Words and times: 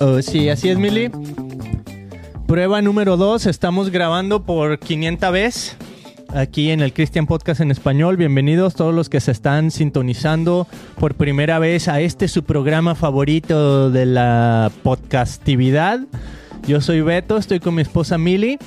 Oh, 0.00 0.22
sí, 0.22 0.48
así 0.48 0.68
es, 0.68 0.78
Mili. 0.78 1.10
Prueba 2.46 2.80
número 2.80 3.16
2. 3.16 3.46
Estamos 3.46 3.90
grabando 3.90 4.44
por 4.44 4.78
500 4.78 5.32
vez 5.32 5.76
aquí 6.32 6.70
en 6.70 6.80
el 6.80 6.92
Christian 6.92 7.26
Podcast 7.26 7.60
en 7.60 7.72
español. 7.72 8.16
Bienvenidos 8.16 8.74
todos 8.74 8.94
los 8.94 9.08
que 9.08 9.20
se 9.20 9.32
están 9.32 9.72
sintonizando 9.72 10.68
por 11.00 11.14
primera 11.14 11.58
vez 11.58 11.88
a 11.88 12.00
este 12.00 12.28
su 12.28 12.44
programa 12.44 12.94
favorito 12.94 13.90
de 13.90 14.06
la 14.06 14.70
podcastividad. 14.84 16.00
Yo 16.66 16.80
soy 16.80 17.00
Beto, 17.00 17.36
estoy 17.36 17.58
con 17.58 17.74
mi 17.74 17.82
esposa 17.82 18.18
Mili 18.18 18.58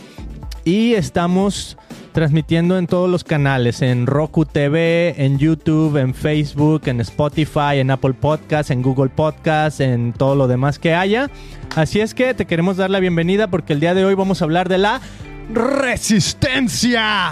y 0.66 0.94
estamos 0.96 1.78
transmitiendo 2.12 2.78
en 2.78 2.88
todos 2.88 3.10
los 3.10 3.24
canales, 3.24 3.82
en 3.82 4.06
Roku 4.06 4.46
TV, 4.46 5.16
en 5.18 5.38
YouTube, 5.38 5.98
en 5.98 6.14
Facebook, 6.14 6.84
en 6.86 7.02
Spotify, 7.02 7.78
en 7.80 7.92
Apple 7.92 8.14
Podcasts, 8.14 8.72
en 8.72 8.82
Google 8.82 9.10
Podcasts, 9.10 9.80
en 9.80 10.14
todo 10.14 10.36
lo 10.36 10.48
demás 10.48 10.80
que 10.80 10.94
haya. 10.94 11.30
Así 11.76 12.00
es 12.02 12.14
que 12.14 12.34
te 12.34 12.46
queremos 12.46 12.78
dar 12.78 12.90
la 12.90 13.00
bienvenida 13.00 13.48
porque 13.48 13.74
el 13.74 13.80
día 13.80 13.94
de 13.94 14.06
hoy 14.06 14.16
vamos 14.16 14.42
a 14.42 14.46
hablar 14.46 14.68
de 14.70 14.78
la 14.78 15.02
resistencia. 15.54 17.32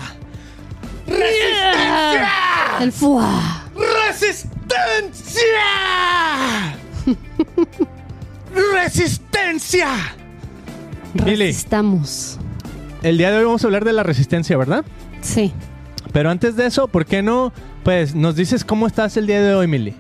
¡Resistencia! 1.08 2.30
El. 2.80 2.94
¡Resistencia! 4.08 5.50
¡Resistencia! 8.74 9.88
Mili. 11.14 11.54
El 13.02 13.18
día 13.18 13.32
de 13.32 13.38
hoy 13.38 13.46
vamos 13.46 13.64
a 13.64 13.68
hablar 13.68 13.86
de 13.86 13.94
la 13.94 14.04
resistencia, 14.04 14.58
¿verdad? 14.58 14.84
Sí. 15.22 15.54
Pero 16.12 16.30
antes 16.30 16.56
de 16.56 16.66
eso, 16.66 16.88
¿por 16.90 17.06
qué 17.06 17.22
no? 17.22 17.54
Pues 17.84 18.14
nos 18.14 18.36
dices 18.36 18.66
cómo 18.66 18.88
estás 18.88 19.16
el 19.16 19.26
día 19.26 19.42
de 19.42 19.54
hoy, 19.54 19.68
Mili. 19.68 19.96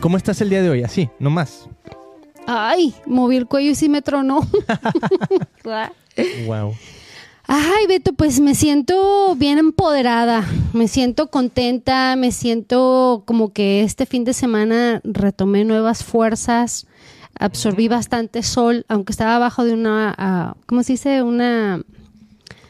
¿Cómo 0.00 0.16
estás 0.16 0.40
el 0.40 0.50
día 0.50 0.62
de 0.62 0.70
hoy? 0.70 0.82
Así, 0.84 1.10
nomás. 1.18 1.68
Ay, 2.46 2.94
moví 3.06 3.36
el 3.36 3.46
cuello 3.46 3.70
y 3.70 3.74
sí 3.74 3.88
me 3.88 4.02
tronó. 4.02 4.46
Wow. 6.46 6.74
Ay, 7.46 7.86
Beto, 7.86 8.12
pues 8.12 8.40
me 8.40 8.54
siento 8.54 9.34
bien 9.36 9.58
empoderada, 9.58 10.44
me 10.72 10.86
siento 10.86 11.28
contenta, 11.30 12.14
me 12.16 12.30
siento 12.32 13.22
como 13.26 13.52
que 13.52 13.82
este 13.82 14.06
fin 14.06 14.24
de 14.24 14.34
semana 14.34 15.00
retomé 15.04 15.64
nuevas 15.64 16.04
fuerzas, 16.04 16.86
absorbí 17.40 17.88
bastante 17.88 18.42
sol, 18.44 18.84
aunque 18.88 19.12
estaba 19.12 19.34
abajo 19.36 19.64
de 19.64 19.72
una, 19.74 20.14
ah, 20.16 20.54
¿cómo 20.66 20.82
se 20.84 20.92
dice? 20.92 21.22
Una 21.22 21.82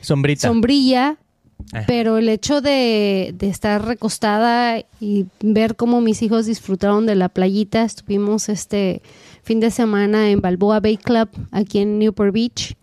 Sombrita. 0.01 0.49
sombrilla, 0.49 1.17
Ah. 1.75 1.85
pero 1.87 2.17
el 2.17 2.29
hecho 2.31 2.63
de, 2.63 3.35
de 3.37 3.49
estar 3.49 3.85
recostada 3.85 4.79
y 4.99 5.27
ver 5.43 5.77
cómo 5.77 6.01
mis 6.01 6.23
hijos 6.23 6.47
disfrutaron 6.47 7.05
de 7.05 7.15
la 7.15 7.29
playita, 7.29 7.83
estuvimos 7.85 8.49
este 8.49 9.03
fin 9.43 9.61
de 9.61 9.71
semana 9.71 10.31
en 10.31 10.41
Balboa 10.41 10.81
Bay 10.81 10.97
Club, 10.97 11.29
aquí 11.53 11.81
en 11.81 11.99
Newport 11.99 12.33
Beach. 12.33 12.77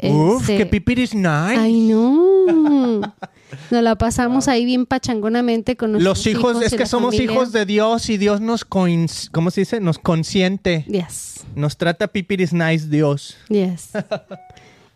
Uf, 0.00 0.42
Este, 0.42 0.56
que 0.58 0.66
pipir 0.66 0.98
is 0.98 1.14
nice. 1.14 1.26
Ay, 1.58 1.80
no. 1.80 3.00
Nos 3.70 3.82
la 3.82 3.96
pasamos 3.96 4.46
ahí 4.46 4.64
bien 4.64 4.84
pachangonamente 4.86 5.76
con 5.76 5.92
nuestros 5.92 6.18
Los 6.18 6.26
hijos, 6.26 6.62
es 6.62 6.74
que 6.74 6.86
somos 6.86 7.14
familia. 7.14 7.32
hijos 7.32 7.50
de 7.52 7.64
Dios 7.66 8.08
y 8.10 8.18
Dios 8.18 8.40
nos, 8.42 8.68
coins- 8.68 9.30
¿cómo 9.32 9.50
se 9.50 9.62
dice? 9.62 9.80
Nos 9.80 9.98
consiente. 9.98 10.84
Yes, 10.86 11.44
Nos 11.54 11.76
trata 11.78 12.08
pipir 12.08 12.40
is 12.42 12.52
nice 12.52 12.86
Dios. 12.88 13.36
yes. 13.48 13.90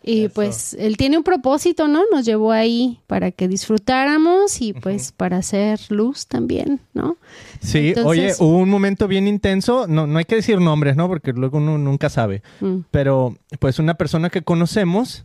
Y 0.05 0.25
Eso. 0.25 0.33
pues 0.33 0.75
él 0.77 0.97
tiene 0.97 1.17
un 1.17 1.23
propósito, 1.23 1.87
¿no? 1.87 2.03
Nos 2.11 2.25
llevó 2.25 2.51
ahí 2.51 2.99
para 3.07 3.31
que 3.31 3.47
disfrutáramos 3.47 4.61
y 4.61 4.73
pues 4.73 5.13
para 5.13 5.37
hacer 5.37 5.79
luz 5.89 6.27
también, 6.27 6.81
¿no? 6.93 7.15
Sí, 7.61 7.89
Entonces- 7.89 8.05
oye, 8.05 8.33
hubo 8.39 8.57
un 8.57 8.69
momento 8.69 9.07
bien 9.07 9.27
intenso, 9.27 9.87
no, 9.87 10.05
no 10.05 10.19
hay 10.19 10.25
que 10.25 10.35
decir 10.35 10.59
nombres, 10.59 10.97
¿no? 10.97 11.07
Porque 11.07 11.31
luego 11.31 11.57
uno 11.57 11.77
nunca 11.77 12.09
sabe. 12.09 12.43
Mm. 12.59 12.79
Pero 12.91 13.37
pues 13.59 13.79
una 13.79 13.93
persona 13.93 14.29
que 14.29 14.41
conocemos, 14.41 15.23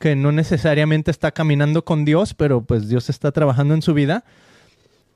que 0.00 0.16
no 0.16 0.32
necesariamente 0.32 1.10
está 1.12 1.30
caminando 1.30 1.84
con 1.84 2.04
Dios, 2.04 2.34
pero 2.34 2.62
pues 2.62 2.88
Dios 2.88 3.08
está 3.08 3.30
trabajando 3.30 3.74
en 3.74 3.82
su 3.82 3.94
vida, 3.94 4.24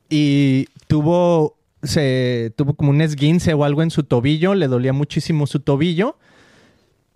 y 0.09 0.67
tuvo, 0.89 1.57
se, 1.83 2.53
tuvo 2.57 2.75
como 2.75 2.91
un 2.91 3.01
esguince 3.01 3.55
o 3.55 3.65
algo 3.65 3.83
en 3.83 3.91
su 3.91 4.03
tobillo, 4.03 4.55
le 4.55 4.69
dolía 4.69 4.93
muchísimo 4.93 5.47
su 5.47 5.61
tobillo. 5.61 6.17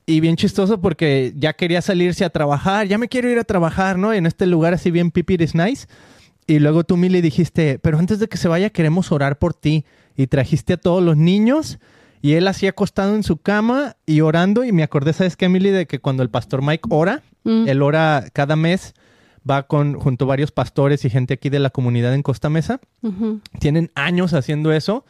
Y 0.06 0.20
bien 0.20 0.36
chistoso 0.36 0.80
porque 0.80 1.32
ya 1.36 1.54
quería 1.54 1.80
salirse 1.80 2.24
a 2.24 2.30
trabajar, 2.30 2.86
ya 2.86 2.98
me 2.98 3.08
quiero 3.08 3.30
ir 3.30 3.38
a 3.38 3.44
trabajar, 3.44 3.98
¿no? 3.98 4.12
En 4.12 4.26
este 4.26 4.46
lugar 4.46 4.74
así 4.74 4.90
bien 4.90 5.10
pipir 5.10 5.40
is 5.40 5.54
nice. 5.54 5.86
Y 6.46 6.58
luego 6.58 6.84
tú, 6.84 6.96
Mili, 6.98 7.22
dijiste, 7.22 7.78
pero 7.78 7.98
antes 7.98 8.18
de 8.18 8.28
que 8.28 8.36
se 8.36 8.48
vaya 8.48 8.68
queremos 8.70 9.10
orar 9.12 9.38
por 9.38 9.54
ti. 9.54 9.84
Y 10.16 10.26
trajiste 10.28 10.74
a 10.74 10.76
todos 10.76 11.02
los 11.02 11.16
niños 11.16 11.78
y 12.22 12.34
él 12.34 12.46
así 12.46 12.66
acostado 12.66 13.16
en 13.16 13.22
su 13.22 13.38
cama 13.38 13.96
y 14.06 14.20
orando. 14.20 14.62
Y 14.64 14.72
me 14.72 14.82
acordé, 14.82 15.12
¿sabes 15.12 15.36
qué, 15.36 15.48
Mili? 15.48 15.70
De 15.70 15.86
que 15.86 15.98
cuando 15.98 16.22
el 16.22 16.30
pastor 16.30 16.62
Mike 16.62 16.88
ora, 16.90 17.22
Mm. 17.46 17.68
él 17.68 17.82
ora 17.82 18.24
cada 18.32 18.56
mes, 18.56 18.94
va 19.48 19.64
con, 19.64 19.94
junto 20.00 20.24
a 20.24 20.28
varios 20.28 20.50
pastores 20.50 21.04
y 21.04 21.10
gente 21.10 21.34
aquí 21.34 21.50
de 21.50 21.58
la 21.58 21.68
comunidad 21.68 22.14
en 22.14 22.22
Costa 22.22 22.48
Mesa. 22.48 22.80
Tienen 23.60 23.90
años 23.94 24.32
haciendo 24.32 24.72
eso. 24.72 25.04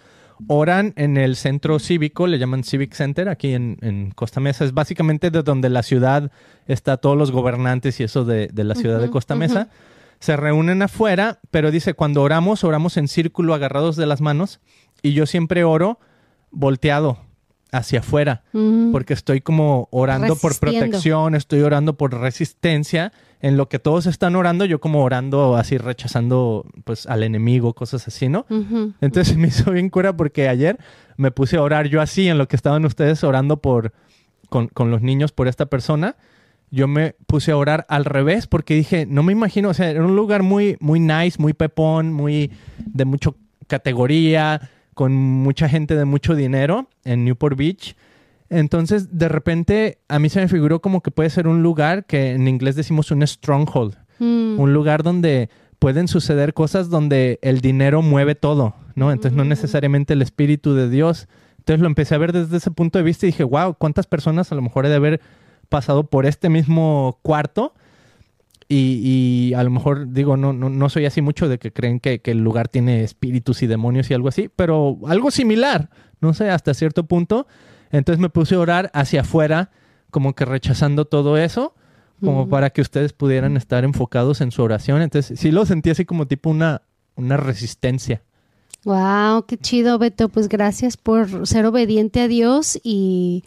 Oran 0.49 0.93
en 0.97 1.17
el 1.17 1.37
centro 1.37 1.79
cívico, 1.79 2.27
le 2.27 2.39
llaman 2.39 2.65
Civic 2.65 2.93
Center, 2.95 3.29
aquí 3.29 3.55
en, 3.55 3.79
en 3.83 4.11
Costa 4.11 4.41
Mesa. 4.41 4.65
Es 4.65 4.75
básicamente 4.75 5.31
de 5.31 5.43
donde 5.43 5.69
la 5.69 5.83
ciudad 5.83 6.31
está, 6.67 6.97
todos 6.97 7.17
los 7.17 7.31
gobernantes 7.31 8.01
y 8.01 8.05
eso 8.05 8.25
de, 8.25 8.49
de 8.49 8.65
la 8.65 8.75
ciudad 8.75 9.01
de 9.01 9.11
Costa. 9.11 9.35
Mesa. 9.35 9.69
Se 10.19 10.37
reúnen 10.37 10.83
afuera, 10.83 11.41
pero 11.51 11.71
dice, 11.71 11.95
cuando 11.95 12.23
oramos, 12.23 12.65
oramos 12.65 12.97
en 12.97 13.09
círculo 13.09 13.55
agarrados 13.55 13.97
de 13.97 14.07
las 14.07 14.21
manos. 14.21 14.61
Y 15.03 15.13
yo 15.13 15.27
siempre 15.27 15.65
oro 15.65 15.99
volteado 16.51 17.19
hacia 17.77 18.01
afuera 18.01 18.43
Mm. 18.53 18.93
porque 18.93 19.13
estoy 19.15 19.41
como 19.41 19.89
orando 19.91 20.37
por 20.37 20.59
protección, 20.59 21.35
estoy 21.35 21.61
orando 21.63 21.97
por 21.97 22.15
resistencia, 22.19 23.13
en 23.41 23.57
lo 23.59 23.69
que 23.69 23.79
todos 23.79 24.07
están 24.07 24.37
orando, 24.37 24.65
yo 24.65 24.81
como 24.81 25.03
orando 25.05 25.57
así 25.57 25.77
rechazando 25.77 26.65
pues 26.85 27.07
al 27.07 27.23
enemigo, 27.23 27.75
cosas 27.75 28.07
así, 28.09 28.29
¿no? 28.29 28.47
Ujú. 28.49 28.95
Entonces 29.03 29.37
me 29.37 29.49
hizo 29.49 29.71
bien 29.73 29.91
cura 29.91 30.17
porque 30.17 30.49
ayer 30.49 30.79
me 31.19 31.31
puse 31.31 31.57
a 31.59 31.63
orar 31.63 31.89
yo 31.89 32.01
así 32.01 32.27
en 32.29 32.39
lo 32.39 32.49
que 32.49 32.57
estaban 32.57 32.85
ustedes 32.87 33.23
orando 33.23 33.59
por 33.59 33.93
con, 34.49 34.69
con 34.69 34.91
los 34.91 35.03
niños 35.03 35.33
por 35.33 35.47
esta 35.49 35.67
persona. 35.67 36.17
Yo 36.71 36.89
me 36.89 37.15
puse 37.27 37.53
a 37.53 37.57
orar 37.57 37.85
al 37.89 38.05
revés 38.05 38.47
porque 38.47 38.75
dije, 38.75 39.05
no 39.07 39.23
me 39.23 39.33
imagino, 39.33 39.69
o 39.69 39.75
sea, 39.75 39.91
era 39.91 40.05
un 40.05 40.17
lugar 40.17 40.43
muy, 40.43 40.77
muy 40.81 40.99
nice, 41.01 41.37
muy 41.39 41.53
pepón, 41.53 42.13
muy 42.13 42.51
de 42.79 43.05
mucho 43.05 43.37
categoría, 43.67 44.71
con 44.95 45.13
mucha 45.15 45.69
gente 45.69 45.97
de 45.97 46.05
mucho 46.05 46.35
dinero 46.35 46.89
en 47.05 47.25
Newport 47.25 47.57
Beach. 47.59 47.97
Entonces, 48.51 49.17
de 49.19 49.29
repente, 49.29 49.99
a 50.09 50.19
mí 50.19 50.29
se 50.29 50.41
me 50.41 50.49
figuró 50.49 50.81
como 50.81 51.01
que 51.03 51.11
puede 51.11 51.31
ser 51.31 51.49
un 51.49 51.63
lugar 51.63 52.05
que 52.07 52.33
en 52.33 52.47
inglés 52.47 52.77
decimos 52.77 53.11
un 53.11 53.27
stronghold, 53.27 53.97
Mm. 54.21 54.61
un 54.61 54.73
lugar 54.73 55.03
donde 55.03 55.49
pueden 55.81 56.07
suceder 56.09 56.55
cosas 56.55 56.89
donde 56.89 57.39
el 57.43 57.61
dinero 57.61 58.01
mueve 58.01 58.35
todo, 58.37 58.75
¿no? 58.95 59.11
Entonces, 59.11 59.37
no 59.37 59.45
Mm. 59.45 59.49
necesariamente 59.49 60.13
el 60.13 60.23
espíritu 60.23 60.75
de 60.75 60.89
Dios. 60.89 61.27
Entonces, 61.59 61.81
lo 61.81 61.87
empecé 61.89 62.15
a 62.15 62.19
ver 62.19 62.33
desde 62.33 62.57
ese 62.59 62.71
punto 62.71 62.99
de 62.99 63.05
vista 63.05 63.27
y 63.27 63.31
dije, 63.31 63.43
wow, 63.43 63.75
¿cuántas 63.77 64.07
personas 64.07 64.53
a 64.53 64.55
lo 64.55 64.63
mejor 64.63 64.87
he 64.87 64.89
de 64.89 64.95
haber 64.97 65.21
pasado 65.69 66.05
por 66.05 66.27
este 66.27 66.49
mismo 66.49 67.19
cuarto? 67.23 67.75
Y, 68.77 69.51
y 69.51 69.55
a 69.55 69.63
lo 69.63 69.71
mejor, 69.71 70.13
digo, 70.13 70.37
no, 70.37 70.53
no, 70.53 70.69
no 70.69 70.89
soy 70.89 71.07
así 71.07 71.23
mucho 71.23 71.49
de 71.49 71.59
que 71.61 71.73
creen 71.73 72.01
que, 72.01 72.21
que 72.21 72.33
el 72.33 72.39
lugar 72.39 72.67
tiene 72.67 73.05
espíritus 73.05 73.63
y 73.63 73.69
demonios 73.69 74.11
y 74.11 74.15
algo 74.15 74.27
así, 74.27 74.51
pero 74.57 74.99
algo 75.07 75.31
similar, 75.31 75.91
no 76.21 76.35
sé, 76.35 76.51
hasta 76.51 76.75
cierto 76.75 77.07
punto. 77.07 77.47
Entonces 77.93 78.19
me 78.19 78.31
puse 78.31 78.57
a 78.57 78.59
orar 78.59 78.91
hacia 78.93 79.21
afuera, 79.21 79.71
como 80.11 80.35
que 80.35 80.45
rechazando 80.45 81.05
todo 81.05 81.39
eso, 81.39 81.77
como 82.21 82.49
para 82.49 82.71
que 82.71 82.81
ustedes 82.81 83.13
pudieran 83.13 83.57
estar 83.57 83.85
enfocados 83.85 84.41
en 84.41 84.51
su 84.51 84.61
oración. 84.65 85.03
Entonces 85.03 85.39
sí 85.39 85.53
lo 85.53 85.67
sentí 85.67 85.91
así 85.91 86.05
como 86.05 86.27
tipo 86.27 86.51
una, 86.51 86.83
una 87.15 87.37
resistencia. 87.37 88.23
Wow, 88.85 89.47
qué 89.47 89.57
chido, 89.57 89.99
Beto. 89.99 90.29
Pues 90.29 90.49
gracias 90.49 90.97
por 90.97 91.47
ser 91.47 91.65
obediente 91.67 92.23
a 92.23 92.29
Dios 92.29 92.81
y 92.83 93.45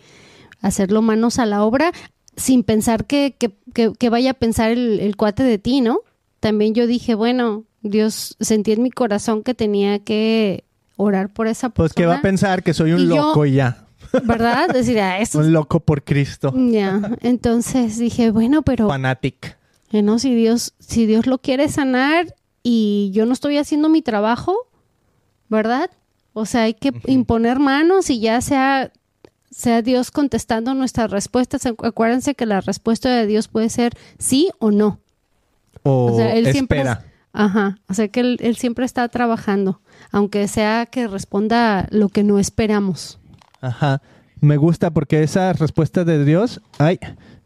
hacerlo 0.62 1.02
manos 1.02 1.38
a 1.38 1.46
la 1.46 1.64
obra 1.64 1.92
sin 2.38 2.64
pensar 2.64 3.06
que, 3.06 3.36
que, 3.38 3.52
que- 3.74 3.92
que 4.00 4.10
vaya 4.10 4.32
a 4.32 4.34
pensar 4.36 4.72
el, 4.72 5.00
el 5.02 5.18
cuate 5.18 5.44
de 5.44 5.58
ti, 5.58 5.82
¿no? 5.82 6.00
También 6.40 6.74
yo 6.74 6.88
dije, 6.88 7.16
bueno, 7.16 7.66
Dios 7.82 8.36
sentí 8.40 8.72
en 8.72 8.84
mi 8.84 8.92
corazón 8.92 9.44
que 9.44 9.54
tenía 9.54 10.00
que 10.00 10.64
orar 10.96 11.34
por 11.34 11.48
esa 11.48 11.70
Pues 11.70 11.92
que 11.94 12.04
persona. 12.04 12.14
va 12.16 12.20
a 12.20 12.22
pensar 12.22 12.64
que 12.64 12.74
soy 12.74 12.94
un 12.94 13.02
Y 13.02 13.08
yo- 13.08 13.16
loco 13.18 13.46
y 13.46 13.54
ya. 13.54 13.84
¿Verdad? 14.24 14.70
Decir, 14.70 15.00
ah, 15.00 15.20
eso 15.20 15.40
Un 15.40 15.52
loco 15.52 15.80
por 15.82 16.04
Cristo. 16.04 16.54
Ya, 16.56 17.02
entonces 17.22 17.98
dije, 17.98 18.32
bueno, 18.32 18.62
pero 18.62 18.88
Fanatic. 18.88 19.58
eh, 19.92 20.02
no, 20.02 20.18
si 20.20 20.34
Dios, 20.34 20.74
si 20.80 21.06
Dios 21.06 21.26
lo 21.28 21.40
quiere 21.40 21.68
sanar 21.70 22.36
y 22.64 23.10
yo 23.14 23.26
no 23.26 23.34
estoy 23.34 23.58
haciendo 23.58 23.90
mi 23.90 24.02
trabajo, 24.02 24.56
¿verdad? 25.50 25.90
O 26.34 26.46
sea, 26.46 26.64
hay 26.64 26.74
que 26.76 26.92
imponer 27.08 27.60
manos 27.60 28.10
y 28.10 28.20
ya 28.20 28.42
sea, 28.42 28.92
sea 29.52 29.82
Dios 29.82 30.12
contestando 30.12 30.74
nuestras 30.74 31.10
respuestas. 31.12 31.66
Acu- 31.66 31.88
Acuérdense 31.88 32.36
que 32.36 32.46
la 32.46 32.62
respuesta 32.62 33.10
de 33.10 33.26
Dios 33.28 33.48
puede 33.48 33.70
ser 33.70 33.94
sí 34.20 34.50
o 34.60 34.72
no. 34.72 35.00
O, 35.84 36.12
O 36.14 36.18
sea, 36.18 36.36
él 36.36 36.52
siempre 36.52 36.80
espera. 36.80 37.04
Ajá, 37.34 37.78
o 37.88 37.94
sea 37.94 38.08
que 38.08 38.20
él, 38.22 38.38
él 38.42 38.56
siempre 38.58 38.84
está 38.84 39.08
trabajando, 39.10 39.80
aunque 40.12 40.48
sea 40.48 40.88
que 40.88 41.08
responda 41.08 41.88
lo 41.92 42.10
que 42.10 42.24
no 42.24 42.40
esperamos. 42.40 43.20
Ajá. 43.62 44.02
me 44.42 44.58
gusta 44.58 44.92
porque 44.92 45.22
esa 45.24 45.54
respuesta 45.54 46.04
de 46.04 46.26
Dios, 46.26 46.62
ay, 46.80 47.00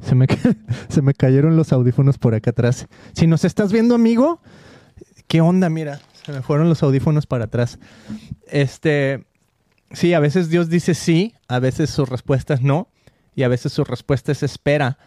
se 0.04 0.16
me, 0.16 0.28
se 0.90 1.02
me 1.02 1.14
cayeron 1.14 1.56
los 1.58 1.72
audífonos 1.74 2.18
por 2.18 2.36
acá 2.36 2.52
atrás. 2.52 2.88
Si 3.14 3.28
nos 3.28 3.44
estás 3.44 3.72
viendo, 3.74 3.94
amigo, 3.96 4.40
¿qué 5.28 5.42
onda? 5.42 5.70
Mira, 5.70 6.00
se 6.26 6.32
me 6.32 6.42
fueron 6.42 6.70
los 6.70 6.82
audífonos 6.84 7.26
para 7.28 7.46
atrás. 7.46 7.78
Este, 8.48 9.26
sí, 9.94 10.14
a 10.14 10.20
veces 10.20 10.50
Dios 10.50 10.70
dice 10.70 10.94
sí, 10.94 11.34
a 11.48 11.60
veces 11.60 11.90
su 11.90 12.06
respuesta 12.06 12.54
es 12.54 12.62
no, 12.62 12.88
y 13.36 13.44
a 13.44 13.48
veces 13.48 13.74
su 13.74 13.84
respuesta 13.84 14.32
es 14.32 14.44
espera. 14.44 14.98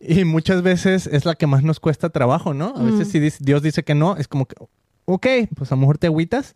Y 0.00 0.24
muchas 0.24 0.62
veces 0.62 1.06
es 1.06 1.24
la 1.24 1.34
que 1.36 1.46
más 1.46 1.62
nos 1.62 1.78
cuesta 1.78 2.10
trabajo, 2.10 2.54
¿no? 2.54 2.74
A 2.76 2.82
veces 2.82 3.08
Mm. 3.08 3.10
si 3.30 3.44
Dios 3.44 3.62
dice 3.62 3.84
que 3.84 3.94
no, 3.94 4.16
es 4.16 4.26
como 4.28 4.46
que, 4.46 4.56
ok, 5.04 5.26
pues 5.54 5.70
a 5.70 5.76
lo 5.76 5.80
mejor 5.82 5.98
te 5.98 6.08
agüitas. 6.08 6.54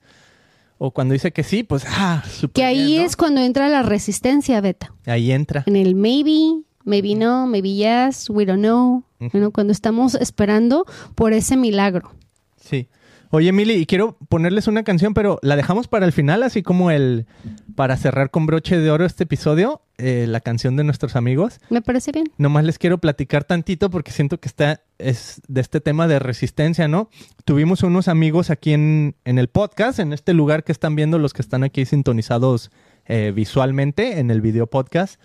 O 0.78 0.90
cuando 0.90 1.12
dice 1.14 1.32
que 1.32 1.42
sí, 1.42 1.62
pues, 1.62 1.84
ah, 1.88 2.22
súper 2.28 2.52
Que 2.52 2.64
ahí 2.64 2.84
bien, 2.86 3.00
¿no? 3.02 3.06
es 3.06 3.16
cuando 3.16 3.40
entra 3.40 3.68
la 3.70 3.82
resistencia, 3.82 4.60
Beta. 4.60 4.92
Ahí 5.06 5.30
entra. 5.32 5.62
En 5.66 5.76
el 5.76 5.94
maybe, 5.94 6.64
maybe 6.84 7.14
no, 7.14 7.46
maybe 7.46 7.74
yes, 7.74 8.28
we 8.28 8.44
don't 8.44 8.60
know. 8.60 9.04
Bueno, 9.32 9.52
cuando 9.52 9.72
estamos 9.72 10.14
esperando 10.16 10.84
por 11.14 11.32
ese 11.32 11.56
milagro. 11.56 12.12
Sí. 12.60 12.88
Oye, 13.30 13.48
Emily, 13.48 13.74
y 13.74 13.86
quiero 13.86 14.16
ponerles 14.28 14.68
una 14.68 14.82
canción, 14.84 15.14
pero 15.14 15.38
la 15.42 15.56
dejamos 15.56 15.88
para 15.88 16.06
el 16.06 16.12
final, 16.12 16.42
así 16.42 16.62
como 16.62 16.90
el 16.90 17.26
para 17.74 17.96
cerrar 17.96 18.30
con 18.30 18.46
broche 18.46 18.78
de 18.78 18.90
oro 18.90 19.04
este 19.04 19.24
episodio, 19.24 19.82
eh, 19.98 20.26
la 20.28 20.40
canción 20.40 20.76
de 20.76 20.84
nuestros 20.84 21.16
amigos. 21.16 21.60
¿Me 21.70 21.82
parece 21.82 22.12
bien? 22.12 22.26
Nomás 22.38 22.64
les 22.64 22.78
quiero 22.78 22.98
platicar 22.98 23.44
tantito 23.44 23.90
porque 23.90 24.10
siento 24.10 24.38
que 24.38 24.48
está 24.48 24.80
es 24.98 25.42
de 25.48 25.60
este 25.60 25.80
tema 25.80 26.06
de 26.06 26.18
resistencia, 26.18 26.88
¿no? 26.88 27.10
Tuvimos 27.44 27.82
unos 27.82 28.08
amigos 28.08 28.50
aquí 28.50 28.72
en, 28.72 29.14
en 29.24 29.38
el 29.38 29.48
podcast, 29.48 29.98
en 29.98 30.12
este 30.12 30.32
lugar 30.32 30.64
que 30.64 30.72
están 30.72 30.96
viendo 30.96 31.18
los 31.18 31.32
que 31.32 31.42
están 31.42 31.64
aquí 31.64 31.84
sintonizados 31.84 32.70
eh, 33.06 33.32
visualmente 33.34 34.18
en 34.18 34.30
el 34.30 34.40
video 34.40 34.66
podcast. 34.66 35.20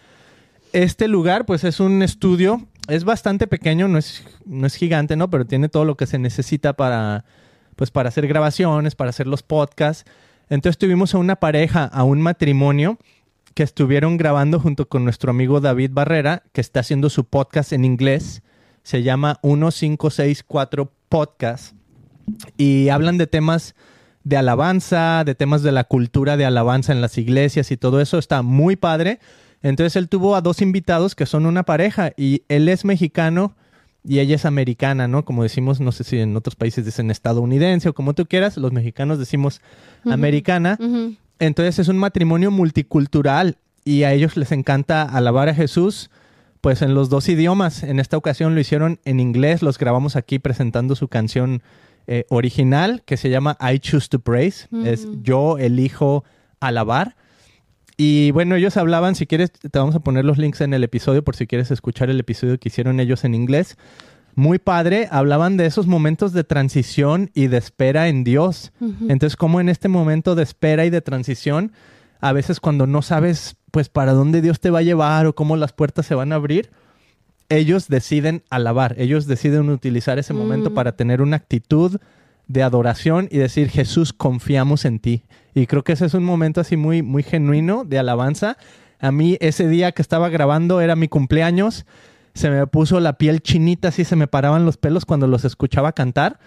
Este 0.73 1.07
lugar, 1.07 1.45
pues 1.45 1.63
es 1.63 1.79
un 1.79 2.01
estudio, 2.01 2.67
es 2.87 3.03
bastante 3.03 3.47
pequeño, 3.47 3.87
no 3.87 3.97
es, 3.97 4.23
no 4.45 4.67
es 4.67 4.75
gigante, 4.75 5.15
¿no? 5.15 5.29
Pero 5.29 5.45
tiene 5.45 5.67
todo 5.67 5.85
lo 5.85 5.97
que 5.97 6.05
se 6.05 6.17
necesita 6.17 6.73
para, 6.73 7.25
pues 7.81 7.89
para 7.89 8.09
hacer 8.09 8.27
grabaciones, 8.27 8.93
para 8.93 9.09
hacer 9.09 9.25
los 9.25 9.41
podcasts. 9.41 10.05
Entonces 10.51 10.77
tuvimos 10.77 11.15
a 11.15 11.17
una 11.17 11.37
pareja, 11.37 11.85
a 11.85 12.03
un 12.03 12.21
matrimonio 12.21 12.99
que 13.55 13.63
estuvieron 13.63 14.17
grabando 14.17 14.59
junto 14.59 14.87
con 14.87 15.03
nuestro 15.03 15.31
amigo 15.31 15.61
David 15.61 15.89
Barrera, 15.91 16.43
que 16.53 16.61
está 16.61 16.81
haciendo 16.81 17.09
su 17.09 17.25
podcast 17.25 17.73
en 17.73 17.83
inglés. 17.83 18.43
Se 18.83 19.01
llama 19.01 19.39
1564 19.41 20.91
Podcast. 21.09 21.75
Y 22.55 22.89
hablan 22.89 23.17
de 23.17 23.25
temas 23.25 23.73
de 24.23 24.37
alabanza, 24.37 25.23
de 25.25 25.33
temas 25.33 25.63
de 25.63 25.71
la 25.71 25.85
cultura 25.85 26.37
de 26.37 26.45
alabanza 26.45 26.91
en 26.91 27.01
las 27.01 27.17
iglesias 27.17 27.71
y 27.71 27.77
todo 27.77 27.99
eso. 27.99 28.19
Está 28.19 28.43
muy 28.43 28.75
padre. 28.75 29.17
Entonces 29.63 29.95
él 29.95 30.07
tuvo 30.07 30.35
a 30.35 30.41
dos 30.41 30.61
invitados 30.61 31.15
que 31.15 31.25
son 31.25 31.47
una 31.47 31.63
pareja 31.63 32.11
y 32.15 32.43
él 32.47 32.69
es 32.69 32.85
mexicano 32.85 33.55
y 34.03 34.19
ella 34.19 34.35
es 34.35 34.45
americana, 34.45 35.07
¿no? 35.07 35.25
Como 35.25 35.43
decimos, 35.43 35.79
no 35.79 35.91
sé 35.91 36.03
si 36.03 36.19
en 36.19 36.35
otros 36.35 36.55
países 36.55 36.85
dicen 36.85 37.11
estadounidense 37.11 37.89
o 37.89 37.93
como 37.93 38.13
tú 38.13 38.25
quieras, 38.25 38.57
los 38.57 38.71
mexicanos 38.71 39.19
decimos 39.19 39.61
americana. 40.05 40.77
Entonces 41.39 41.79
es 41.79 41.87
un 41.87 41.97
matrimonio 41.97 42.51
multicultural 42.51 43.57
y 43.83 44.03
a 44.03 44.13
ellos 44.13 44.37
les 44.37 44.51
encanta 44.51 45.03
alabar 45.03 45.49
a 45.49 45.55
Jesús, 45.55 46.09
pues 46.61 46.81
en 46.81 46.93
los 46.93 47.09
dos 47.09 47.29
idiomas. 47.29 47.83
En 47.83 47.99
esta 47.99 48.17
ocasión 48.17 48.55
lo 48.55 48.61
hicieron 48.61 48.99
en 49.05 49.19
inglés, 49.19 49.61
los 49.61 49.77
grabamos 49.77 50.15
aquí 50.15 50.39
presentando 50.39 50.95
su 50.95 51.07
canción 51.07 51.61
eh, 52.07 52.25
original 52.29 53.03
que 53.05 53.17
se 53.17 53.29
llama 53.29 53.57
I 53.61 53.79
Choose 53.79 54.07
to 54.09 54.19
Praise, 54.19 54.67
es. 54.83 55.07
Yo 55.21 55.57
elijo 55.57 56.23
alabar. 56.59 57.15
Y 58.03 58.31
bueno, 58.31 58.55
ellos 58.55 58.77
hablaban, 58.77 59.13
si 59.13 59.27
quieres, 59.27 59.51
te 59.51 59.77
vamos 59.77 59.93
a 59.93 59.99
poner 59.99 60.25
los 60.25 60.39
links 60.39 60.61
en 60.61 60.73
el 60.73 60.83
episodio 60.83 61.23
por 61.23 61.35
si 61.35 61.45
quieres 61.45 61.69
escuchar 61.69 62.09
el 62.09 62.19
episodio 62.19 62.59
que 62.59 62.69
hicieron 62.69 62.99
ellos 62.99 63.23
en 63.25 63.35
inglés. 63.35 63.77
Muy 64.33 64.57
padre, 64.57 65.07
hablaban 65.11 65.55
de 65.55 65.67
esos 65.67 65.85
momentos 65.85 66.33
de 66.33 66.43
transición 66.43 67.29
y 67.35 67.45
de 67.45 67.57
espera 67.57 68.07
en 68.07 68.23
Dios. 68.23 68.71
Entonces, 69.07 69.35
como 69.35 69.61
en 69.61 69.69
este 69.69 69.87
momento 69.87 70.33
de 70.33 70.41
espera 70.41 70.83
y 70.85 70.89
de 70.89 71.01
transición, 71.01 71.73
a 72.21 72.33
veces 72.33 72.59
cuando 72.59 72.87
no 72.87 73.03
sabes 73.03 73.55
pues 73.69 73.87
para 73.87 74.13
dónde 74.13 74.41
Dios 74.41 74.59
te 74.59 74.71
va 74.71 74.79
a 74.79 74.81
llevar 74.81 75.27
o 75.27 75.35
cómo 75.35 75.55
las 75.55 75.71
puertas 75.71 76.07
se 76.07 76.15
van 76.15 76.31
a 76.31 76.37
abrir, 76.37 76.71
ellos 77.49 77.87
deciden 77.87 78.41
alabar, 78.49 78.95
ellos 78.97 79.27
deciden 79.27 79.69
utilizar 79.69 80.17
ese 80.17 80.33
momento 80.33 80.71
Mm. 80.71 80.73
para 80.73 80.93
tener 80.93 81.21
una 81.21 81.35
actitud 81.35 81.99
de 82.51 82.63
adoración 82.63 83.27
y 83.31 83.37
decir, 83.37 83.69
Jesús, 83.69 84.13
confiamos 84.13 84.85
en 84.85 84.99
ti. 84.99 85.23
Y 85.53 85.67
creo 85.67 85.83
que 85.83 85.93
ese 85.93 86.05
es 86.05 86.13
un 86.13 86.23
momento 86.23 86.61
así 86.61 86.77
muy, 86.77 87.01
muy 87.01 87.23
genuino 87.23 87.83
de 87.83 87.99
alabanza. 87.99 88.57
A 88.99 89.11
mí 89.11 89.37
ese 89.41 89.67
día 89.67 89.91
que 89.91 90.01
estaba 90.01 90.29
grabando 90.29 90.81
era 90.81 90.95
mi 90.95 91.07
cumpleaños, 91.07 91.85
se 92.33 92.49
me 92.49 92.65
puso 92.67 92.99
la 92.99 93.17
piel 93.17 93.41
chinita, 93.41 93.89
así 93.89 94.05
se 94.05 94.15
me 94.15 94.27
paraban 94.27 94.65
los 94.65 94.77
pelos 94.77 95.05
cuando 95.05 95.27
los 95.27 95.43
escuchaba 95.43 95.91
cantar, 95.91 96.39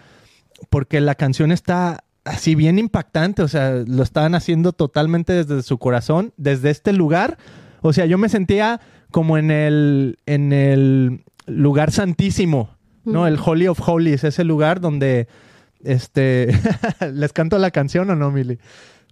porque 0.71 1.01
la 1.01 1.15
canción 1.15 1.53
está 1.53 2.05
así 2.25 2.55
bien 2.55 2.79
impactante, 2.79 3.43
o 3.43 3.49
sea, 3.49 3.83
lo 3.87 4.03
estaban 4.03 4.35
haciendo 4.35 4.73
totalmente 4.73 5.33
desde 5.33 5.63
su 5.63 5.79
corazón, 5.79 6.33
desde 6.37 6.71
este 6.71 6.93
lugar. 6.93 7.37
O 7.83 7.93
sea, 7.93 8.07
yo 8.07 8.17
me 8.17 8.31
sentía 8.31 8.81
como 9.11 9.37
en 9.37 9.51
el, 9.51 10.19
en 10.25 10.53
el 10.53 11.25
lugar 11.47 11.93
santísimo, 11.93 12.71
¿no? 13.05 13.27
El 13.27 13.39
Holy 13.45 13.69
of 13.69 13.87
Holies, 13.87 14.25
ese 14.25 14.45
lugar 14.45 14.81
donde, 14.81 15.29
este, 15.85 16.49
¿les 17.13 17.33
canto 17.33 17.59
la 17.59 17.71
canción 17.71 18.11
o 18.11 18.17
no, 18.17 18.31
Mili? 18.31 18.59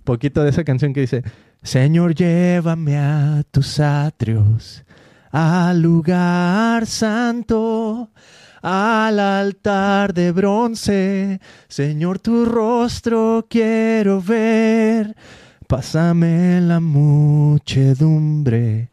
Poquito 0.05 0.43
de 0.43 0.51
esa 0.51 0.65
canción 0.65 0.93
que 0.93 1.03
dice, 1.03 1.23
Señor, 1.63 2.15
llévame 2.15 2.99
a 2.99 3.43
tus 3.51 3.79
atrios, 3.79 4.85
al 5.31 5.81
lugar 5.81 6.87
santo, 6.87 8.11
al 8.63 9.21
altar 9.21 10.13
de 10.13 10.33
bronce. 10.33 11.41
Señor, 11.69 12.19
tu 12.19 12.45
rostro 12.45 13.47
quiero 13.49 14.21
ver. 14.21 15.15
Pásame 15.69 16.61
la 16.61 16.81
muchedumbre 16.81 18.91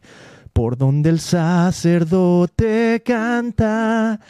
por 0.52 0.76
donde 0.76 1.10
el 1.10 1.20
sacerdote 1.20 3.02
canta. 3.04 4.20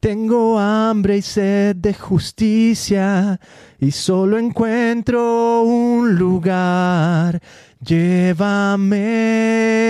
Tengo 0.00 0.58
hambre 0.60 1.16
y 1.16 1.22
sed 1.22 1.74
de 1.76 1.92
justicia 1.92 3.40
y 3.80 3.90
solo 3.90 4.38
encuentro 4.38 5.62
un 5.62 6.14
lugar. 6.14 7.40
Llévame 7.84 8.94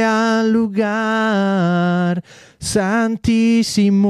al 0.05 0.51
lugar 0.51 2.25
santísimo 2.59 4.01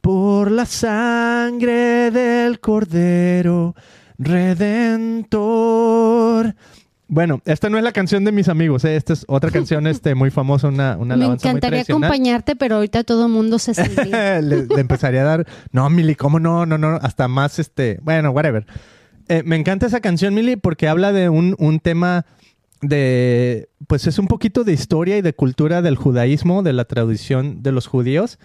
por 0.00 0.50
la 0.50 0.64
sangre 0.64 2.10
del 2.10 2.58
Cordero 2.58 3.74
Redentor. 4.18 5.36
Bueno, 7.08 7.40
esta 7.44 7.70
no 7.70 7.78
es 7.78 7.84
la 7.84 7.92
canción 7.92 8.24
de 8.24 8.32
mis 8.32 8.48
amigos, 8.48 8.84
¿eh? 8.84 8.96
esta 8.96 9.12
es 9.12 9.24
otra 9.28 9.50
canción 9.50 9.86
este, 9.86 10.14
muy 10.14 10.30
famosa, 10.30 10.68
una, 10.68 10.96
una 10.96 11.16
Me 11.16 11.26
muy 11.26 11.34
encantaría 11.34 11.82
acompañarte, 11.82 12.56
pero 12.56 12.76
ahorita 12.76 13.04
todo 13.04 13.26
el 13.26 13.32
mundo 13.32 13.58
se 13.58 13.72
le, 14.42 14.66
le 14.66 14.80
empezaría 14.80 15.22
a 15.22 15.24
dar, 15.24 15.46
no, 15.70 15.88
Mili, 15.88 16.16
¿cómo 16.16 16.40
no? 16.40 16.66
No, 16.66 16.78
no, 16.78 16.96
hasta 16.96 17.28
más, 17.28 17.58
este, 17.58 18.00
bueno, 18.02 18.30
whatever. 18.30 18.66
Eh, 19.28 19.42
me 19.44 19.56
encanta 19.56 19.86
esa 19.86 20.00
canción, 20.00 20.34
Mili, 20.34 20.56
porque 20.56 20.88
habla 20.88 21.12
de 21.12 21.28
un, 21.28 21.54
un 21.58 21.78
tema 21.78 22.26
de, 22.80 23.68
pues 23.86 24.06
es 24.06 24.18
un 24.18 24.26
poquito 24.26 24.64
de 24.64 24.72
historia 24.72 25.16
y 25.16 25.22
de 25.22 25.32
cultura 25.32 25.82
del 25.82 25.96
judaísmo, 25.96 26.62
de 26.62 26.72
la 26.72 26.84
tradición 26.84 27.62
de 27.62 27.72
los 27.72 27.86
judíos, 27.86 28.38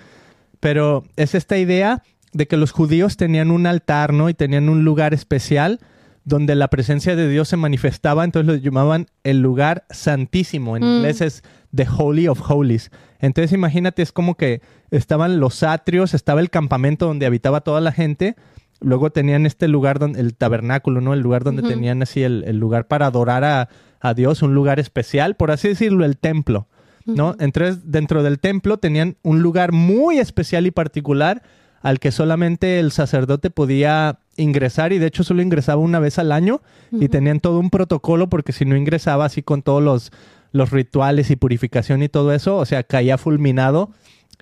pero 0.60 1.04
es 1.16 1.34
esta 1.34 1.58
idea 1.58 2.04
de 2.32 2.48
que 2.48 2.58
los 2.58 2.72
judíos 2.72 3.18
tenían 3.18 3.52
un 3.52 3.66
altar, 3.66 4.14
¿no? 4.14 4.30
Y 4.30 4.34
tenían 4.34 4.70
un 4.70 4.84
lugar 4.84 5.14
especial 5.14 5.80
donde 6.24 6.56
la 6.56 6.68
presencia 6.68 7.16
de 7.16 7.28
Dios 7.28 7.48
se 7.50 7.58
manifestaba, 7.58 8.24
entonces 8.24 8.48
lo 8.48 8.56
llamaban 8.62 9.08
el 9.24 9.42
lugar 9.42 9.86
santísimo. 9.90 10.78
En 10.78 10.84
Mm. 10.84 10.96
inglés 10.98 11.22
es 11.22 11.44
The 11.76 11.88
Holy 11.98 12.28
of 12.28 12.42
Holies. 12.50 12.92
Entonces 13.20 13.52
imagínate, 13.54 14.02
es 14.02 14.12
como 14.12 14.36
que 14.36 14.62
estaban 14.92 15.40
los 15.40 15.64
atrios, 15.64 16.14
estaba 16.14 16.42
el 16.42 16.50
campamento 16.50 17.06
donde 17.08 17.26
habitaba 17.26 17.62
toda 17.62 17.82
la 17.82 17.92
gente, 17.92 18.36
luego 18.80 19.12
tenían 19.12 19.46
este 19.46 19.68
lugar, 19.68 20.00
donde, 20.00 20.20
el 20.20 20.36
tabernáculo, 20.36 21.02
¿no? 21.02 21.14
El 21.14 21.22
lugar 21.22 21.44
donde 21.44 21.62
tenían 21.64 22.02
así 22.02 22.24
el, 22.24 22.44
el 22.46 22.58
lugar 22.58 22.88
para 22.88 23.08
adorar 23.08 23.44
a, 23.44 23.70
a 24.00 24.14
Dios, 24.14 24.42
un 24.42 24.54
lugar 24.56 24.80
especial, 24.80 25.36
por 25.36 25.52
así 25.52 25.68
decirlo, 25.70 26.06
el 26.06 26.18
templo. 26.18 26.68
¿no? 27.06 27.36
Entonces, 27.40 27.92
dentro 27.92 28.22
del 28.22 28.40
templo 28.40 28.78
tenían 28.78 29.18
un 29.24 29.42
lugar 29.42 29.72
muy 29.72 30.20
especial 30.20 30.68
y 30.68 30.72
particular 30.72 31.42
al 31.82 32.00
que 32.00 32.12
solamente 32.12 32.80
el 32.80 32.92
sacerdote 32.92 33.50
podía 33.50 34.20
ingresar 34.38 34.94
y 34.94 35.00
de 35.00 35.08
hecho 35.08 35.24
solo 35.24 35.42
ingresaba 35.42 35.82
una 35.82 36.00
vez 36.00 36.20
al 36.20 36.32
año 36.32 36.62
y 36.92 37.10
tenían 37.10 37.40
todo 37.40 37.60
un 37.60 37.70
protocolo 37.70 38.30
porque 38.30 38.54
si 38.54 38.66
no 38.66 38.76
ingresaba 38.76 39.26
así 39.26 39.42
con 39.44 39.62
todos 39.62 39.82
los, 39.84 40.12
los 40.52 40.72
rituales 40.72 41.32
y 41.32 41.36
purificación 41.36 42.04
y 42.04 42.10
todo 42.10 42.34
eso, 42.34 42.58
o 42.58 42.66
sea, 42.66 42.84
caía 42.84 43.18
fulminado 43.18 43.92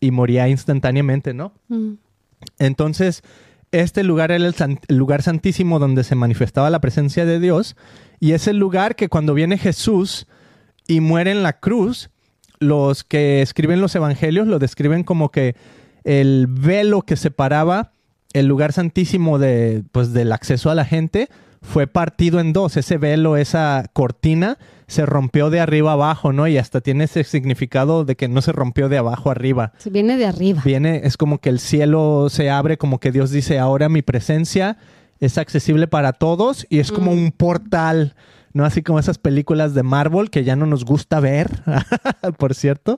y 0.01 0.11
moría 0.11 0.47
instantáneamente, 0.49 1.33
¿no? 1.33 1.53
Mm. 1.69 1.93
Entonces, 2.57 3.21
este 3.71 4.03
lugar 4.03 4.31
era 4.31 4.45
el, 4.45 4.53
san- 4.55 4.79
el 4.87 4.97
lugar 4.97 5.21
santísimo 5.21 5.79
donde 5.79 6.03
se 6.03 6.15
manifestaba 6.15 6.69
la 6.69 6.81
presencia 6.81 7.25
de 7.25 7.39
Dios 7.39 7.75
y 8.19 8.31
es 8.31 8.47
el 8.47 8.57
lugar 8.57 8.95
que 8.95 9.09
cuando 9.09 9.33
viene 9.33 9.57
Jesús 9.57 10.27
y 10.87 11.01
muere 11.01 11.31
en 11.31 11.43
la 11.43 11.53
cruz, 11.59 12.09
los 12.59 13.03
que 13.03 13.41
escriben 13.41 13.79
los 13.81 13.95
evangelios 13.95 14.47
lo 14.47 14.59
describen 14.59 15.03
como 15.03 15.29
que 15.29 15.55
el 16.03 16.47
velo 16.47 17.01
que 17.01 17.15
separaba 17.15 17.91
el 18.33 18.45
lugar 18.45 18.73
santísimo 18.73 19.39
de, 19.39 19.83
pues, 19.91 20.13
del 20.13 20.31
acceso 20.31 20.69
a 20.69 20.75
la 20.75 20.85
gente 20.85 21.29
fue 21.61 21.87
partido 21.87 22.39
en 22.39 22.53
dos. 22.53 22.77
Ese 22.77 22.97
velo, 22.97 23.37
esa 23.37 23.85
cortina, 23.93 24.57
se 24.87 25.05
rompió 25.05 25.49
de 25.49 25.59
arriba 25.59 25.93
abajo, 25.93 26.33
¿no? 26.33 26.47
Y 26.47 26.57
hasta 26.57 26.81
tiene 26.81 27.05
ese 27.05 27.23
significado 27.23 28.05
de 28.05 28.15
que 28.15 28.27
no 28.27 28.41
se 28.41 28.51
rompió 28.51 28.89
de 28.89 28.97
abajo 28.97 29.29
arriba. 29.29 29.73
Se 29.77 29.89
viene 29.89 30.17
de 30.17 30.25
arriba. 30.25 30.61
Viene, 30.63 31.01
es 31.03 31.17
como 31.17 31.39
que 31.39 31.49
el 31.49 31.59
cielo 31.59 32.27
se 32.29 32.49
abre, 32.49 32.77
como 32.77 32.99
que 32.99 33.11
Dios 33.11 33.31
dice, 33.31 33.59
ahora 33.59 33.89
mi 33.89 34.01
presencia 34.01 34.77
es 35.19 35.37
accesible 35.37 35.87
para 35.87 36.13
todos 36.13 36.65
y 36.69 36.79
es 36.79 36.91
como 36.91 37.11
un 37.11 37.31
portal, 37.31 38.15
¿no? 38.53 38.63
Así 38.63 38.81
como 38.81 38.99
esas 38.99 39.17
películas 39.17 39.73
de 39.73 39.83
Marvel 39.83 40.29
que 40.29 40.43
ya 40.43 40.55
no 40.55 40.65
nos 40.65 40.85
gusta 40.85 41.19
ver, 41.19 41.49
por 42.37 42.55
cierto. 42.55 42.97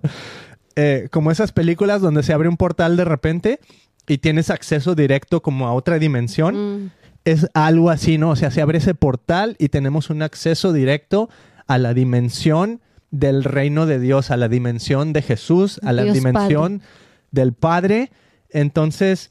Eh, 0.83 1.09
como 1.11 1.29
esas 1.29 1.51
películas 1.51 2.01
donde 2.01 2.23
se 2.23 2.33
abre 2.33 2.50
un 2.50 2.57
portal 2.57 2.97
de 2.97 3.05
repente 3.05 3.59
y 4.07 4.17
tienes 4.17 4.50
acceso 4.50 4.95
directo 4.95 5.43
como 5.43 5.67
a 5.67 5.73
otra 5.73 6.00
dimensión. 6.00 6.85
Mm. 6.85 6.91
Es 7.23 7.47
algo 7.53 7.91
así, 7.91 8.17
¿no? 8.17 8.31
O 8.31 8.35
sea, 8.35 8.50
se 8.50 8.61
abre 8.61 8.79
ese 8.79 8.95
portal 8.95 9.55
y 9.59 9.69
tenemos 9.69 10.09
un 10.09 10.23
acceso 10.23 10.73
directo 10.73 11.29
a 11.67 11.77
la 11.77 11.93
dimensión 11.93 12.81
del 13.11 13.43
reino 13.43 13.85
de 13.85 14.00
Dios, 14.00 14.31
a 14.31 14.38
la 14.38 14.47
dimensión 14.47 15.13
de 15.13 15.21
Jesús, 15.21 15.79
a 15.83 15.93
la 15.93 16.01
Dios 16.01 16.15
dimensión 16.15 16.81
del 17.29 17.53
Padre. 17.53 18.09
Entonces, 18.50 19.29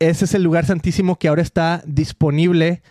ese 0.00 0.24
es 0.24 0.34
el 0.34 0.42
lugar 0.42 0.66
santísimo 0.66 1.16
que 1.16 1.28
ahora 1.28 1.42
está 1.42 1.84
disponible 1.86 2.82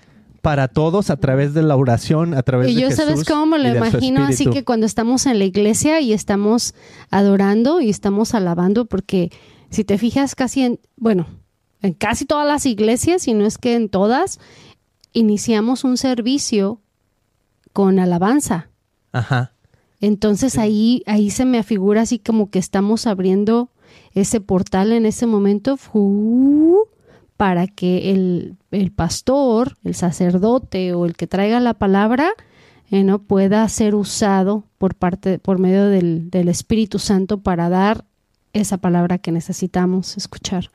para 0.42 0.68
todos 0.68 1.10
a 1.10 1.18
través 1.18 1.54
de 1.54 1.62
la 1.62 1.76
oración, 1.76 2.34
a 2.34 2.42
través 2.44 2.70
Y 2.70 2.76
de 2.76 2.82
yo, 2.82 2.88
Jesús. 2.90 3.06
¿sabes 3.06 3.24
cómo 3.26 3.46
me 3.46 3.60
lo 3.60 3.70
y 3.70 3.78
imagino? 3.78 4.24
Así 4.24 4.48
que 4.48 4.64
cuando 4.64 4.86
estamos 4.86 5.26
en 5.28 5.38
la 5.40 5.46
iglesia 5.46 6.02
y 6.02 6.14
estamos 6.14 6.74
adorando 7.12 7.80
y 7.80 7.90
estamos 7.90 8.34
alabando, 8.34 8.86
porque 8.86 9.32
si 9.70 9.84
te 9.84 9.98
fijas 9.98 10.34
casi 10.36 10.64
en, 10.64 10.80
bueno, 10.98 11.28
en 11.82 11.94
casi 11.94 12.26
todas 12.26 12.48
las 12.48 12.66
iglesias, 12.66 13.22
si 13.24 13.34
no 13.34 13.46
es 13.46 13.58
que 13.58 13.76
en 13.76 13.90
todas, 13.90 14.40
iniciamos 15.14 15.84
un 15.84 15.98
servicio 15.98 16.82
con 17.74 18.00
alabanza. 18.00 18.70
Ajá. 19.12 19.54
Entonces 20.00 20.58
ahí, 20.58 21.04
ahí 21.06 21.30
se 21.30 21.46
me 21.46 21.60
afigura 21.60 22.02
así 22.02 22.18
como 22.18 22.50
que 22.50 22.58
estamos 22.60 23.06
abriendo 23.06 23.70
ese 24.14 24.42
portal 24.42 24.92
en 24.92 25.06
ese 25.06 25.28
momento 25.28 25.78
fu- 25.78 26.88
para 27.42 27.66
que 27.66 28.12
el, 28.12 28.56
el 28.70 28.92
pastor, 28.92 29.76
el 29.84 29.96
sacerdote 29.96 30.94
o 30.94 31.08
el 31.08 31.16
que 31.16 31.26
traiga 31.26 31.60
la 31.60 31.74
palabra 31.74 32.34
eh, 32.92 33.04
no 33.04 33.24
pueda 33.24 33.68
ser 33.68 33.96
usado 33.96 34.66
por 34.78 34.94
parte, 34.94 35.40
por 35.40 35.58
medio 35.58 35.88
del, 35.88 36.30
del 36.30 36.50
Espíritu 36.50 37.00
Santo 37.00 37.42
para 37.42 37.68
dar 37.68 38.06
esa 38.54 38.78
palabra 38.78 39.18
que 39.18 39.32
necesitamos 39.32 40.18
escuchar. 40.18 40.70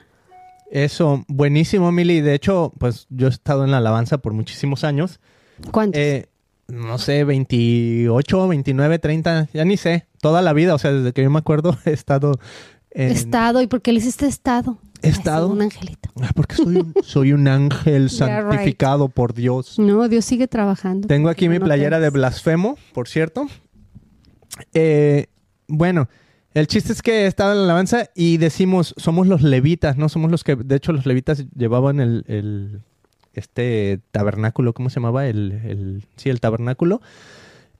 Eso, 0.69 1.25
buenísimo, 1.29 1.93
Mili. 1.93 2.21
De 2.21 2.35
hecho, 2.35 2.73
pues 2.81 3.07
yo 3.11 3.29
he 3.29 3.31
estado 3.31 3.65
en 3.65 3.71
la 3.71 3.79
alabanza 3.79 4.19
por 4.19 4.33
muchísimos 4.33 4.83
años. 4.83 5.21
¿Cuántos? 5.71 6.01
Eh, 6.03 6.27
no 6.67 6.99
sé, 6.99 7.23
28, 7.23 8.49
29, 8.49 8.99
30, 8.99 9.51
ya 9.55 9.65
ni 9.65 9.77
sé. 9.77 10.09
Toda 10.21 10.43
la 10.43 10.53
vida, 10.53 10.75
o 10.75 10.79
sea, 10.79 10.91
desde 10.91 11.13
que 11.13 11.23
yo 11.23 11.31
me 11.31 11.39
acuerdo 11.39 11.79
he 11.85 11.93
estado 11.93 12.41
en... 12.91 13.13
estado, 13.13 13.63
¿y 13.63 13.69
por 13.69 13.83
qué 13.83 13.93
le 13.93 14.01
hiciste 14.01 14.27
estado? 14.27 14.79
Estado. 15.03 15.49
Un 15.49 15.63
angelito. 15.63 16.11
Ah, 16.21 16.31
porque 16.35 16.57
soy 16.57 16.77
un, 16.77 16.95
soy 17.03 17.33
un 17.33 17.47
ángel 17.49 18.03
right. 18.09 18.11
santificado 18.13 19.09
por 19.09 19.35
Dios. 19.35 19.79
No, 19.79 20.09
Dios 20.09 20.25
sigue 20.25 20.49
trabajando. 20.49 21.07
Tengo 21.09 21.29
aquí 21.29 21.49
mi 21.49 21.59
no 21.59 21.65
playera 21.67 22.01
de 22.01 22.11
blasfemo, 22.11 22.77
por 22.93 23.09
cierto. 23.09 23.47
Eh, 24.75 25.27
bueno, 25.69 26.09
el 26.55 26.67
chiste 26.67 26.93
es 26.93 27.03
que 27.03 27.27
estaba 27.27 27.53
en 27.53 27.59
la 27.59 27.65
alabanza 27.65 28.09
y 28.15 28.39
decimos, 28.39 28.95
somos 28.97 29.27
los 29.27 29.43
levitas, 29.43 29.97
¿no? 29.97 30.09
Somos 30.09 30.31
los 30.31 30.45
que, 30.45 30.57
de 30.57 30.77
hecho, 30.77 30.93
los 30.93 31.07
levitas 31.07 31.45
llevaban 31.55 32.01
el, 32.01 32.25
el- 32.29 32.81
este 33.35 34.01
tabernáculo, 34.13 34.73
¿cómo 34.73 34.89
se 34.89 34.95
llamaba? 34.95 35.27
El, 35.27 35.53
el- 35.65 36.05
sí, 36.17 36.31
el 36.31 36.41
tabernáculo. 36.41 37.03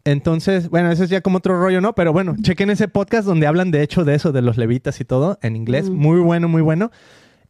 Entonces, 0.07 0.71
bueno, 0.71 0.93
eso 0.93 1.03
es 1.03 1.11
ya 1.11 1.21
como 1.21 1.39
otro 1.39 1.61
rollo, 1.61 1.81
¿no? 1.81 1.93
Pero 1.95 2.13
bueno, 2.13 2.37
chequen 2.41 2.71
ese 2.71 2.87
podcast 2.87 3.27
donde 3.27 3.49
hablan 3.49 3.73
de 3.73 3.83
hecho 3.83 4.05
de 4.05 4.15
eso, 4.15 4.31
de 4.31 4.41
los 4.41 4.57
levitas 4.57 5.01
y 5.01 5.05
todo, 5.05 5.37
en 5.43 5.57
inglés. 5.57 5.91
Muy 5.91 6.21
bueno, 6.21 6.49
muy 6.49 6.63
bueno. 6.63 6.93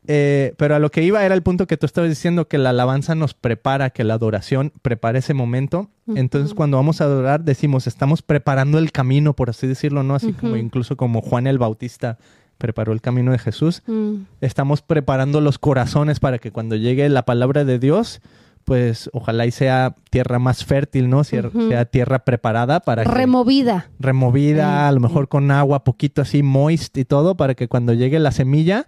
Eh, 0.08 0.54
pero 0.56 0.74
a 0.74 0.78
lo 0.78 0.90
que 0.90 1.02
iba 1.02 1.22
era 1.22 1.34
el 1.34 1.42
punto 1.42 1.66
que 1.66 1.76
tú 1.76 1.84
estabas 1.84 2.08
diciendo, 2.08 2.48
que 2.48 2.56
la 2.56 2.70
alabanza 2.70 3.14
nos 3.14 3.34
prepara, 3.34 3.90
que 3.90 4.04
la 4.04 4.14
adoración 4.14 4.72
prepara 4.80 5.18
ese 5.18 5.34
momento. 5.34 5.90
Entonces, 6.14 6.54
cuando 6.54 6.78
vamos 6.78 7.02
a 7.02 7.04
adorar, 7.04 7.44
decimos, 7.44 7.86
estamos 7.86 8.22
preparando 8.22 8.78
el 8.78 8.90
camino, 8.90 9.34
por 9.34 9.50
así 9.50 9.66
decirlo, 9.66 10.02
¿no? 10.02 10.14
Así 10.14 10.32
como 10.32 10.56
incluso 10.56 10.96
como 10.96 11.20
Juan 11.20 11.46
el 11.46 11.58
Bautista 11.58 12.16
preparó 12.56 12.94
el 12.94 13.02
camino 13.02 13.32
de 13.32 13.38
Jesús. 13.38 13.82
Mm. 13.86 14.22
Estamos 14.40 14.80
preparando 14.80 15.42
los 15.42 15.58
corazones 15.58 16.20
para 16.20 16.38
que 16.38 16.52
cuando 16.52 16.76
llegue 16.76 17.06
la 17.10 17.24
palabra 17.24 17.66
de 17.66 17.78
Dios, 17.78 18.22
pues 18.66 19.08
ojalá 19.14 19.46
y 19.46 19.50
sea 19.52 19.94
tierra 20.10 20.38
más 20.38 20.64
fértil, 20.64 21.08
¿no? 21.08 21.24
Sea, 21.24 21.46
Ujú. 21.46 21.68
sea 21.70 21.84
tierra 21.86 22.18
preparada 22.24 22.80
para 22.80 23.04
que 23.04 23.10
Removida. 23.10 23.88
removida, 23.98 24.82
Eh, 24.84 24.88
a 24.88 24.92
lo 24.92 25.00
mejor 25.00 25.28
con 25.28 25.50
agua, 25.50 25.84
poquito 25.84 26.20
así 26.20 26.42
moist 26.42 26.98
y 26.98 27.04
todo, 27.06 27.36
para 27.36 27.54
que 27.54 27.68
cuando 27.68 27.94
llegue 27.94 28.18
la 28.18 28.32
semilla 28.32 28.86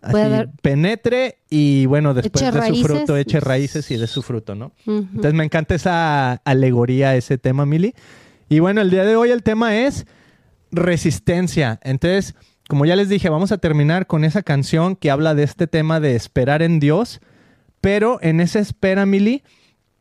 así 0.00 0.12
Pueda 0.12 0.28
dar- 0.28 0.50
penetre 0.62 1.38
y 1.50 1.86
bueno, 1.86 2.14
después 2.14 2.40
Eche 2.42 2.52
de 2.52 2.60
raíces. 2.60 2.78
su 2.78 2.86
fruto 2.86 3.16
eche 3.16 3.40
raíces 3.40 3.90
y 3.90 3.96
de 3.96 4.06
su 4.06 4.22
fruto, 4.22 4.54
¿no? 4.54 4.70
Entonces 4.86 5.34
me 5.34 5.42
encanta 5.44 5.74
esa 5.74 6.34
alegoría, 6.44 7.16
ese 7.16 7.36
tema, 7.38 7.66
Mili. 7.66 7.94
Y 8.48 8.60
bueno, 8.60 8.80
el 8.80 8.90
día 8.90 9.04
de 9.04 9.16
hoy 9.16 9.30
el 9.32 9.42
tema 9.42 9.76
es 9.76 10.06
resistencia. 10.70 11.80
Entonces, 11.82 12.34
como 12.68 12.84
ya 12.86 12.94
les 12.96 13.08
dije, 13.08 13.28
vamos 13.28 13.52
a 13.52 13.58
terminar 13.58 14.06
con 14.06 14.24
esa 14.24 14.42
canción 14.42 14.94
que 14.96 15.10
habla 15.10 15.34
de 15.34 15.42
este 15.42 15.66
tema 15.66 16.00
de 16.00 16.14
esperar 16.14 16.62
en 16.62 16.78
Dios, 16.80 17.20
pero 17.80 18.18
en 18.22 18.40
esa 18.40 18.58
espera, 18.58 19.06
Mili, 19.06 19.42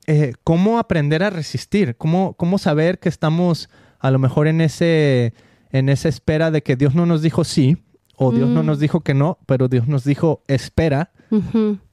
eh, 0.07 0.33
¿cómo 0.43 0.79
aprender 0.79 1.23
a 1.23 1.29
resistir? 1.29 1.95
¿Cómo, 1.97 2.33
¿Cómo 2.33 2.57
saber 2.57 2.99
que 2.99 3.09
estamos 3.09 3.69
a 3.99 4.11
lo 4.11 4.19
mejor 4.19 4.47
en, 4.47 4.61
ese, 4.61 5.33
en 5.71 5.89
esa 5.89 6.07
espera 6.09 6.51
de 6.51 6.63
que 6.63 6.75
Dios 6.75 6.95
no 6.95 7.05
nos 7.05 7.21
dijo 7.21 7.43
sí 7.43 7.77
o 8.15 8.31
Dios 8.31 8.49
no 8.49 8.63
Mm. 8.63 8.65
nos 8.65 8.79
dijo 8.79 9.01
que 9.01 9.13
no, 9.13 9.37
pero 9.45 9.67
Dios 9.67 9.87
nos 9.87 10.03
dijo 10.03 10.41
espera? 10.47 11.11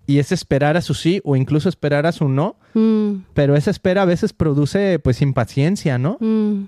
Y 0.07 0.19
es 0.19 0.33
esperar 0.33 0.77
a 0.77 0.81
su 0.83 0.95
sí 0.95 1.21
o 1.25 1.35
incluso 1.35 1.69
esperar 1.69 2.07
a 2.07 2.13
su 2.13 2.29
no. 2.29 2.57
Mm, 2.75 3.25
Pero 3.35 3.57
esa 3.57 3.71
espera 3.71 4.03
a 4.03 4.05
veces 4.05 4.33
produce 4.33 4.99
pues 4.99 5.21
impaciencia, 5.23 5.99
¿no? 5.99 6.19
mm. 6.21 6.65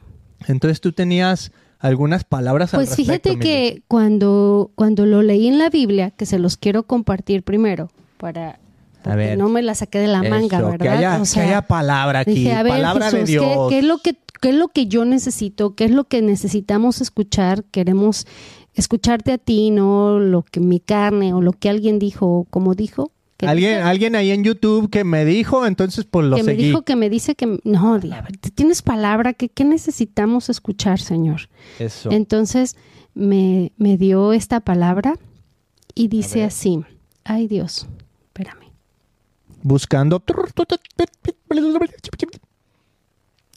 Entonces 0.49 0.80
tú 0.80 0.92
tenías 0.92 1.52
algunas 1.78 2.25
palabras 2.25 2.75
al 2.75 2.78
Pues 2.80 2.90
respecto, 2.90 3.12
fíjate 3.12 3.30
Mili. 3.30 3.42
que 3.42 3.82
cuando, 3.88 4.73
cuando 4.75 5.06
lo 5.06 5.23
leí 5.23 5.46
en 5.46 5.58
la 5.58 5.70
Biblia, 5.70 6.11
que 6.11 6.26
se 6.26 6.38
los 6.38 6.56
quiero 6.56 6.82
compartir 6.85 7.42
primero, 7.42 7.90
para 8.18 8.58
porque 9.13 9.27
ver. 9.27 9.39
no 9.39 9.49
me 9.49 9.63
la 9.63 9.75
saqué 9.75 9.99
de 9.99 10.09
la 10.09 10.23
manga, 10.23 10.59
Eso, 10.59 10.71
¿verdad? 10.71 10.85
Que 10.85 10.89
haya, 10.89 11.21
O 11.21 11.25
sea, 11.25 11.43
que 11.43 11.49
haya 11.49 11.63
palabra 11.63 12.21
aquí, 12.21 12.35
dije, 12.35 12.53
a 12.53 12.63
ver, 12.63 12.73
palabra 12.73 13.11
de 13.11 13.25
Dios. 13.25 13.45
¿qué, 13.45 13.75
qué 13.75 13.79
es 13.79 13.85
lo 13.85 13.99
que, 13.99 14.17
¿qué 14.41 14.49
es 14.51 14.55
lo 14.55 14.69
que 14.69 14.87
yo 14.87 15.05
necesito? 15.05 15.75
¿Qué 15.75 15.85
es 15.85 15.91
lo 15.91 16.05
que 16.05 16.23
necesitamos 16.23 17.01
escuchar? 17.01 17.65
Queremos 17.65 18.27
escucharte 18.75 19.33
a 19.33 19.39
ti, 19.39 19.71
no 19.71 20.19
lo 20.19 20.43
que 20.43 20.61
mi 20.61 20.81
carne 20.81 21.33
o 21.35 21.41
lo 21.41 21.53
que 21.53 21.69
alguien 21.69 21.99
dijo 21.99 22.47
como 22.51 22.75
dijo. 22.75 23.13
Alguien, 23.41 23.83
alguien 23.83 24.17
ahí 24.17 24.31
en 24.31 24.45
YouTube 24.45 24.89
que 24.89 25.05
me 25.05 25.27
dijo, 25.27 25.67
entonces 25.67 26.07
pues 26.07 26.27
lo 26.27 26.37
que 26.37 26.43
me 26.43 26.53
seguí. 26.53 26.69
dijo 26.69 26.83
que 26.83 26.97
me 26.97 27.11
dice 27.11 27.35
que 27.35 27.59
no, 27.65 27.99
di, 27.99 28.11
a 28.13 28.23
ver, 28.23 28.39
tienes 28.39 28.81
palabra, 28.81 29.35
que 29.35 29.51
¿qué 29.51 29.65
necesitamos 29.65 30.49
escuchar, 30.49 31.01
Señor? 31.01 31.51
Eso. 31.79 32.11
Entonces 32.11 32.77
me, 33.13 33.73
me 33.77 33.99
dio 33.99 34.33
esta 34.33 34.61
palabra 34.61 35.19
y 35.95 36.09
dice 36.09 36.45
así, 36.45 36.81
ay 37.25 37.47
Dios. 37.47 37.87
Buscando. 39.66 40.23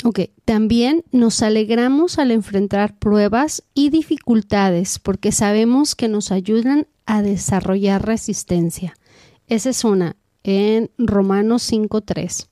Ok, 0.03 0.21
también 0.43 1.03
nos 1.11 1.43
alegramos 1.43 2.17
al 2.17 2.31
enfrentar 2.31 2.97
pruebas 2.97 3.61
y 3.75 3.91
dificultades 3.91 4.97
porque 4.97 5.31
sabemos 5.31 5.93
que 5.93 6.07
nos 6.07 6.31
ayudan 6.31 6.87
a 7.05 7.21
desarrollar 7.21 8.07
resistencia. 8.07 8.95
Esa 9.45 9.69
es 9.69 9.83
una 9.83 10.15
en 10.43 10.89
Romanos 10.97 11.71
5.3. 11.71 12.47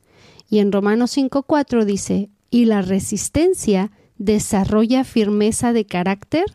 Y 0.51 0.59
en 0.59 0.71
Romanos 0.71 1.17
5.4 1.17 1.83
dice, 1.83 2.29
y 2.51 2.65
la 2.65 2.83
resistencia 2.83 3.89
desarrolla 4.19 5.03
firmeza 5.03 5.73
de 5.73 5.87
carácter 5.87 6.45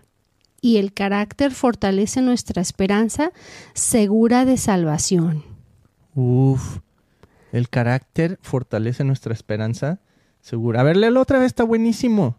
y 0.60 0.76
el 0.76 0.92
carácter 0.92 1.50
fortalece 1.50 2.22
nuestra 2.22 2.62
esperanza 2.62 3.32
segura 3.74 4.44
de 4.44 4.56
salvación. 4.56 5.42
Uf. 6.14 6.78
El 7.52 7.68
carácter 7.68 8.38
fortalece 8.42 9.04
nuestra 9.04 9.32
esperanza. 9.32 10.00
Seguro. 10.40 10.80
A 10.80 10.82
ver, 10.82 10.96
léelo 10.96 11.20
otra 11.20 11.38
vez, 11.38 11.46
está 11.46 11.62
buenísimo. 11.62 12.36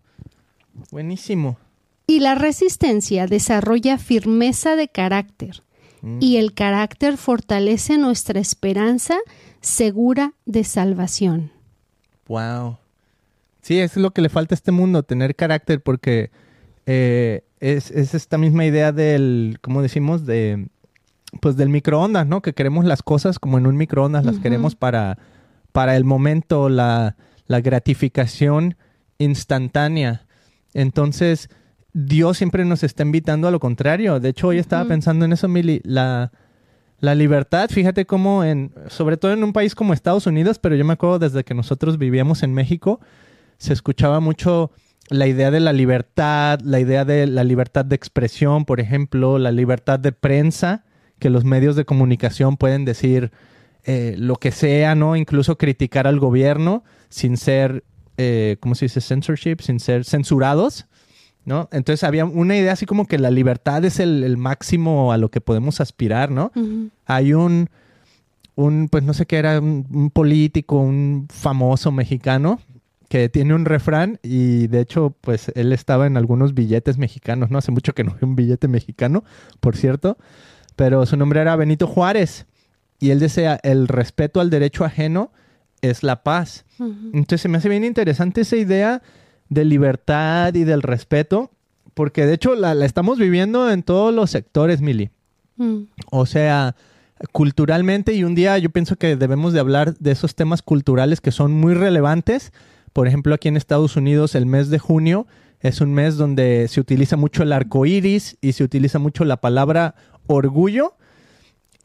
Buenísimo. 0.91 1.57
Y 2.07 2.19
la 2.19 2.35
resistencia 2.35 3.27
desarrolla 3.27 3.97
firmeza 3.97 4.75
de 4.75 4.89
carácter 4.89 5.63
Mm. 6.03 6.17
y 6.19 6.35
el 6.35 6.53
carácter 6.53 7.15
fortalece 7.17 7.97
nuestra 7.97 8.39
esperanza 8.41 9.17
segura 9.61 10.33
de 10.45 10.65
salvación. 10.65 11.51
Wow. 12.27 12.77
Sí, 13.61 13.79
es 13.79 13.95
lo 13.95 14.11
que 14.11 14.21
le 14.21 14.27
falta 14.27 14.53
a 14.53 14.57
este 14.57 14.73
mundo, 14.73 15.03
tener 15.03 15.33
carácter, 15.33 15.81
porque 15.81 16.29
eh, 16.85 17.45
es, 17.61 17.89
es, 17.89 18.13
esta 18.13 18.37
misma 18.37 18.65
idea 18.65 18.91
del, 18.91 19.59
¿cómo 19.61 19.81
decimos? 19.81 20.25
De, 20.25 20.67
pues 21.41 21.55
del 21.55 21.69
microondas, 21.69 22.27
¿no? 22.27 22.41
Que 22.41 22.53
queremos 22.53 22.85
las 22.85 23.03
cosas 23.03 23.39
como 23.39 23.57
en 23.57 23.67
un 23.67 23.77
microondas, 23.77 24.25
las 24.25 24.39
queremos 24.39 24.75
para, 24.75 25.17
para 25.71 25.95
el 25.95 26.03
momento, 26.03 26.69
la, 26.69 27.15
la 27.47 27.61
gratificación 27.61 28.75
instantánea. 29.17 30.25
Entonces, 30.73 31.49
Dios 31.93 32.37
siempre 32.37 32.65
nos 32.65 32.83
está 32.83 33.03
invitando 33.03 33.47
a 33.47 33.51
lo 33.51 33.59
contrario. 33.59 34.19
De 34.19 34.29
hecho, 34.29 34.47
hoy 34.47 34.57
estaba 34.57 34.85
pensando 34.85 35.25
en 35.25 35.33
eso, 35.33 35.47
Mili. 35.47 35.81
La, 35.83 36.31
la 36.99 37.15
libertad, 37.15 37.69
fíjate 37.69 38.05
cómo 38.05 38.43
en, 38.43 38.71
sobre 38.87 39.17
todo 39.17 39.33
en 39.33 39.43
un 39.43 39.53
país 39.53 39.75
como 39.75 39.93
Estados 39.93 40.25
Unidos, 40.25 40.57
pero 40.57 40.75
yo 40.75 40.85
me 40.85 40.93
acuerdo 40.93 41.19
desde 41.19 41.43
que 41.43 41.53
nosotros 41.53 41.97
vivíamos 41.97 42.43
en 42.43 42.53
México, 42.53 43.01
se 43.57 43.73
escuchaba 43.73 44.19
mucho 44.19 44.71
la 45.09 45.27
idea 45.27 45.51
de 45.51 45.59
la 45.59 45.73
libertad, 45.73 46.61
la 46.61 46.79
idea 46.79 47.03
de 47.05 47.27
la 47.27 47.43
libertad 47.43 47.83
de 47.83 47.95
expresión, 47.95 48.65
por 48.65 48.79
ejemplo, 48.79 49.37
la 49.37 49.51
libertad 49.51 49.99
de 49.99 50.13
prensa, 50.13 50.85
que 51.19 51.29
los 51.29 51.45
medios 51.45 51.75
de 51.75 51.85
comunicación 51.85 52.57
pueden 52.57 52.85
decir 52.85 53.31
eh, 53.85 54.15
lo 54.17 54.35
que 54.35 54.51
sea, 54.51 54.95
¿no? 54.95 55.15
Incluso 55.15 55.57
criticar 55.57 56.07
al 56.07 56.19
gobierno 56.19 56.83
sin 57.09 57.37
ser, 57.37 57.83
eh, 58.17 58.57
¿cómo 58.59 58.75
se 58.75 58.85
dice? 58.85 59.01
Censorship, 59.01 59.57
sin 59.61 59.79
ser 59.79 60.05
censurados. 60.05 60.87
¿no? 61.45 61.67
Entonces 61.71 62.03
había 62.03 62.25
una 62.25 62.55
idea 62.55 62.71
así 62.71 62.85
como 62.85 63.05
que 63.05 63.19
la 63.19 63.29
libertad 63.29 63.83
es 63.83 63.99
el, 63.99 64.37
máximo 64.37 65.11
a 65.11 65.17
lo 65.17 65.29
que 65.29 65.41
podemos 65.41 65.81
aspirar, 65.81 66.31
¿no? 66.31 66.51
Hay 67.05 67.33
un, 67.33 67.69
un, 68.55 68.87
pues 68.89 69.03
no 69.03 69.13
sé 69.13 69.25
qué 69.25 69.37
era, 69.37 69.59
un, 69.59 70.09
político, 70.13 70.77
un 70.77 71.27
famoso 71.29 71.91
mexicano 71.91 72.59
que 73.09 73.29
tiene 73.29 73.53
un 73.53 73.65
refrán 73.65 74.19
y 74.23 74.67
de 74.67 74.79
hecho, 74.79 75.15
pues 75.21 75.51
él 75.55 75.71
estaba 75.71 76.07
en 76.07 76.17
algunos 76.17 76.53
billetes 76.53 76.97
mexicanos, 76.97 77.51
¿no? 77.51 77.57
Hace 77.57 77.71
mucho 77.71 77.93
que 77.93 78.03
no 78.03 78.15
veo 78.19 78.27
un 78.27 78.35
billete 78.35 78.67
mexicano, 78.67 79.23
por 79.59 79.75
cierto, 79.75 80.17
pero 80.75 81.05
su 81.05 81.17
nombre 81.17 81.41
era 81.41 81.55
Benito 81.55 81.87
Juárez 81.87 82.45
y 82.99 83.11
él 83.11 83.19
decía, 83.19 83.59
el 83.63 83.87
respeto 83.87 84.39
al 84.39 84.49
derecho 84.49 84.85
ajeno 84.85 85.31
es 85.81 86.03
la 86.03 86.23
paz. 86.23 86.65
Entonces 86.79 87.41
se 87.41 87.49
me 87.49 87.57
hace 87.57 87.69
bien 87.69 87.83
interesante 87.83 88.41
esa 88.41 88.55
idea 88.55 89.01
de 89.49 89.65
libertad 89.65 90.53
y 90.53 90.63
del 90.63 90.81
respeto, 90.81 91.51
porque 91.93 92.25
de 92.25 92.33
hecho 92.33 92.55
la, 92.55 92.73
estamos 92.85 93.19
viviendo 93.19 93.69
en 93.69 93.83
todos 93.83 94.13
los 94.13 94.31
sectores, 94.31 94.81
Mili. 94.81 95.11
Mm. 95.57 95.83
O 96.11 96.25
sea, 96.25 96.75
culturalmente 97.31 98.13
y 98.13 98.23
un 98.23 98.35
día 98.35 98.57
yo 98.57 98.69
pienso 98.69 98.95
que 98.95 99.15
debemos 99.15 99.53
de 99.53 99.59
hablar 99.59 99.97
de 99.97 100.11
esos 100.11 100.35
temas 100.35 100.61
culturales 100.61 101.21
que 101.21 101.31
son 101.31 101.53
muy 101.53 101.73
relevantes. 101.73 102.53
Por 102.91 103.07
ejemplo, 103.07 103.35
aquí 103.35 103.47
en 103.47 103.57
Estados 103.57 103.95
Unidos 103.95 104.35
el 104.35 104.45
mes 104.45 104.69
de 104.69 104.79
junio 104.79 105.27
es 105.59 105.79
un 105.81 105.93
mes 105.93 106.17
donde 106.17 106.67
se 106.67 106.81
utiliza 106.81 107.15
mucho 107.15 107.43
el 107.43 107.53
arco 107.53 107.85
iris 107.85 108.37
y 108.41 108.51
se 108.53 108.63
utiliza 108.63 108.99
mucho 108.99 109.23
la 109.23 109.37
palabra 109.37 109.95
orgullo 110.27 110.95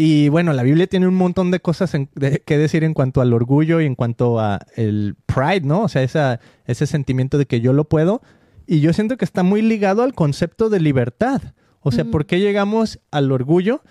y 0.00 0.28
bueno, 0.28 0.52
la 0.52 0.62
Biblia 0.62 0.87
tiene 0.87 1.09
un 1.09 1.16
montón 1.16 1.50
de 1.50 1.59
cosas 1.59 1.90
que 1.90 2.59
decir 2.59 2.85
en 2.85 2.95
cuanto 2.95 3.21
al 3.21 3.33
orgullo 3.33 3.80
y 3.80 3.85
en 3.85 3.97
cuanto 3.97 4.38
a 4.38 4.61
el 4.76 5.16
pride, 5.26 5.62
¿no? 5.62 5.83
O 5.83 5.88
sea, 5.88 6.04
esa, 6.04 6.38
ese 6.66 6.87
sentimiento 6.87 7.37
de 7.37 7.47
que 7.47 7.61
yo 7.61 7.73
lo 7.73 7.83
puedo. 7.83 8.23
Y 8.64 8.78
yo 8.78 8.92
siento 8.92 9.16
que 9.16 9.25
está 9.25 9.42
muy 9.42 9.61
ligado 9.61 10.04
al 10.04 10.14
concepto 10.14 10.71
de 10.71 10.78
libertad. 10.78 11.42
O 11.80 11.90
sea, 11.90 12.04
¿por 12.04 12.26
qué 12.26 12.38
llegamos 12.38 13.00
al 13.11 13.33
orgullo? 13.33 13.83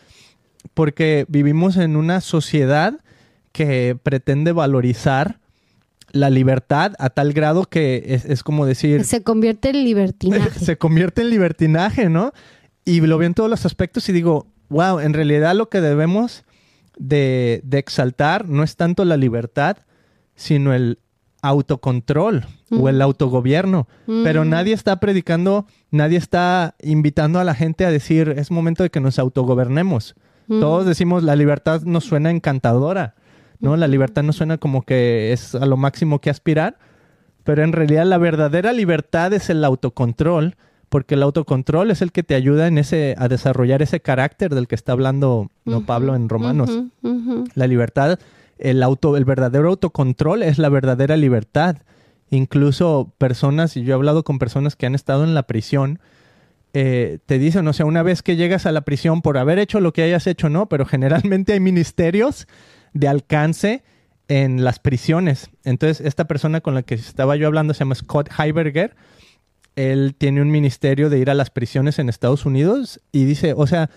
Porque 0.74 1.26
vivimos 1.28 1.76
en 1.76 1.98
una 1.98 2.22
sociedad 2.22 3.02
que 3.52 3.98
pretende 4.02 4.54
valorizar 4.54 5.42
la 6.14 6.30
libertad 6.30 6.94
a 7.00 7.10
tal 7.10 7.34
grado 7.34 7.66
que 7.66 8.04
es, 8.08 8.24
es 8.24 8.44
como 8.44 8.66
decir... 8.66 9.04
Se 9.04 9.24
convierte 9.24 9.72
en 9.72 9.84
libertinaje. 9.84 10.58
se 10.64 10.78
convierte 10.78 11.22
en 11.22 11.32
libertinaje, 11.32 12.08
¿no? 12.08 12.32
Y 12.88 13.02
lo 13.02 13.18
veo 13.18 13.28
en 13.28 13.34
todos 13.34 13.50
los 13.50 13.66
aspectos 13.66 14.08
y 14.08 14.14
digo, 14.14 14.48
wow, 14.70 15.02
en 15.02 15.14
realidad 15.14 15.54
lo 15.56 15.68
que 15.68 15.82
debemos 15.82 16.46
de, 16.98 17.62
exaltar 17.72 18.48
no 18.48 18.64
es 18.64 18.78
tanto 18.78 19.04
la 19.04 19.18
libertad, 19.18 19.80
sino 20.36 20.74
el 20.74 21.00
autocontrol 21.42 22.46
o 22.72 22.88
el 22.88 23.02
autogobierno. 23.02 23.90
Pero 24.06 24.46
nadie 24.46 24.74
está 24.74 25.02
predicando, 25.02 25.66
nadie 25.92 26.18
está 26.18 26.76
invitando 26.82 27.42
a 27.42 27.44
la 27.44 27.56
gente 27.56 27.86
a 27.86 27.92
decir, 27.92 28.34
es 28.38 28.52
momento 28.52 28.84
de 28.84 28.90
que 28.90 29.02
nos 29.02 29.20
autogobernemos. 29.20 30.16
Todos 30.48 30.86
decimos, 30.86 31.24
la 31.24 31.36
libertad 31.36 31.82
nos 31.82 32.06
suena 32.06 32.32
encantadora, 32.32 33.16
¿no? 33.60 33.76
La 33.76 33.90
libertad 33.90 34.24
nos 34.24 34.38
suena 34.38 34.60
como 34.60 34.84
que 34.84 35.34
es 35.34 35.56
a 35.56 35.66
lo 35.66 35.76
máximo 35.76 36.22
que 36.22 36.30
aspirar, 36.30 36.78
pero 37.44 37.66
en 37.66 37.74
realidad 37.74 38.06
la 38.06 38.18
verdadera 38.18 38.72
libertad 38.72 39.34
es 39.34 39.50
el 39.50 39.66
autocontrol 39.66 40.56
porque 40.90 41.16
el 41.16 41.24
autocontrol 41.24 41.92
es 41.92 42.02
el 42.02 42.12
que 42.12 42.24
te 42.24 42.36
ayuda 42.36 42.68
en 42.68 42.78
ese 42.78 43.16
a 43.18 43.28
desarrollar 43.28 43.82
ese 43.82 44.00
carácter 44.00 44.54
del 44.56 44.68
que 44.68 44.76
está 44.76 44.94
hablando 44.94 45.50
no 45.66 45.86
Pablo 45.86 46.16
en 46.16 46.30
Romanos. 46.30 46.84
La 47.56 47.68
libertad, 47.68 48.20
el 48.58 48.82
auto, 48.84 49.18
el 49.18 49.26
verdadero 49.26 49.70
autocontrol 49.70 50.44
es 50.44 50.58
la 50.58 50.70
verdadera 50.70 51.18
libertad. 51.18 51.78
Incluso 52.30 53.14
personas, 53.18 53.78
y 53.78 53.84
yo 53.84 53.94
he 53.94 53.96
hablado 53.96 54.24
con 54.24 54.40
personas 54.40 54.76
que 54.76 54.86
han 54.86 54.96
estado 54.96 55.24
en 55.24 55.34
la 55.34 55.44
prisión, 55.44 56.00
eh, 56.74 57.20
te 57.26 57.40
dicen, 57.40 57.68
o 57.68 57.74
sea, 57.74 57.86
una 57.86 58.04
vez 58.04 58.22
que 58.22 58.36
llegas 58.36 58.66
a 58.66 58.72
la 58.72 58.82
prisión 58.82 59.22
por 59.22 59.38
haber 59.38 59.60
hecho 59.60 59.80
lo 59.80 59.94
que 59.94 60.04
hayas 60.04 60.28
hecho, 60.28 60.50
no, 60.50 60.68
pero 60.68 60.86
generalmente 60.86 61.54
hay 61.54 61.60
ministerios 61.60 62.48
de 62.94 63.08
alcance 63.08 63.84
en 64.28 64.64
las 64.64 64.80
prisiones. 64.80 65.50
Entonces, 65.64 66.06
esta 66.06 66.26
persona 66.26 66.62
con 66.62 66.76
la 66.76 66.84
que 66.84 66.96
estaba 66.96 67.36
yo 67.36 67.48
hablando 67.48 67.74
se 67.74 67.80
llama 67.80 67.96
Scott 67.96 68.30
Heiberger 68.38 68.96
él 69.78 70.16
tiene 70.18 70.42
un 70.42 70.50
ministerio 70.50 71.10
de 71.10 71.20
ir 71.20 71.30
a 71.30 71.36
las 71.36 71.52
prisiones 71.52 72.00
en 72.00 72.10
Estados 72.10 72.46
Unidos 72.46 73.00
y 73.12 73.26
dice, 73.26 73.54
o 73.56 73.68
sea, 73.68 73.90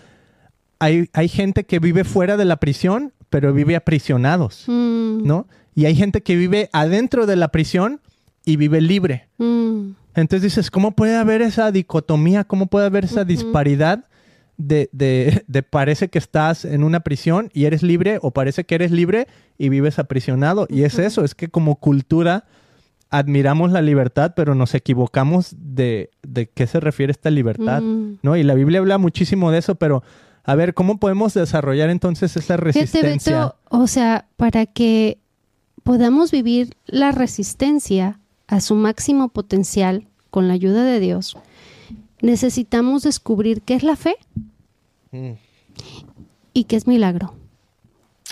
hay, 0.79 1.09
hay 1.11 1.27
gente 1.27 1.65
que 1.65 1.79
vive 1.79 2.03
fuera 2.03 2.37
de 2.37 2.45
la 2.45 2.57
prisión, 2.57 3.13
pero 3.29 3.51
vive 3.51 3.75
aprisionados, 3.75 4.65
mm. 4.67 5.25
¿no? 5.25 5.47
Y 5.73 5.85
hay 5.85 5.95
gente 5.95 6.21
que 6.21 6.35
vive 6.35 6.69
adentro 6.71 7.25
de 7.25 7.35
la 7.35 7.47
prisión 7.47 7.99
y 8.45 8.57
vive 8.57 8.79
libre. 8.79 9.27
Mm. 9.39 9.91
Entonces 10.13 10.43
dices, 10.43 10.69
¿cómo 10.69 10.91
puede 10.91 11.15
haber 11.15 11.41
esa 11.41 11.71
dicotomía? 11.71 12.43
¿Cómo 12.43 12.67
puede 12.67 12.85
haber 12.85 13.05
esa 13.05 13.23
disparidad 13.23 14.05
de, 14.57 14.87
de, 14.91 15.43
de, 15.47 15.63
parece 15.63 16.09
que 16.09 16.19
estás 16.19 16.63
en 16.63 16.83
una 16.83 16.99
prisión 16.99 17.49
y 17.53 17.65
eres 17.65 17.81
libre 17.81 18.19
o 18.21 18.29
parece 18.29 18.65
que 18.65 18.75
eres 18.75 18.91
libre 18.91 19.27
y 19.57 19.69
vives 19.69 19.97
aprisionado? 19.97 20.67
Y 20.69 20.83
es 20.83 20.99
eso, 20.99 21.23
es 21.23 21.33
que 21.33 21.47
como 21.47 21.77
cultura 21.77 22.45
admiramos 23.11 23.71
la 23.71 23.81
libertad, 23.81 24.33
pero 24.35 24.55
nos 24.55 24.73
equivocamos 24.73 25.53
de, 25.57 26.09
de 26.23 26.47
qué 26.49 26.65
se 26.65 26.79
refiere 26.79 27.11
esta 27.11 27.29
libertad, 27.29 27.81
mm. 27.81 28.19
¿no? 28.23 28.37
Y 28.37 28.43
la 28.43 28.55
Biblia 28.55 28.79
habla 28.79 28.97
muchísimo 28.97 29.51
de 29.51 29.59
eso, 29.59 29.75
pero 29.75 30.01
a 30.43 30.55
ver, 30.55 30.73
¿cómo 30.73 30.97
podemos 30.97 31.33
desarrollar 31.33 31.89
entonces 31.89 32.35
esa 32.37 32.57
resistencia? 32.57 33.53
o 33.69 33.87
sea, 33.87 34.27
para 34.37 34.65
que 34.65 35.19
podamos 35.83 36.31
vivir 36.31 36.75
la 36.87 37.11
resistencia 37.11 38.19
a 38.47 38.61
su 38.61 38.75
máximo 38.75 39.27
potencial 39.29 40.07
con 40.29 40.47
la 40.47 40.53
ayuda 40.53 40.83
de 40.83 41.01
Dios, 41.01 41.37
necesitamos 42.21 43.03
descubrir 43.03 43.61
qué 43.61 43.75
es 43.75 43.83
la 43.83 43.97
fe 43.97 44.15
mm. 45.11 45.31
y 46.53 46.63
qué 46.63 46.77
es 46.77 46.87
milagro. 46.87 47.35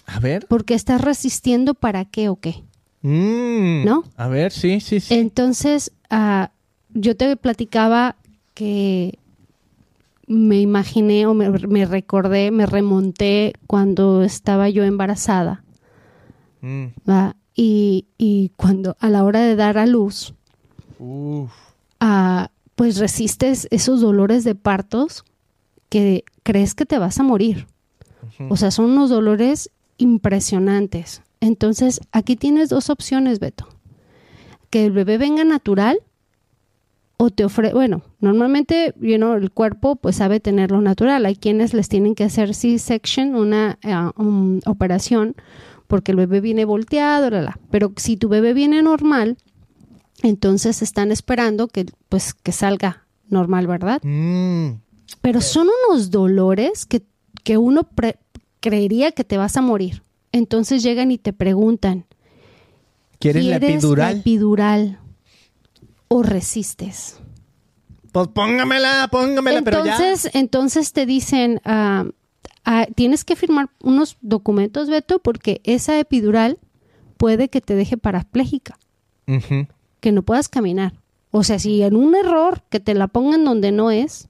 A 0.06 0.20
ver. 0.20 0.48
Porque 0.48 0.74
estás 0.74 1.02
resistiendo 1.02 1.74
para 1.74 2.06
qué 2.06 2.30
o 2.30 2.38
qué. 2.38 2.64
Mm, 3.02 3.86
¿No? 3.86 4.04
A 4.18 4.28
ver, 4.28 4.52
sí, 4.52 4.80
sí, 4.80 5.00
sí. 5.00 5.14
Entonces, 5.14 5.92
uh, 6.12 6.48
yo 6.94 7.16
te 7.16 7.36
platicaba 7.38 8.16
que 8.54 9.18
me 10.28 10.60
imaginé 10.60 11.26
o 11.26 11.34
me, 11.34 11.86
recordé, 11.86 12.52
me 12.52 12.66
remonté 12.66 13.54
cuando 13.68 14.22
estaba 14.22 14.70
yo 14.70 14.84
embarazada. 14.84 15.64
Mm. 16.62 16.88
Y, 17.56 18.06
y, 18.18 18.52
cuando 18.56 18.96
a 19.00 19.10
la 19.10 19.24
hora 19.24 19.42
de 19.42 19.56
dar 19.56 19.78
a 19.78 19.86
luz, 19.86 20.34
uh, 21.00 21.48
pues 22.76 22.98
resistes 23.00 23.68
esos 23.72 24.02
dolores 24.02 24.44
de 24.44 24.56
partos 24.56 25.26
que 25.90 26.24
crees 26.44 26.76
que 26.76 26.86
te 26.86 27.00
vas 27.00 27.20
a 27.20 27.24
morir. 27.24 27.68
O 28.50 28.56
sea, 28.56 28.72
son 28.72 28.92
unos 28.92 29.10
dolores 29.10 29.72
impresionantes. 29.98 31.22
Entonces, 31.42 32.02
aquí 32.12 32.36
tienes 32.36 32.70
dos 32.70 32.90
opciones, 32.90 33.40
Beto. 33.40 33.68
Que 34.70 34.86
el 34.86 34.92
bebé 34.92 35.18
venga 35.18 35.44
natural 35.44 36.00
o 37.22 37.32
te 37.32 37.44
ofrece, 37.44 37.74
bueno, 37.74 38.02
normalmente, 38.22 38.94
you 39.02 39.16
el 39.34 39.52
cuerpo 39.52 39.98
pues 39.98 40.16
sabe 40.16 40.40
tenerlo 40.40 40.80
natural. 40.80 41.26
Hay 41.26 41.36
quienes 41.36 41.74
les 41.74 41.90
tienen 41.90 42.16
que 42.16 42.24
hacer 42.24 42.56
C-section, 42.56 43.36
una 43.36 43.78
uh, 43.84 44.60
operación, 44.66 45.36
porque 45.88 46.12
el 46.12 46.18
bebé 46.18 46.40
viene 46.40 46.64
volteado, 46.64 47.30
pero 47.72 47.92
si 47.98 48.16
tu 48.16 48.30
bebé 48.30 48.54
viene 48.54 48.82
normal, 48.82 49.38
entonces 50.24 50.82
están 50.82 51.12
esperando 51.12 51.68
que 51.68 51.88
pues 52.08 52.34
que 52.34 52.52
salga 52.52 53.06
normal, 53.28 53.68
¿verdad? 53.68 54.02
Mm. 54.04 54.80
Pero 55.22 55.42
son 55.42 55.68
unos 55.90 56.12
dolores 56.12 56.86
que, 56.86 57.04
que 57.44 57.58
uno 57.58 57.88
creería 58.60 59.12
que 59.12 59.24
te 59.24 59.38
vas 59.38 59.58
a 59.58 59.62
morir. 59.62 60.04
Entonces 60.32 60.84
llegan 60.84 61.12
y 61.12 61.18
te 61.18 61.34
preguntan, 61.34 62.06
¿quieres, 63.20 63.46
la 63.46 63.56
epidural? 63.58 64.18
epidural? 64.20 65.00
o 66.10 66.24
resistes. 66.24 67.18
Pues 68.12 68.28
póngamela, 68.28 69.08
póngamela, 69.10 69.62
pero 69.62 69.86
ya. 69.86 69.94
Entonces, 69.94 70.32
entonces 70.36 70.92
te 70.92 71.06
dicen, 71.06 71.62
ah, 71.64 72.06
ah, 72.66 72.88
tienes 72.96 73.24
que 73.24 73.38
firmar 73.38 73.70
unos 73.82 74.18
documentos, 74.22 74.90
Beto, 74.90 75.20
porque 75.20 75.62
esa 75.64 75.98
epidural 75.98 76.58
puede 77.18 77.50
que 77.50 77.62
te 77.62 77.76
deje 77.76 77.98
parapléjica, 77.98 78.78
que 80.00 80.12
no 80.12 80.24
puedas 80.24 80.50
caminar. 80.50 80.94
O 81.32 81.44
sea, 81.44 81.60
si 81.60 81.84
en 81.84 81.96
un 81.96 82.16
error 82.16 82.64
que 82.70 82.80
te 82.80 82.96
la 82.96 83.08
pongan 83.08 83.46
donde 83.46 83.72
no 83.72 83.92
es. 83.92 84.28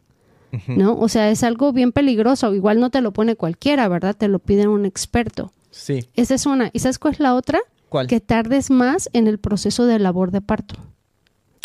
¿no? 0.67 0.97
O 0.97 1.07
sea, 1.09 1.29
es 1.29 1.43
algo 1.43 1.71
bien 1.71 1.91
peligroso. 1.91 2.55
Igual 2.55 2.79
no 2.79 2.89
te 2.89 3.01
lo 3.01 3.13
pone 3.13 3.35
cualquiera, 3.35 3.87
¿verdad? 3.87 4.17
Te 4.17 4.27
lo 4.27 4.39
piden 4.39 4.69
un 4.69 4.83
experto. 4.83 5.51
Sí. 5.79 6.09
Esa 6.15 6.35
es 6.35 6.45
una. 6.45 6.69
¿Y 6.73 6.79
sabes 6.79 6.99
cuál 6.99 7.13
es 7.13 7.19
la 7.19 7.33
otra? 7.35 7.59
¿Cuál? 7.87 8.07
Que 8.07 8.19
tardes 8.19 8.69
más 8.69 9.09
en 9.13 9.27
el 9.27 9.39
proceso 9.39 9.85
de 9.85 9.97
labor 9.97 10.31
de 10.31 10.41
parto. 10.41 10.75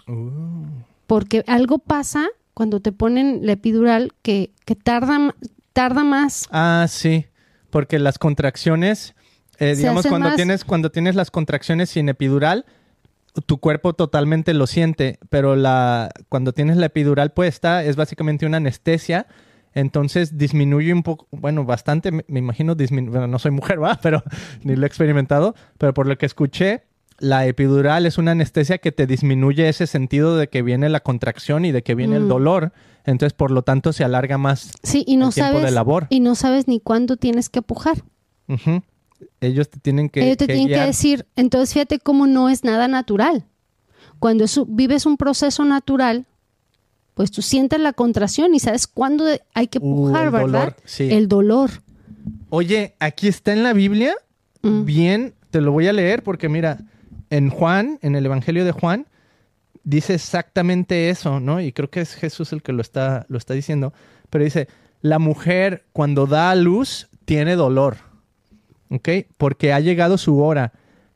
Uh. 0.07 0.67
Porque 1.07 1.45
algo 1.47 1.79
pasa 1.79 2.29
cuando 2.55 2.81
te 2.81 2.93
ponen 2.93 3.41
la 3.45 3.53
epidural 3.53 4.13
que, 4.23 4.53
que 4.65 4.75
tarda, 4.77 5.35
tarda 5.73 6.05
más. 6.05 6.47
Ah, 6.51 6.87
sí. 6.89 7.27
Porque 7.71 7.99
las 7.99 8.19
contracciones, 8.19 9.15
eh, 9.59 9.75
digamos, 9.77 10.07
cuando 10.07 10.29
más- 10.29 10.37
tienes, 10.37 10.65
cuando 10.65 10.91
tienes 10.91 11.15
las 11.17 11.31
contracciones 11.31 11.91
sin 11.91 12.09
epidural, 12.09 12.65
tu 13.47 13.59
cuerpo 13.59 13.95
totalmente 13.95 14.55
lo 14.55 14.67
siente. 14.69 15.19
Pero 15.29 15.57
la, 15.57 16.11
cuando 16.29 16.53
tienes 16.53 16.77
la 16.77 16.87
epidural 16.87 17.33
puesta, 17.33 17.83
es 17.85 17.97
básicamente 17.97 18.47
una 18.47 18.59
anestesia. 18.59 19.27
Entonces 19.75 20.39
disminuye 20.39 20.93
un 20.93 21.03
poco, 21.03 21.27
bueno, 21.33 21.65
bastante, 21.65 22.13
me, 22.13 22.25
me 22.29 22.39
imagino, 22.39 22.75
bueno, 22.77 23.27
no 23.27 23.39
soy 23.39 23.51
mujer, 23.51 23.83
¿va? 23.83 23.99
Pero 24.03 24.23
ni 24.63 24.77
lo 24.77 24.85
he 24.85 24.87
experimentado, 24.87 25.55
pero 25.79 25.93
por 25.95 26.07
lo 26.07 26.17
que 26.17 26.27
escuché, 26.27 26.85
la 27.19 27.47
epidural 27.47 28.07
es 28.07 28.19
una 28.19 28.33
anestesia 28.33 28.79
que 28.79 28.93
te 28.93 29.07
disminuye 29.07 29.69
ese 29.69 29.87
sentido 29.87 30.37
de 30.37 30.49
que 30.49 30.63
viene 30.63 30.89
la 30.89 31.01
contracción 31.01 31.65
y 31.65 31.73
de 31.73 31.83
que 31.83 31.95
viene 31.95 32.17
el 32.17 32.25
Mm. 32.25 32.29
dolor. 32.29 32.73
Entonces, 33.05 33.35
por 33.35 33.51
lo 33.51 33.63
tanto, 33.63 33.93
se 33.93 34.03
alarga 34.05 34.39
más 34.39 34.71
Sí, 34.83 35.05
y 35.07 35.17
no 35.17 35.29
el 35.29 35.35
tiempo 35.35 35.53
sabes. 35.55 35.65
de 35.67 35.71
labor. 35.73 36.07
Y 36.09 36.21
no 36.21 36.35
sabes 36.35 36.67
ni 36.69 36.81
cuándo 36.81 37.17
tienes 37.17 37.49
que 37.51 37.61
pujar. 37.63 38.03
Ellos 39.41 39.71
te 39.71 39.79
tienen 39.81 40.09
que, 40.09 40.23
Ellos 40.25 40.37
te 40.39 40.47
que 40.47 40.55
tienen 40.55 40.69
que 40.77 40.85
decir, 40.87 41.27
entonces 41.37 41.73
fíjate 41.73 41.99
cómo 41.99 42.27
no 42.27 42.49
es 42.49 42.65
nada 42.65 42.89
natural. 42.89 43.45
Cuando 44.19 44.45
vives 44.69 45.07
un 45.07 45.17
proceso 45.17 45.65
natural, 45.65 46.27
pues 47.15 47.31
tú 47.31 47.43
sientes 47.43 47.81
la 47.81 47.93
contracción 47.93 48.55
y 48.55 48.61
sabes 48.61 48.87
cuándo 48.87 49.25
hay 49.55 49.69
que 49.69 49.79
Uh, 49.79 50.09
pujar, 50.09 50.27
el 50.27 50.31
¿verdad? 50.33 50.47
dolor, 50.47 50.77
sí. 50.85 51.09
El 51.11 51.29
dolor. 51.29 51.71
Oye, 52.51 52.95
aquí 53.01 53.29
está 53.29 53.53
en 53.53 53.63
la 53.63 53.73
Biblia, 53.73 54.15
Mm. 54.63 54.85
bien, 54.85 55.35
te 55.51 55.61
lo 55.61 55.73
voy 55.73 55.87
a 55.89 55.93
leer 55.93 56.23
porque 56.23 56.49
mira, 56.49 56.79
en 57.31 57.51
Juan, 57.51 57.99
en 58.03 58.17
el 58.17 58.25
Evangelio 58.27 58.65
de 58.65 58.73
Juan, 58.73 59.07
dice 59.85 60.15
exactamente 60.15 61.11
eso, 61.11 61.39
¿no? 61.41 61.61
Y 61.61 61.73
creo 61.73 61.91
que 61.91 62.01
es 62.01 62.15
Jesús 62.15 62.53
el 62.53 62.63
que 62.63 62.73
lo 62.73 62.81
está, 62.81 63.27
lo 63.29 63.37
está 63.37 63.53
diciendo, 63.55 63.93
pero 64.31 64.43
dice, 64.45 64.69
la 65.03 65.19
mujer 65.19 65.85
cuando 65.93 66.27
da 66.27 66.51
a 66.51 66.55
luz 66.55 67.09
tiene 67.27 67.57
dolor, 67.57 67.99
¿ok? 68.91 69.09
Porque 69.37 69.73
ha 69.75 69.81
llegado 69.81 70.17
su 70.17 70.41
hora, 70.43 70.73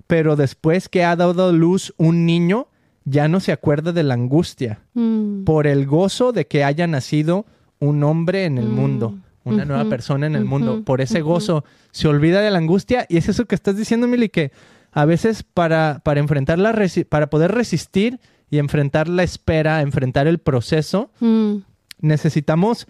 pero 0.06 0.36
después 0.36 0.88
que 0.90 1.04
ha 1.04 1.16
dado 1.16 1.48
a 1.48 1.52
luz 1.52 1.94
un 1.96 2.26
niño, 2.26 2.68
ya 3.10 3.28
no 3.28 3.40
se 3.40 3.52
acuerda 3.52 3.92
de 3.92 4.02
la 4.02 4.14
angustia. 4.14 4.80
Mm. 4.94 5.44
por 5.44 5.66
el 5.66 5.86
gozo 5.86 6.32
de 6.32 6.46
que 6.46 6.64
haya 6.64 6.86
nacido 6.86 7.46
un 7.78 8.02
hombre 8.04 8.44
en 8.44 8.58
el 8.58 8.66
Mm, 8.68 8.74
mundo, 8.74 9.14
una 9.44 9.64
nueva 9.64 9.84
persona 9.88 10.26
en 10.26 10.34
el 10.34 10.44
mundo. 10.44 10.82
Por 10.84 11.00
ese 11.00 11.20
gozo 11.22 11.64
se 11.92 12.08
olvida 12.08 12.40
de 12.40 12.50
la 12.50 12.58
angustia 12.58 13.06
y 13.08 13.16
es 13.16 13.28
eso 13.28 13.46
que 13.46 13.54
estás 13.54 13.76
diciendo, 13.76 14.06
Mili, 14.08 14.28
que 14.28 14.50
a 14.92 15.04
veces 15.04 15.42
para, 15.42 16.00
para 16.04 16.20
enfrentar 16.20 16.58
la 16.58 16.74
para 17.08 17.30
poder 17.30 17.52
resistir 17.52 18.18
y 18.50 18.58
enfrentar 18.58 19.08
la 19.08 19.22
espera, 19.22 19.80
enfrentar 19.82 20.26
el 20.26 20.38
proceso, 20.38 21.10
Mm. 21.20 21.58
necesitamos 22.00 22.86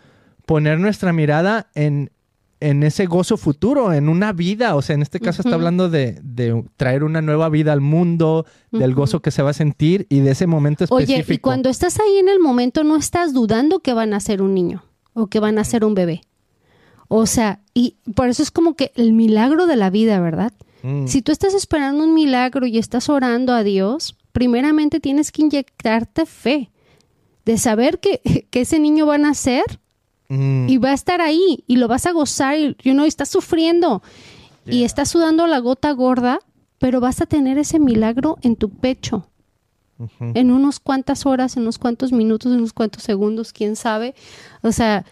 poner 0.46 0.78
nuestra 0.80 1.12
mirada 1.12 1.68
en, 1.74 2.10
en 2.60 2.82
ese 2.82 3.06
gozo 3.06 3.36
futuro, 3.36 3.92
en 3.92 4.08
una 4.08 4.32
vida. 4.32 4.74
O 4.76 4.82
sea, 4.82 4.94
en 4.94 5.02
este 5.02 5.20
caso 5.20 5.42
está 5.42 5.54
hablando 5.54 5.88
de, 5.88 6.18
de 6.22 6.64
traer 6.76 7.04
una 7.04 7.22
nueva 7.22 7.48
vida 7.48 7.72
al 7.72 7.80
mundo, 7.80 8.46
del 8.70 8.94
gozo 8.94 9.20
que 9.20 9.30
se 9.30 9.42
va 9.42 9.50
a 9.50 9.54
sentir 9.54 10.06
y 10.08 10.20
de 10.20 10.32
ese 10.32 10.46
momento 10.46 10.84
específico. 10.84 11.24
Oye, 11.26 11.34
y 11.34 11.38
cuando 11.38 11.68
estás 11.68 11.98
ahí 12.00 12.18
en 12.18 12.28
el 12.28 12.40
momento 12.40 12.84
no 12.84 12.96
estás 12.96 13.32
dudando 13.32 13.80
que 13.80 13.92
van 13.92 14.14
a 14.14 14.20
ser 14.20 14.42
un 14.42 14.54
niño 14.54 14.84
o 15.14 15.28
que 15.28 15.40
van 15.40 15.58
a 15.58 15.64
ser 15.64 15.84
un 15.84 15.94
bebé. 15.94 16.22
O 17.08 17.26
sea, 17.26 17.60
y 17.74 17.96
por 18.14 18.28
eso 18.28 18.42
es 18.42 18.50
como 18.50 18.74
que 18.74 18.92
el 18.94 19.12
milagro 19.12 19.66
de 19.66 19.76
la 19.76 19.90
vida, 19.90 20.20
¿verdad? 20.20 20.52
Mm. 20.82 21.06
Si 21.06 21.22
tú 21.22 21.32
estás 21.32 21.54
esperando 21.54 22.04
un 22.04 22.14
milagro 22.14 22.66
y 22.66 22.78
estás 22.78 23.08
orando 23.08 23.52
a 23.52 23.62
Dios, 23.62 24.16
primeramente 24.32 25.00
tienes 25.00 25.32
que 25.32 25.42
inyectarte 25.42 26.26
fe 26.26 26.70
de 27.44 27.56
saber 27.56 27.98
que, 27.98 28.20
que 28.50 28.60
ese 28.60 28.78
niño 28.78 29.06
va 29.06 29.14
a 29.14 29.18
nacer 29.18 29.64
Mm. 30.30 30.68
y 30.68 30.76
va 30.78 30.90
a 30.90 30.94
estar 30.94 31.20
ahí 31.22 31.64
y 31.66 31.76
lo 31.76 31.88
vas 31.88 32.04
a 32.06 32.12
gozar 32.12 32.58
y 32.58 32.76
you 32.82 32.92
know, 32.92 33.06
estás 33.06 33.30
sufriendo 33.30 34.02
y 34.66 34.84
estás 34.84 35.08
sudando 35.08 35.46
la 35.46 35.58
gota 35.60 35.90
gorda, 35.92 36.40
pero 36.78 37.00
vas 37.00 37.22
a 37.22 37.26
tener 37.26 37.56
ese 37.56 37.78
milagro 37.78 38.36
en 38.42 38.54
tu 38.56 38.68
pecho 38.68 39.26
en 40.34 40.50
unos 40.52 40.78
cuantas 40.78 41.26
horas, 41.26 41.56
en 41.56 41.62
unos 41.62 41.78
cuantos 41.78 42.12
minutos, 42.12 42.52
en 42.52 42.58
unos 42.58 42.72
cuantos 42.72 43.02
segundos, 43.02 43.52
quién 43.52 43.74
sabe. 43.74 44.14
O 44.62 44.70
sea, 44.70 45.04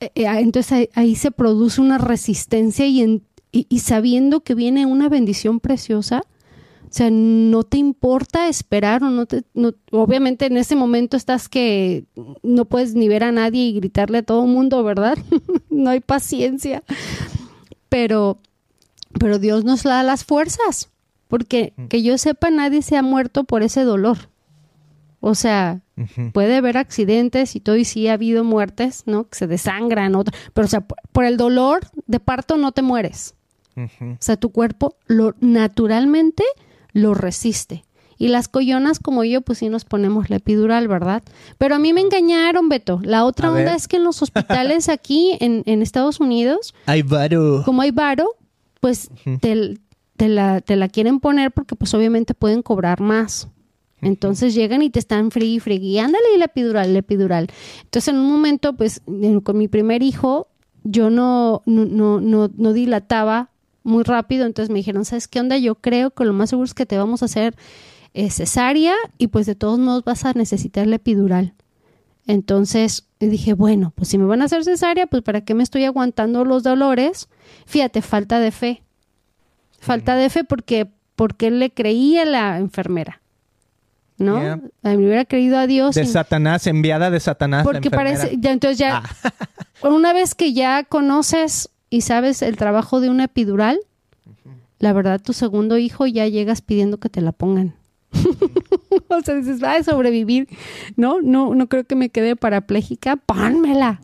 eh, 0.00 0.10
eh, 0.16 0.26
entonces 0.40 0.88
ahí, 0.94 1.14
se 1.14 1.30
produce 1.30 1.80
una 1.80 1.98
resistencia 1.98 2.86
y, 2.86 3.02
en- 3.02 3.22
y, 3.52 3.66
y 3.68 3.78
sabiendo 3.80 4.40
que 4.40 4.54
viene 4.56 4.84
una 4.86 5.08
bendición 5.08 5.60
preciosa, 5.60 6.22
sea, 6.96 7.08
no 7.10 7.62
te 7.64 7.78
importa 7.78 8.48
esperar 8.48 9.02
o 9.04 9.10
no 9.10 9.26
te... 9.26 9.42
no- 9.54 9.72
obviamente 9.90 10.46
en 10.46 10.56
ese 10.56 10.76
momento 10.76 11.16
estás 11.16 11.48
que 11.48 12.04
no 12.42 12.64
puedes 12.64 12.94
ni 12.94 13.08
ver 13.08 13.24
a 13.24 13.32
nadie 13.32 13.66
y 13.66 13.72
gritarle 13.74 14.18
a 14.18 14.22
todo 14.22 14.44
el 14.44 14.50
mundo, 14.50 14.82
¿verdad? 14.82 15.18
no 15.70 15.90
hay 15.90 16.00
paciencia. 16.00 16.82
Pero, 17.88 18.38
pero 19.18 19.38
Dios 19.38 19.64
nos 19.64 19.82
da 19.82 20.02
las 20.02 20.24
fuerzas, 20.24 20.90
porque 21.28 21.72
que 21.88 22.02
yo 22.02 22.18
sepa 22.18 22.50
nadie 22.50 22.82
se 22.82 22.96
ha 22.96 23.02
muerto 23.02 23.44
por 23.44 23.62
ese 23.62 23.82
dolor. 23.84 24.16
O 25.20 25.34
sea, 25.34 25.80
puede 26.32 26.56
haber 26.56 26.76
accidentes 26.76 27.56
y 27.56 27.60
todo, 27.60 27.76
y 27.76 27.84
sí 27.84 28.06
ha 28.08 28.12
habido 28.12 28.44
muertes, 28.44 29.04
¿no? 29.06 29.28
Que 29.28 29.36
se 29.38 29.46
desangran, 29.46 30.14
otro, 30.14 30.36
pero 30.52 30.66
o 30.66 30.70
sea, 30.70 30.82
por, 30.82 30.98
por 31.10 31.24
el 31.24 31.36
dolor 31.36 31.80
de 32.06 32.20
parto 32.20 32.56
no 32.58 32.72
te 32.72 32.82
mueres. 32.82 33.34
O 33.76 34.16
sea, 34.20 34.36
tu 34.36 34.50
cuerpo 34.52 34.96
lo 35.06 35.34
naturalmente 35.40 36.44
lo 36.96 37.14
resiste. 37.14 37.84
Y 38.18 38.28
las 38.28 38.48
collonas 38.48 38.98
como 38.98 39.24
yo, 39.24 39.42
pues 39.42 39.58
sí 39.58 39.68
nos 39.68 39.84
ponemos 39.84 40.30
la 40.30 40.36
epidural, 40.36 40.88
¿verdad? 40.88 41.22
Pero 41.58 41.74
a 41.74 41.78
mí 41.78 41.92
me 41.92 42.00
engañaron, 42.00 42.70
Beto. 42.70 42.98
La 43.02 43.26
otra 43.26 43.48
A 43.48 43.50
onda 43.52 43.64
ver. 43.64 43.74
es 43.76 43.88
que 43.88 43.96
en 43.96 44.04
los 44.04 44.22
hospitales 44.22 44.88
aquí 44.88 45.36
en, 45.40 45.62
en 45.66 45.82
Estados 45.82 46.18
Unidos, 46.18 46.74
Ay, 46.86 47.02
varo. 47.02 47.62
como 47.66 47.82
hay 47.82 47.90
varo, 47.90 48.34
pues 48.80 49.10
te, 49.42 49.78
te 50.16 50.28
la, 50.28 50.62
te 50.62 50.76
la 50.76 50.88
quieren 50.88 51.20
poner 51.20 51.52
porque 51.52 51.76
pues 51.76 51.92
obviamente 51.92 52.32
pueden 52.32 52.62
cobrar 52.62 53.00
más. 53.02 53.48
Entonces 54.00 54.54
llegan 54.54 54.82
y 54.82 54.90
te 54.90 54.98
están 54.98 55.30
frigui, 55.30 55.58
frigui, 55.60 55.98
ándale 55.98 56.24
y 56.34 56.38
la 56.38 56.44
epidural, 56.46 56.92
la 56.94 56.98
epidural. 57.00 57.48
Entonces 57.82 58.08
en 58.08 58.16
un 58.20 58.30
momento, 58.30 58.74
pues 58.76 59.02
con 59.42 59.58
mi 59.58 59.68
primer 59.68 60.02
hijo, 60.02 60.48
yo 60.84 61.10
no, 61.10 61.62
no, 61.66 61.84
no, 61.86 62.20
no, 62.20 62.50
no 62.56 62.72
dilataba 62.72 63.50
muy 63.86 64.02
rápido, 64.04 64.44
entonces 64.46 64.68
me 64.70 64.78
dijeron, 64.80 65.04
¿sabes 65.04 65.28
qué 65.28 65.40
onda? 65.40 65.56
Yo 65.58 65.76
creo 65.76 66.10
que 66.10 66.24
lo 66.24 66.32
más 66.32 66.50
seguro 66.50 66.66
es 66.66 66.74
que 66.74 66.86
te 66.86 66.98
vamos 66.98 67.22
a 67.22 67.26
hacer 67.26 67.54
eh, 68.14 68.30
cesárea 68.30 68.94
y 69.16 69.28
pues 69.28 69.46
de 69.46 69.54
todos 69.54 69.78
modos 69.78 70.04
vas 70.04 70.24
a 70.24 70.32
necesitar 70.32 70.86
la 70.86 70.96
epidural. 70.96 71.54
Entonces 72.26 73.06
dije, 73.20 73.54
bueno, 73.54 73.92
pues 73.94 74.08
si 74.08 74.18
me 74.18 74.24
van 74.26 74.42
a 74.42 74.46
hacer 74.46 74.64
cesárea, 74.64 75.06
pues 75.06 75.22
para 75.22 75.42
qué 75.42 75.54
me 75.54 75.62
estoy 75.62 75.84
aguantando 75.84 76.44
los 76.44 76.62
dolores. 76.64 77.28
Fíjate, 77.66 78.02
falta 78.02 78.40
de 78.40 78.50
fe. 78.50 78.82
Falta 79.78 80.16
de 80.16 80.28
fe 80.30 80.42
porque, 80.42 80.88
porque 81.14 81.50
le 81.52 81.70
creí 81.70 82.18
a 82.18 82.24
la 82.24 82.58
enfermera. 82.58 83.20
¿no? 84.18 84.40
Yeah. 84.40 84.60
Me 84.82 84.96
hubiera 84.96 85.24
creído 85.26 85.58
a 85.58 85.66
Dios. 85.66 85.94
De 85.94 86.02
y- 86.02 86.06
Satanás, 86.06 86.66
enviada 86.66 87.10
de 87.10 87.20
Satanás. 87.20 87.64
porque 87.64 87.90
parece, 87.90 88.36
ya, 88.40 88.50
entonces 88.50 88.78
ya, 88.78 89.02
Ah. 89.22 89.32
una 89.88 90.12
vez 90.12 90.34
que 90.34 90.52
ya 90.54 90.82
conoces 90.84 91.68
y 91.96 92.02
sabes 92.02 92.42
el 92.42 92.56
trabajo 92.56 93.00
de 93.00 93.08
una 93.08 93.24
epidural, 93.24 93.80
la 94.78 94.92
verdad, 94.92 95.18
tu 95.18 95.32
segundo 95.32 95.78
hijo 95.78 96.06
ya 96.06 96.28
llegas 96.28 96.60
pidiendo 96.60 96.98
que 96.98 97.08
te 97.08 97.22
la 97.22 97.32
pongan. 97.32 97.74
o 99.08 99.20
sea, 99.22 99.34
dices, 99.34 99.62
va 99.62 99.76
a 99.76 99.82
sobrevivir. 99.82 100.46
No, 100.96 101.22
no, 101.22 101.54
no 101.54 101.68
creo 101.70 101.84
que 101.84 101.96
me 101.96 102.10
quede 102.10 102.36
parapléjica, 102.36 103.16
pónmela. 103.16 104.02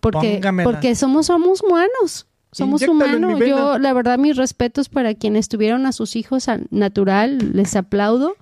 Porque, 0.00 0.36
Póngamela. 0.36 0.64
porque 0.64 0.94
somos, 0.94 1.26
somos 1.26 1.62
humanos. 1.62 2.26
Somos 2.52 2.80
Inyéctalo 2.80 3.18
humanos. 3.18 3.46
Yo, 3.46 3.78
la 3.78 3.92
verdad, 3.92 4.18
mis 4.18 4.38
respetos 4.38 4.88
para 4.88 5.12
quienes 5.12 5.50
tuvieron 5.50 5.84
a 5.84 5.92
sus 5.92 6.16
hijos 6.16 6.48
al 6.48 6.68
natural, 6.70 7.52
les 7.52 7.76
aplaudo. 7.76 8.34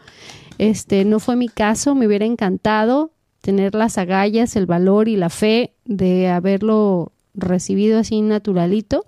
Este, 0.58 1.04
no 1.04 1.18
fue 1.18 1.34
mi 1.34 1.48
caso, 1.48 1.96
me 1.96 2.06
hubiera 2.06 2.26
encantado 2.26 3.10
tener 3.40 3.74
las 3.74 3.98
agallas, 3.98 4.54
el 4.54 4.66
valor 4.66 5.08
y 5.08 5.16
la 5.16 5.30
fe 5.30 5.74
de 5.84 6.28
haberlo 6.28 7.10
recibido 7.38 7.98
así 7.98 8.20
naturalito. 8.20 9.04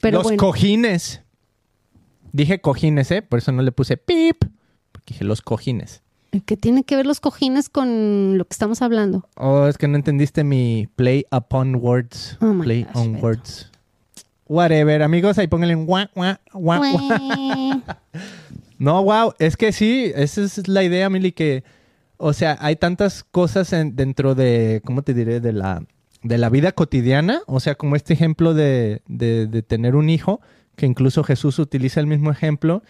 Pero 0.00 0.18
Los 0.18 0.24
bueno, 0.24 0.38
cojines. 0.38 1.22
Dije 2.32 2.60
cojines, 2.60 3.10
¿eh? 3.10 3.22
Por 3.22 3.38
eso 3.38 3.52
no 3.52 3.62
le 3.62 3.72
puse 3.72 3.96
pip. 3.96 4.44
Porque 4.92 5.14
dije 5.14 5.24
los 5.24 5.40
cojines. 5.42 6.02
¿Qué 6.44 6.56
tiene 6.56 6.82
que 6.84 6.96
ver 6.96 7.06
los 7.06 7.20
cojines 7.20 7.70
con 7.70 8.36
lo 8.36 8.44
que 8.44 8.52
estamos 8.52 8.82
hablando? 8.82 9.26
Oh, 9.36 9.66
es 9.68 9.78
que 9.78 9.88
no 9.88 9.96
entendiste 9.96 10.44
mi 10.44 10.86
play 10.96 11.24
upon 11.30 11.76
words. 11.76 12.36
Oh 12.42 12.58
play 12.62 12.82
gosh, 12.84 12.96
on 12.96 13.12
Beto. 13.14 13.24
words. 13.24 13.70
Whatever, 14.48 15.02
amigos, 15.02 15.38
ahí 15.38 15.46
pónganle 15.46 15.74
un 15.76 15.86
guau, 15.86 16.06
guau, 16.14 16.36
guau. 16.52 17.82
No, 18.78 19.02
wow, 19.02 19.32
es 19.38 19.56
que 19.56 19.72
sí, 19.72 20.12
esa 20.14 20.42
es 20.42 20.68
la 20.68 20.84
idea, 20.84 21.08
Mili, 21.08 21.32
que, 21.32 21.64
o 22.18 22.32
sea, 22.34 22.58
hay 22.60 22.76
tantas 22.76 23.24
cosas 23.24 23.72
en- 23.72 23.96
dentro 23.96 24.34
de, 24.34 24.82
¿cómo 24.84 25.02
te 25.02 25.14
diré? 25.14 25.40
De 25.40 25.52
la, 25.52 25.82
de 26.28 26.38
la 26.38 26.48
vida 26.50 26.72
cotidiana, 26.72 27.40
o 27.46 27.60
sea, 27.60 27.74
como 27.74 27.96
este 27.96 28.12
ejemplo 28.14 28.54
de, 28.54 29.02
de, 29.06 29.46
de 29.46 29.62
tener 29.62 29.94
un 29.96 30.08
hijo, 30.10 30.40
que 30.76 30.86
incluso 30.86 31.24
Jesús 31.24 31.58
utiliza 31.58 32.00
el 32.00 32.06
mismo 32.06 32.30
ejemplo, 32.30 32.82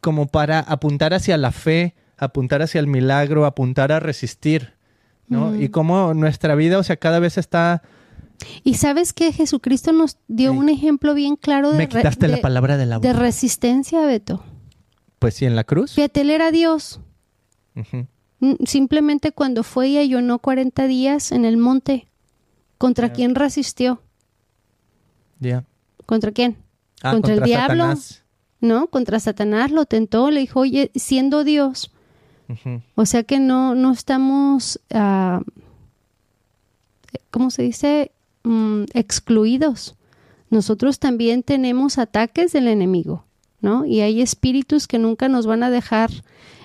como 0.00 0.26
para 0.28 0.60
apuntar 0.60 1.14
hacia 1.14 1.36
la 1.36 1.50
fe, 1.50 1.94
apuntar 2.16 2.62
hacia 2.62 2.78
el 2.80 2.86
milagro, 2.86 3.46
apuntar 3.46 3.90
a 3.92 4.00
resistir, 4.00 4.74
¿no? 5.28 5.54
Y 5.60 5.68
como 5.68 6.14
nuestra 6.14 6.54
vida, 6.54 6.78
o 6.78 6.82
sea, 6.82 6.96
cada 6.96 7.18
vez 7.18 7.38
está... 7.38 7.82
Y 8.62 8.74
sabes 8.74 9.12
que 9.12 9.32
Jesucristo 9.32 9.92
nos 9.92 10.16
dio 10.28 10.52
Sí. 10.52 10.58
un 10.58 10.68
ejemplo 10.68 11.12
bien 11.14 11.34
claro 11.36 11.72
de, 11.72 11.78
Me 11.78 11.88
quitaste 11.88 12.28
la 12.28 12.40
palabra 12.40 12.76
de 12.76 12.86
la 12.86 12.98
de 13.00 13.12
resistencia, 13.12 14.00
Beto. 14.06 14.44
Pues 15.18 15.34
sí, 15.34 15.44
en 15.44 15.56
la 15.56 15.64
cruz. 15.64 15.94
Fíjate, 15.94 16.20
él 16.20 16.30
era 16.30 16.52
Dios. 16.52 17.00
Mm, 18.40 18.52
Simplemente 18.64 19.32
cuando 19.32 19.64
fue 19.64 19.88
y 19.88 19.98
ayunó 19.98 20.38
40 20.38 20.86
días 20.86 21.32
en 21.32 21.44
el 21.44 21.56
monte, 21.56 22.06
¿contra 22.78 23.12
quién 23.12 23.34
resistió? 23.34 24.02
Ya. 25.40 25.64
¿Contra 26.06 26.32
quién? 26.32 26.56
Ah, 27.02 27.12
Contra 27.12 27.34
el 27.34 27.42
diablo. 27.42 27.84
Satanás. 27.84 28.24
¿No? 28.60 28.88
Contra 28.88 29.20
Satanás 29.20 29.70
lo 29.70 29.86
tentó, 29.86 30.30
le 30.30 30.40
dijo, 30.40 30.60
oye, 30.60 30.90
siendo 30.94 31.44
Dios. 31.44 31.92
O 32.94 33.04
sea 33.04 33.24
que 33.24 33.38
no, 33.40 33.74
no 33.74 33.92
estamos, 33.92 34.80
ah, 34.90 35.42
¿cómo 37.30 37.50
se 37.50 37.62
dice? 37.62 38.10
Mm, 38.42 38.84
excluidos. 38.94 39.96
Nosotros 40.48 40.98
también 40.98 41.42
tenemos 41.42 41.98
ataques 41.98 42.52
del 42.52 42.68
enemigo, 42.68 43.26
¿no? 43.60 43.84
Y 43.84 44.00
hay 44.00 44.22
espíritus 44.22 44.88
que 44.88 44.98
nunca 44.98 45.28
nos 45.28 45.46
van 45.46 45.62
a 45.62 45.70
dejar 45.70 46.10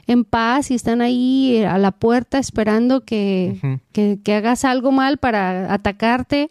en 0.07 0.25
paz 0.25 0.71
y 0.71 0.75
están 0.75 1.01
ahí 1.01 1.57
eh, 1.57 1.67
a 1.67 1.77
la 1.77 1.91
puerta 1.91 2.37
esperando 2.37 3.05
que, 3.05 3.79
que, 3.91 4.19
que 4.23 4.33
hagas 4.35 4.65
algo 4.65 4.91
mal 4.91 5.17
para 5.17 5.73
atacarte, 5.73 6.49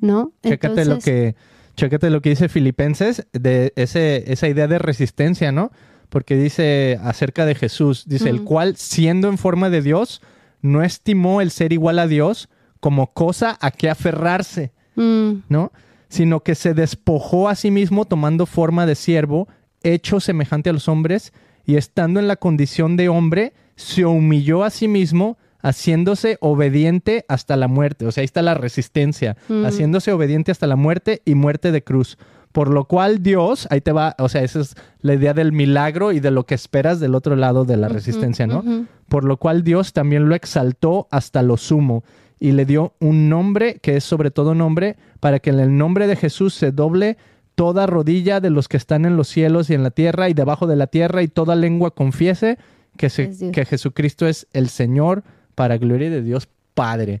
¿no? 0.00 0.32
Chécate 0.42 0.84
lo 0.84 0.94
Entonces, 0.94 1.04
que, 1.04 1.34
chécate 1.76 2.10
lo 2.10 2.22
que 2.22 2.30
dice 2.30 2.48
Filipenses 2.48 3.26
de 3.32 3.72
ese, 3.76 4.32
esa 4.32 4.48
idea 4.48 4.68
de 4.68 4.78
resistencia, 4.78 5.50
¿no? 5.52 5.70
Porque 6.08 6.36
dice 6.36 6.98
acerca 7.02 7.44
de 7.46 7.56
Jesús, 7.56 8.04
dice, 8.06 8.30
el 8.30 8.44
cual, 8.44 8.76
siendo 8.76 9.28
en 9.28 9.38
forma 9.38 9.70
de 9.70 9.82
Dios, 9.82 10.22
no 10.62 10.82
estimó 10.82 11.40
el 11.40 11.50
ser 11.50 11.72
igual 11.72 11.98
a 11.98 12.06
Dios 12.06 12.48
como 12.78 13.12
cosa 13.12 13.58
a 13.60 13.70
que 13.70 13.90
aferrarse, 13.90 14.72
mm, 14.94 15.32
¿no? 15.48 15.72
Sino 16.08 16.40
que 16.40 16.54
se 16.54 16.74
despojó 16.74 17.48
a 17.48 17.56
sí 17.56 17.72
mismo 17.72 18.04
tomando 18.04 18.46
forma 18.46 18.86
de 18.86 18.94
siervo, 18.94 19.48
hecho 19.82 20.20
semejante 20.20 20.70
a 20.70 20.72
los 20.72 20.86
hombres, 20.86 21.32
y 21.66 21.76
estando 21.76 22.20
en 22.20 22.28
la 22.28 22.36
condición 22.36 22.96
de 22.96 23.08
hombre, 23.08 23.52
se 23.76 24.04
humilló 24.04 24.64
a 24.64 24.70
sí 24.70 24.88
mismo, 24.88 25.36
haciéndose 25.62 26.36
obediente 26.40 27.24
hasta 27.28 27.56
la 27.56 27.68
muerte. 27.68 28.06
O 28.06 28.12
sea, 28.12 28.20
ahí 28.20 28.26
está 28.26 28.42
la 28.42 28.54
resistencia, 28.54 29.36
Mm. 29.48 29.64
haciéndose 29.64 30.12
obediente 30.12 30.52
hasta 30.52 30.66
la 30.66 30.76
muerte 30.76 31.22
y 31.24 31.34
muerte 31.34 31.72
de 31.72 31.82
cruz. 31.82 32.18
Por 32.52 32.68
lo 32.68 32.84
cual 32.84 33.22
Dios, 33.22 33.66
ahí 33.70 33.80
te 33.80 33.90
va, 33.90 34.14
o 34.18 34.28
sea, 34.28 34.42
esa 34.42 34.60
es 34.60 34.76
la 35.00 35.14
idea 35.14 35.34
del 35.34 35.50
milagro 35.52 36.12
y 36.12 36.20
de 36.20 36.30
lo 36.30 36.44
que 36.46 36.54
esperas 36.54 37.00
del 37.00 37.14
otro 37.16 37.34
lado 37.34 37.64
de 37.64 37.76
la 37.76 37.88
resistencia, 37.88 38.46
¿no? 38.46 38.62
por 39.08 39.24
lo 39.24 39.38
cual 39.38 39.64
Dios 39.64 39.92
también 39.92 40.28
lo 40.28 40.34
exaltó 40.36 41.08
hasta 41.10 41.42
lo 41.42 41.56
sumo 41.56 42.04
y 42.38 42.52
le 42.52 42.64
dio 42.64 42.94
un 43.00 43.28
nombre 43.28 43.78
que 43.80 43.96
es 43.96 44.04
sobre 44.04 44.30
todo 44.30 44.54
nombre, 44.54 44.96
para 45.20 45.38
que 45.40 45.50
en 45.50 45.58
el 45.60 45.76
nombre 45.76 46.06
de 46.06 46.14
Jesús 46.16 46.54
se 46.54 46.70
doble 46.72 47.16
toda 47.54 47.86
rodilla 47.86 48.40
de 48.40 48.50
los 48.50 48.68
que 48.68 48.76
están 48.76 49.04
en 49.04 49.16
los 49.16 49.28
cielos 49.28 49.70
y 49.70 49.74
en 49.74 49.82
la 49.82 49.90
tierra 49.90 50.28
y 50.28 50.34
debajo 50.34 50.66
de 50.66 50.76
la 50.76 50.86
tierra 50.88 51.22
y 51.22 51.28
toda 51.28 51.54
lengua 51.54 51.92
confiese 51.94 52.58
que, 52.96 53.10
se- 53.10 53.50
que 53.52 53.64
Jesucristo 53.64 54.26
es 54.26 54.46
el 54.52 54.68
Señor 54.68 55.22
para 55.54 55.78
gloria 55.78 56.10
de 56.10 56.22
Dios 56.22 56.48
Padre. 56.74 57.20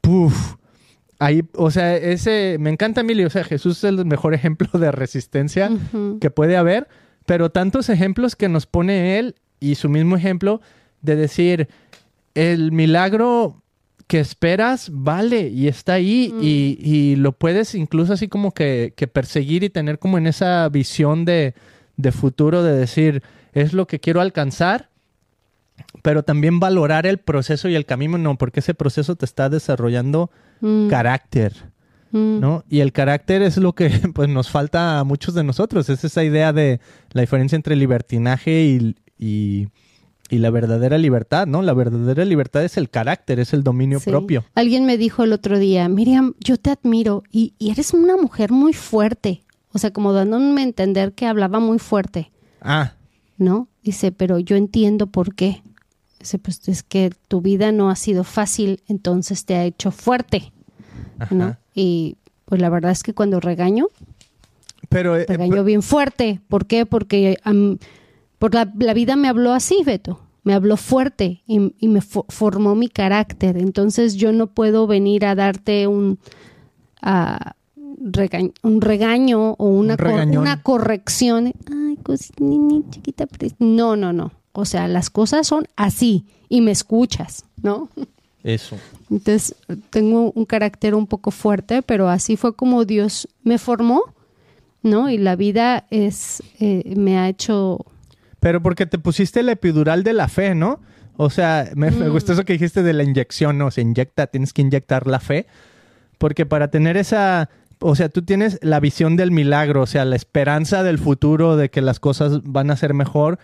Puf. 0.00 0.54
Ahí, 1.18 1.42
o 1.54 1.70
sea, 1.72 1.96
ese, 1.96 2.56
me 2.60 2.70
encanta 2.70 3.00
Emilio, 3.00 3.26
o 3.26 3.30
sea, 3.30 3.42
Jesús 3.42 3.78
es 3.78 3.84
el 3.84 4.04
mejor 4.04 4.34
ejemplo 4.34 4.68
de 4.78 4.92
resistencia 4.92 5.70
que 6.20 6.30
puede 6.30 6.56
haber, 6.56 6.86
pero 7.26 7.50
tantos 7.50 7.88
ejemplos 7.88 8.36
que 8.36 8.48
nos 8.48 8.66
pone 8.66 9.18
él 9.18 9.34
y 9.60 9.74
su 9.74 9.88
mismo 9.88 10.16
ejemplo 10.16 10.60
de 11.02 11.16
decir, 11.16 11.68
el 12.34 12.70
milagro 12.70 13.60
que 14.08 14.18
esperas 14.18 14.90
vale 14.92 15.48
y 15.48 15.68
está 15.68 15.92
ahí 15.94 16.32
Mm. 16.34 16.40
y, 16.42 16.78
y 16.82 17.16
lo 17.16 17.32
puedes 17.32 17.74
incluso 17.76 18.14
así 18.14 18.26
como 18.26 18.52
que, 18.52 18.92
que 18.96 19.06
perseguir 19.06 19.62
y 19.62 19.70
tener 19.70 19.98
como 20.00 20.18
en 20.18 20.26
esa 20.26 20.68
visión 20.70 21.24
de, 21.24 21.54
de 21.96 22.10
futuro 22.12 22.62
de 22.64 22.72
decir, 22.76 23.22
es 23.52 23.72
lo 23.72 23.86
que 23.86 24.00
quiero 24.00 24.20
alcanzar, 24.20 24.88
pero 26.02 26.22
también 26.24 26.58
valorar 26.58 27.06
el 27.06 27.18
proceso 27.18 27.68
y 27.68 27.74
el 27.76 27.86
camino, 27.86 28.18
no, 28.18 28.36
porque 28.36 28.60
ese 28.60 28.74
proceso 28.74 29.14
te 29.14 29.24
está 29.24 29.48
desarrollando 29.48 30.30
Mm, 30.60 30.88
carácter. 30.88 31.52
mm. 32.10 32.40
¿no? 32.40 32.64
Y 32.68 32.80
el 32.80 32.92
carácter 32.92 33.42
es 33.42 33.58
lo 33.58 33.74
que 33.74 33.90
pues 34.14 34.28
nos 34.28 34.50
falta 34.50 34.98
a 34.98 35.04
muchos 35.04 35.34
de 35.34 35.44
nosotros. 35.44 35.88
Es 35.88 36.02
esa 36.02 36.24
idea 36.24 36.52
de 36.52 36.80
la 37.12 37.20
diferencia 37.20 37.54
entre 37.54 37.76
libertinaje 37.76 38.64
y, 38.64 38.96
y, 39.18 39.68
y 40.30 40.38
la 40.38 40.50
verdadera 40.50 40.98
libertad, 40.98 41.46
¿no? 41.46 41.62
La 41.62 41.72
verdadera 41.74 42.24
libertad 42.24 42.64
es 42.64 42.76
el 42.76 42.90
carácter, 42.90 43.40
es 43.40 43.52
el 43.52 43.62
dominio 43.62 44.00
Sí. 44.00 44.10
propio. 44.10 44.44
Alguien 44.54 44.84
me 44.86 44.98
dijo 44.98 45.24
el 45.24 45.32
otro 45.32 45.58
día, 45.58 45.88
Miriam, 45.88 46.34
yo 46.40 46.56
te 46.58 46.70
admiro 46.70 47.22
y, 47.30 47.54
y 47.58 47.70
eres 47.70 47.94
una 47.94 48.16
mujer 48.16 48.52
muy 48.52 48.72
fuerte. 48.72 49.42
O 49.72 49.78
sea, 49.78 49.92
como 49.92 50.12
dándome 50.12 50.60
a 50.62 50.64
entender 50.64 51.12
que 51.12 51.26
hablaba 51.26 51.60
muy 51.60 51.78
fuerte, 51.78 52.30
Ah, 52.60 52.94
¿no? 53.36 53.68
Dice, 53.82 54.10
pero 54.12 54.38
yo 54.38 54.56
entiendo 54.56 55.06
por 55.06 55.34
qué. 55.34 55.62
Dice, 56.18 56.38
pues 56.38 56.66
es 56.68 56.82
que 56.82 57.12
tu 57.28 57.40
vida 57.40 57.70
no 57.70 57.88
ha 57.90 57.94
sido 57.96 58.24
fácil, 58.24 58.80
entonces 58.88 59.44
te 59.44 59.54
ha 59.54 59.64
hecho 59.64 59.90
fuerte, 59.92 60.52
ajá. 61.18 61.34
¿no? 61.34 61.56
Y 61.74 62.16
pues 62.46 62.60
la 62.60 62.68
verdad 62.70 62.90
es 62.90 63.02
que 63.02 63.14
cuando 63.14 63.38
regaño, 63.40 63.86
Pero, 64.88 65.16
eh, 65.16 65.26
regaño 65.28 65.62
bien 65.64 65.82
fuerte. 65.82 66.40
¿Por 66.48 66.66
qué? 66.66 66.86
Porque 66.86 67.38
por 68.38 68.54
la, 68.54 68.72
la 68.78 68.94
vida 68.94 69.16
me 69.16 69.28
habló 69.28 69.52
así, 69.52 69.82
Beto. 69.84 70.20
Me 70.44 70.54
habló 70.54 70.76
fuerte 70.76 71.42
y, 71.46 71.74
y 71.78 71.88
me 71.88 72.00
fo- 72.00 72.24
formó 72.28 72.74
mi 72.74 72.88
carácter. 72.88 73.58
Entonces 73.58 74.14
yo 74.14 74.32
no 74.32 74.46
puedo 74.46 74.86
venir 74.86 75.26
a 75.26 75.34
darte 75.34 75.86
un, 75.86 76.18
a, 77.02 77.54
regañ- 78.00 78.54
un 78.62 78.80
regaño 78.80 79.52
o 79.58 79.66
una, 79.68 79.94
Un 79.94 79.98
cor- 79.98 80.06
regañón. 80.06 80.42
una 80.42 80.62
corrección. 80.62 81.52
Ay, 81.70 81.96
cosita 82.02 82.42
chiquita. 82.90 83.26
pero- 83.26 83.54
No, 83.58 83.96
no, 83.96 84.12
no. 84.12 84.32
O 84.52 84.64
sea, 84.64 84.88
las 84.88 85.10
cosas 85.10 85.46
son 85.46 85.66
así 85.76 86.24
y 86.48 86.60
me 86.62 86.70
escuchas, 86.70 87.44
¿no? 87.62 87.88
eso. 88.42 88.76
Entonces, 89.10 89.54
tengo 89.90 90.32
un 90.34 90.44
carácter 90.46 90.94
un 90.94 91.06
poco 91.06 91.30
fuerte, 91.30 91.82
pero 91.82 92.08
así 92.08 92.36
fue 92.36 92.54
como 92.54 92.84
Dios 92.86 93.28
me 93.42 93.58
formó, 93.58 94.02
¿no? 94.82 95.10
Y 95.10 95.18
la 95.18 95.36
vida 95.36 95.86
es, 95.90 96.42
eh, 96.60 96.94
me 96.96 97.18
ha 97.18 97.28
hecho... 97.28 97.84
Pero 98.40 98.62
porque 98.62 98.86
te 98.86 98.98
pusiste 98.98 99.42
la 99.42 99.52
epidural 99.52 100.02
de 100.04 100.12
la 100.12 100.28
fe, 100.28 100.54
¿no? 100.54 100.80
O 101.16 101.30
sea, 101.30 101.68
me, 101.74 101.90
me 101.90 102.08
Mm. 102.08 102.12
gustó 102.12 102.32
eso 102.32 102.44
que 102.44 102.52
dijiste 102.52 102.82
de 102.82 102.92
la 102.92 103.02
inyección, 103.02 103.58
¿no? 103.58 103.70
Se 103.70 103.80
inyecta, 103.80 104.28
tienes 104.28 104.52
que 104.52 104.62
inyectar 104.62 105.06
la 105.06 105.18
fe. 105.20 105.46
Porque 106.18 106.46
para 106.46 106.68
tener 106.70 106.96
esa, 106.96 107.48
o 107.80 107.94
sea, 107.96 108.08
tú 108.08 108.22
tienes 108.22 108.58
la 108.62 108.80
visión 108.80 109.16
del 109.16 109.30
milagro, 109.32 109.82
o 109.82 109.86
sea, 109.86 110.04
la 110.04 110.16
esperanza 110.16 110.82
del 110.82 110.98
futuro, 110.98 111.56
de 111.56 111.70
que 111.70 111.80
las 111.80 111.98
cosas 112.00 112.40
van 112.44 112.70
a 112.70 112.76
ser 112.76 112.94
mejor 112.94 113.38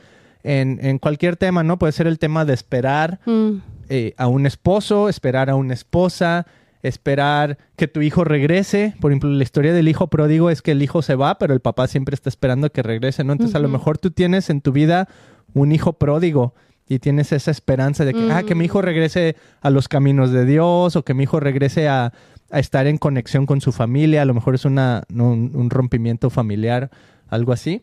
en, 0.45 0.79
en 0.83 0.99
cualquier 0.99 1.37
tema, 1.37 1.63
¿no? 1.65 1.79
Puede 1.79 1.93
ser 1.93 2.07
el 2.07 2.19
tema 2.19 2.45
de 2.45 2.55
esperar 2.55 3.19
mm, 3.27 3.51
eh, 3.89 4.15
a 4.17 4.27
un 4.29 4.47
esposo, 4.47 5.09
esperar 5.09 5.51
a 5.51 5.55
una 5.57 5.75
esposa, 5.75 6.47
esperar 6.85 7.59
que 7.77 7.89
tu 7.89 8.03
hijo 8.03 8.25
regrese. 8.25 8.95
Por 9.01 9.11
ejemplo, 9.11 9.31
la 9.31 9.43
historia 9.43 9.73
del 9.73 9.89
hijo 9.89 10.09
pródigo 10.09 10.51
es 10.51 10.63
que 10.63 10.73
el 10.73 10.83
hijo 10.83 11.03
se 11.03 11.15
va, 11.15 11.39
pero 11.39 11.55
el 11.55 11.61
papá 11.61 11.87
siempre 11.87 12.15
está 12.15 12.29
esperando 12.29 12.71
que 12.71 12.83
regrese, 12.83 13.25
¿no? 13.25 13.33
Entonces, 13.33 13.57
a 13.57 13.59
lo 13.59 13.69
mejor 13.69 13.99
tú 13.99 14.11
tienes 14.11 14.51
en 14.51 14.61
tu 14.61 14.71
vida 14.71 15.09
un 15.55 15.73
hijo 15.73 15.95
pródigo 15.95 16.55
y 16.87 16.99
tienes 16.99 17.33
esa 17.33 17.51
esperanza 17.51 18.05
de 18.05 18.13
que, 18.13 18.31
ah, 18.31 18.43
que 18.43 18.55
mi 18.55 18.67
hijo 18.67 18.83
regrese 18.83 19.37
a 19.63 19.71
los 19.71 19.89
caminos 19.89 20.31
de 20.31 20.45
Dios 20.45 20.95
o 20.97 21.03
que 21.05 21.15
mi 21.15 21.23
hijo 21.23 21.41
regrese 21.41 21.89
a, 21.89 22.13
a 22.51 22.59
estar 22.59 22.87
en 22.87 22.99
conexión 22.99 23.47
con 23.47 23.63
su 23.63 23.73
familia. 23.73 24.21
A 24.21 24.27
lo 24.27 24.35
mejor 24.35 24.55
es 24.55 24.67
una, 24.67 25.05
un, 25.11 25.53
un 25.55 25.71
rompimiento 25.71 26.29
familiar, 26.29 26.91
algo 27.29 27.53
así. 27.53 27.83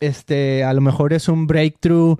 Este, 0.00 0.64
a 0.64 0.72
lo 0.72 0.80
mejor 0.80 1.12
es 1.12 1.28
un 1.28 1.46
breakthrough. 1.46 2.18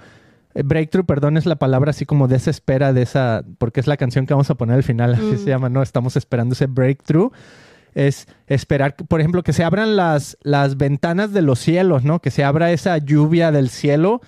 Eh, 0.54 0.62
Breakthrough, 0.62 1.06
perdón, 1.06 1.36
es 1.36 1.46
la 1.46 1.56
palabra 1.56 1.90
así 1.90 2.06
como 2.06 2.28
desespera 2.28 2.92
de 2.92 3.02
esa, 3.02 3.44
porque 3.58 3.80
es 3.80 3.86
la 3.86 3.96
canción 3.96 4.26
que 4.26 4.34
vamos 4.34 4.50
a 4.50 4.54
poner 4.54 4.76
al 4.76 4.82
final, 4.82 5.14
así 5.14 5.22
Mm. 5.22 5.38
se 5.38 5.46
llama, 5.50 5.68
¿no? 5.68 5.82
Estamos 5.82 6.16
esperando 6.16 6.54
ese 6.54 6.66
breakthrough. 6.66 7.32
Es 7.94 8.26
esperar, 8.46 8.96
por 8.96 9.20
ejemplo, 9.20 9.42
que 9.42 9.52
se 9.52 9.64
abran 9.64 9.96
las, 9.96 10.38
las 10.42 10.78
ventanas 10.78 11.32
de 11.32 11.42
los 11.42 11.58
cielos, 11.58 12.04
¿no? 12.04 12.20
Que 12.20 12.30
se 12.30 12.42
abra 12.42 12.72
esa 12.72 12.96
lluvia 12.96 13.52
del 13.52 13.68
cielo 13.68 14.22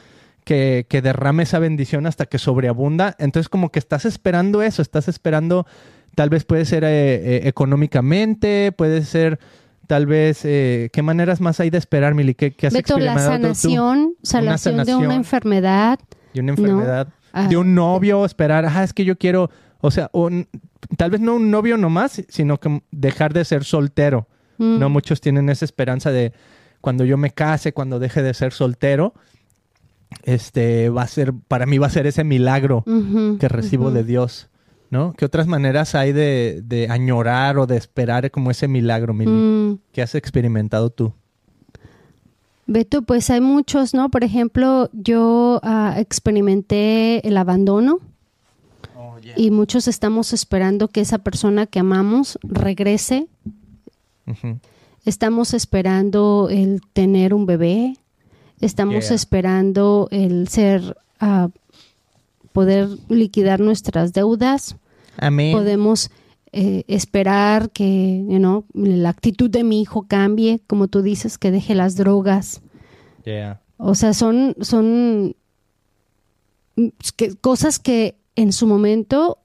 que, 0.45 0.85
que 0.89 1.01
derrame 1.01 1.45
esa 1.45 1.59
bendición 1.59 2.07
hasta 2.07 2.27
que 2.27 2.39
sobreabunda. 2.39 3.17
Entonces 3.19 3.49
como 3.49 3.71
que 3.71 3.79
estás 3.79 4.05
esperando 4.05 4.61
eso, 4.61 4.83
estás 4.83 5.09
esperando, 5.09 5.67
tal 6.15 6.29
vez 6.29 6.45
puede 6.45 6.67
ser 6.67 6.85
eh, 6.85 6.89
eh, 7.15 7.41
económicamente, 7.49 8.71
puede 8.73 9.05
ser 9.05 9.39
tal 9.87 10.07
vez, 10.07 10.45
eh, 10.45 10.91
¿qué 10.93 11.03
maneras 11.03 11.41
más 11.41 11.61
hay 11.61 11.71
de 11.71 11.79
esperar, 11.79 12.15
Mili? 12.15 12.35
¿Qué, 12.35 12.53
qué 12.53 12.67
has 12.67 12.73
Beto, 12.73 12.99
la 12.99 13.19
sanación, 13.19 14.15
sanación 14.23 14.85
de 14.85 14.95
una 14.95 15.15
enfermedad. 15.15 15.99
De 16.33 16.41
una 16.41 16.51
enfermedad. 16.53 17.09
Ah. 17.33 17.49
De 17.49 17.57
un 17.57 17.75
novio, 17.75 18.25
esperar, 18.25 18.65
ah, 18.67 18.85
es 18.85 18.93
que 18.93 19.05
yo 19.05 19.17
quiero, 19.19 19.51
o 19.81 19.91
sea, 19.91 20.09
un- 20.13 20.49
tal 20.97 21.11
vez 21.11 21.21
no 21.21 21.35
un 21.35 21.51
novio 21.51 21.77
nomás, 21.77 22.23
sino 22.29 22.59
que 22.59 22.83
dejar 22.91 23.33
de 23.33 23.45
ser 23.45 23.65
soltero. 23.65 24.29
Mm. 24.59 24.79
No 24.79 24.89
muchos 24.89 25.21
tienen 25.21 25.49
esa 25.49 25.65
esperanza 25.65 26.13
de 26.13 26.33
cuando 26.81 27.05
yo 27.05 27.17
me 27.17 27.31
case, 27.31 27.73
cuando 27.73 27.99
deje 27.99 28.23
de 28.23 28.35
ser 28.35 28.53
soltero, 28.53 29.15
este 30.23 30.89
va 30.91 31.03
a 31.03 31.09
ser, 31.09 31.33
para 31.49 31.67
mí 31.67 31.79
va 31.79 31.87
a 31.87 31.91
ser 31.91 32.07
ese 32.07 32.25
milagro 32.25 32.85
que 33.41 33.49
recibo 33.49 33.91
de 33.91 34.05
Dios, 34.05 34.49
¿no? 34.91 35.13
¿Qué 35.15 35.25
otras 35.25 35.47
maneras 35.47 35.95
hay 35.95 36.13
de, 36.13 36.63
de 36.65 36.89
añorar 36.89 37.59
o 37.59 37.67
de 37.67 37.77
esperar 37.77 38.31
como 38.31 38.51
ese 38.51 38.69
milagro, 38.69 39.13
Mili? 39.15 39.31
Mm. 39.31 39.79
¿Qué 39.93 40.03
has 40.03 40.15
experimentado 40.15 40.91
tú? 40.91 41.13
Beto, 42.67 43.03
pues 43.03 43.29
hay 43.29 43.41
muchos, 43.41 43.93
¿no? 43.93 44.11
Por 44.11 44.25
ejemplo, 44.25 44.89
yo 44.93 45.61
ah, 45.63 45.97
experimenté 45.99 47.27
el 47.27 47.37
abandono 47.37 47.99
y 49.37 49.51
muchos 49.51 49.89
estamos 49.89 50.33
esperando 50.33 50.89
que 50.89 51.01
esa 51.01 51.19
persona 51.19 51.67
que 51.67 51.79
amamos 51.79 52.39
regrese. 52.43 53.27
Estamos 55.05 55.53
esperando 55.55 56.49
el 56.51 56.81
tener 56.93 57.35
un 57.35 57.45
bebé. 57.47 57.97
Estamos 58.61 59.07
Yeah. 59.07 59.15
esperando 59.17 60.09
el 60.11 60.49
ser, 60.49 60.97
ah, 61.21 61.49
poder 62.55 62.89
liquidar 63.09 63.59
nuestras 63.59 64.13
deudas. 64.13 64.77
Amén. 65.19 65.53
Podemos 65.53 66.11
eh, 66.53 66.85
esperar 66.87 67.71
que, 67.71 68.25
you 68.29 68.39
know, 68.39 68.65
la 68.75 69.09
actitud 69.09 69.51
de 69.51 69.65
mi 69.65 69.83
hijo 69.83 70.07
cambie, 70.07 70.61
como 70.69 70.87
tú 70.87 71.03
dices, 71.03 71.37
que 71.37 71.51
deje 71.51 71.75
las 71.75 71.97
drogas. 71.97 72.63
Yeah. 73.25 73.61
O 73.77 73.97
sea, 73.97 74.15
son, 74.15 74.55
son 74.61 75.35
mm, 76.77 76.87
que- 77.17 77.35
cosas 77.37 77.81
que 77.81 78.17
en 78.37 78.53
su 78.53 78.69
momento 78.69 79.39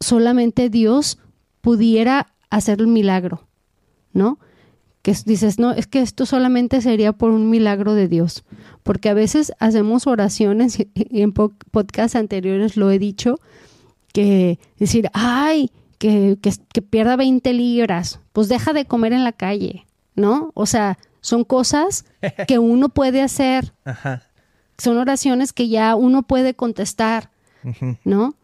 solamente 0.00 0.70
Dios 0.70 1.18
pudiera 1.60 2.32
hacer 2.48 2.82
un 2.82 2.94
milagro, 2.94 3.46
¿no? 4.14 4.38
Que 5.06 5.12
es- 5.12 5.24
dices, 5.24 5.60
no, 5.60 5.70
es 5.70 5.86
que 5.86 6.00
esto 6.00 6.26
solamente 6.26 6.80
sería 6.80 7.12
por 7.12 7.30
un 7.30 7.48
milagro 7.48 7.94
de 7.94 8.08
Dios. 8.08 8.42
Porque 8.82 9.08
a 9.08 9.14
veces 9.14 9.52
hacemos 9.60 10.08
oraciones, 10.08 10.78
y 10.94 11.22
en 11.22 11.30
po- 11.30 11.52
podcasts 11.70 12.16
anteriores 12.16 12.76
lo 12.76 12.90
he 12.90 12.98
dicho, 12.98 13.36
que 14.12 14.58
decir, 14.80 15.08
ay, 15.12 15.70
que, 15.98 16.38
que, 16.42 16.50
que 16.72 16.82
pierda 16.82 17.14
20 17.14 17.52
libras, 17.52 18.18
pues 18.32 18.48
deja 18.48 18.72
de 18.72 18.84
comer 18.86 19.12
en 19.12 19.22
la 19.22 19.30
calle, 19.30 19.86
¿no? 20.16 20.50
O 20.54 20.66
sea, 20.66 20.98
son 21.20 21.44
cosas 21.44 22.04
que 22.48 22.58
uno 22.58 22.88
puede 22.88 23.22
hacer, 23.22 23.74
Ajá. 23.84 24.22
son 24.76 24.98
oraciones 24.98 25.52
que 25.52 25.68
ya 25.68 25.94
uno 25.94 26.24
puede 26.24 26.54
contestar. 26.54 27.30
¿no? 28.04 28.34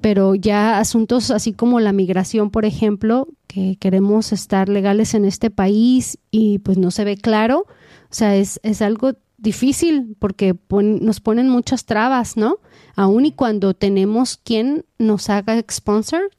Pero 0.00 0.36
ya 0.36 0.78
asuntos 0.78 1.30
así 1.32 1.52
como 1.52 1.80
la 1.80 1.92
migración, 1.92 2.50
por 2.50 2.64
ejemplo, 2.64 3.26
que 3.50 3.76
queremos 3.80 4.32
estar 4.32 4.68
legales 4.68 5.14
en 5.14 5.24
este 5.24 5.50
país 5.50 6.18
y 6.30 6.60
pues 6.60 6.78
no 6.78 6.92
se 6.92 7.02
ve 7.02 7.16
claro, 7.16 7.66
o 7.66 8.14
sea, 8.14 8.36
es, 8.36 8.60
es 8.62 8.80
algo 8.80 9.14
difícil 9.38 10.14
porque 10.20 10.54
nos 10.70 11.18
ponen 11.18 11.48
muchas 11.48 11.84
trabas, 11.84 12.36
¿no? 12.36 12.58
Aún 12.94 13.26
y 13.26 13.32
cuando 13.32 13.74
tenemos 13.74 14.36
quien 14.36 14.84
nos 14.98 15.30
haga 15.30 15.60
sponsor, 15.68 16.30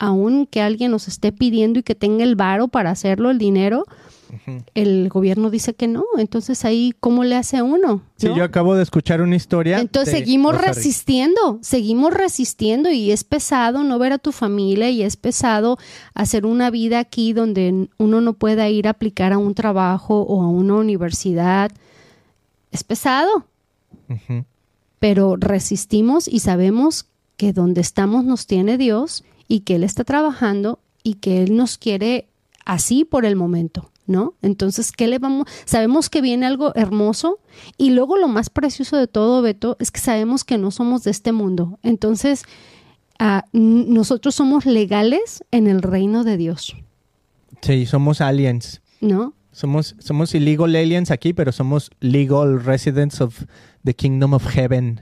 aún 0.00 0.46
que 0.46 0.60
alguien 0.60 0.90
nos 0.90 1.06
esté 1.06 1.30
pidiendo 1.30 1.78
y 1.78 1.82
que 1.84 1.94
tenga 1.94 2.24
el 2.24 2.34
varo 2.34 2.66
para 2.66 2.90
hacerlo, 2.90 3.30
el 3.30 3.38
dinero, 3.38 3.84
el 4.74 5.08
gobierno 5.08 5.50
dice 5.50 5.74
que 5.74 5.88
no. 5.88 6.04
Entonces 6.18 6.64
ahí, 6.64 6.94
¿cómo 7.00 7.24
le 7.24 7.36
hace 7.36 7.56
a 7.56 7.64
uno? 7.64 8.02
Sí, 8.16 8.28
¿no? 8.28 8.36
yo 8.36 8.44
acabo 8.44 8.74
de 8.74 8.82
escuchar 8.82 9.20
una 9.20 9.36
historia. 9.36 9.78
Entonces 9.78 10.14
seguimos 10.14 10.60
resistiendo, 10.60 11.58
seguimos 11.62 12.12
resistiendo 12.12 12.90
y 12.90 13.12
es 13.12 13.24
pesado 13.24 13.82
no 13.84 13.98
ver 13.98 14.12
a 14.12 14.18
tu 14.18 14.32
familia 14.32 14.90
y 14.90 15.02
es 15.02 15.16
pesado 15.16 15.78
hacer 16.14 16.46
una 16.46 16.70
vida 16.70 16.98
aquí 16.98 17.32
donde 17.32 17.88
uno 17.98 18.20
no 18.20 18.32
pueda 18.34 18.68
ir 18.68 18.86
a 18.86 18.90
aplicar 18.90 19.32
a 19.32 19.38
un 19.38 19.54
trabajo 19.54 20.22
o 20.22 20.42
a 20.42 20.48
una 20.48 20.74
universidad. 20.74 21.70
Es 22.72 22.84
pesado, 22.84 23.46
pero 24.98 25.36
resistimos 25.36 26.28
y 26.28 26.40
sabemos 26.40 27.06
que 27.36 27.52
donde 27.52 27.80
estamos 27.80 28.24
nos 28.24 28.46
tiene 28.46 28.78
Dios 28.78 29.24
y 29.48 29.60
que 29.60 29.76
Él 29.76 29.84
está 29.84 30.04
trabajando 30.04 30.78
y 31.02 31.14
que 31.14 31.42
Él 31.42 31.56
nos 31.56 31.78
quiere 31.78 32.26
así 32.64 33.04
por 33.04 33.24
el 33.24 33.36
momento, 33.36 33.90
¿no? 34.06 34.34
Entonces, 34.42 34.92
¿qué 34.92 35.06
le 35.06 35.18
vamos? 35.18 35.46
Sabemos 35.64 36.10
que 36.10 36.20
viene 36.20 36.46
algo 36.46 36.74
hermoso 36.74 37.38
y 37.76 37.90
luego 37.90 38.16
lo 38.16 38.28
más 38.28 38.50
precioso 38.50 38.96
de 38.96 39.06
todo, 39.06 39.42
Beto, 39.42 39.76
es 39.80 39.90
que 39.90 40.00
sabemos 40.00 40.44
que 40.44 40.58
no 40.58 40.70
somos 40.70 41.04
de 41.04 41.10
este 41.10 41.32
mundo. 41.32 41.78
Entonces, 41.82 42.44
ah, 43.18 43.44
nosotros 43.52 44.34
somos 44.34 44.66
legales 44.66 45.44
en 45.50 45.66
el 45.66 45.82
reino 45.82 46.24
de 46.24 46.36
Dios, 46.36 46.76
Sí, 47.62 47.86
somos 47.86 48.20
aliens. 48.20 48.82
¿no? 49.00 49.34
Somos, 49.52 49.96
somos 49.98 50.34
illegal 50.34 50.76
aliens 50.76 51.10
aquí, 51.10 51.32
pero 51.32 51.50
somos 51.50 51.90
legal 52.00 52.62
residents 52.62 53.20
of 53.20 53.44
the 53.84 53.94
kingdom 53.94 54.34
of 54.34 54.46
heaven. 54.46 55.00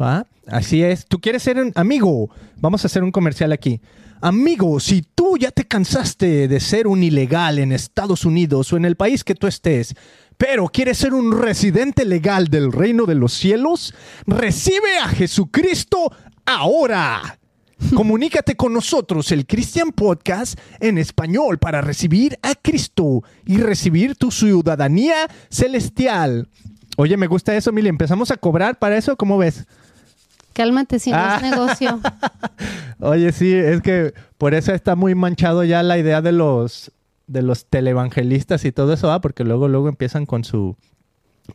¿Va? 0.00 0.26
Así 0.46 0.82
es. 0.82 1.06
¿Tú 1.06 1.20
quieres 1.20 1.42
ser 1.42 1.58
un 1.58 1.72
amigo? 1.74 2.30
Vamos 2.56 2.84
a 2.84 2.86
hacer 2.86 3.02
un 3.02 3.10
comercial 3.10 3.52
aquí. 3.52 3.80
Amigo, 4.22 4.80
si 4.80 5.00
tú 5.00 5.38
ya 5.38 5.50
te 5.50 5.66
cansaste 5.66 6.46
de 6.46 6.60
ser 6.60 6.86
un 6.86 7.02
ilegal 7.02 7.58
en 7.58 7.72
Estados 7.72 8.26
Unidos 8.26 8.70
o 8.70 8.76
en 8.76 8.84
el 8.84 8.94
país 8.94 9.24
que 9.24 9.34
tú 9.34 9.46
estés, 9.46 9.94
pero 10.36 10.68
quieres 10.68 10.98
ser 10.98 11.14
un 11.14 11.40
residente 11.40 12.04
legal 12.04 12.48
del 12.48 12.70
reino 12.70 13.06
de 13.06 13.14
los 13.14 13.32
cielos, 13.32 13.94
recibe 14.26 14.98
a 15.02 15.08
Jesucristo 15.08 16.12
ahora. 16.44 17.38
Comunícate 17.96 18.56
con 18.56 18.74
nosotros, 18.74 19.32
el 19.32 19.46
Christian 19.46 19.90
Podcast, 19.90 20.60
en 20.80 20.98
español 20.98 21.58
para 21.58 21.80
recibir 21.80 22.38
a 22.42 22.54
Cristo 22.54 23.22
y 23.46 23.56
recibir 23.56 24.16
tu 24.16 24.30
ciudadanía 24.30 25.30
celestial. 25.48 26.46
Oye, 26.98 27.16
me 27.16 27.26
gusta 27.26 27.56
eso, 27.56 27.72
Mili. 27.72 27.88
¿Empezamos 27.88 28.30
a 28.30 28.36
cobrar 28.36 28.78
para 28.78 28.98
eso? 28.98 29.16
¿Cómo 29.16 29.38
ves? 29.38 29.66
Cálmate 30.62 30.98
si 30.98 31.10
no 31.10 31.16
Ah. 31.18 31.36
es 31.36 31.50
negocio. 31.50 32.00
Oye, 33.00 33.32
sí, 33.32 33.52
es 33.54 33.80
que 33.80 34.12
por 34.38 34.54
eso 34.54 34.72
está 34.74 34.94
muy 34.96 35.14
manchado 35.14 35.64
ya 35.64 35.82
la 35.82 35.96
idea 35.98 36.20
de 36.20 36.32
los 36.32 36.92
de 37.26 37.42
los 37.42 37.66
televangelistas 37.66 38.64
y 38.64 38.72
todo 38.72 38.92
eso, 38.92 39.10
¿ah? 39.12 39.20
porque 39.20 39.44
luego 39.44 39.68
luego 39.68 39.88
empiezan 39.88 40.26
con 40.26 40.42
su 40.44 40.76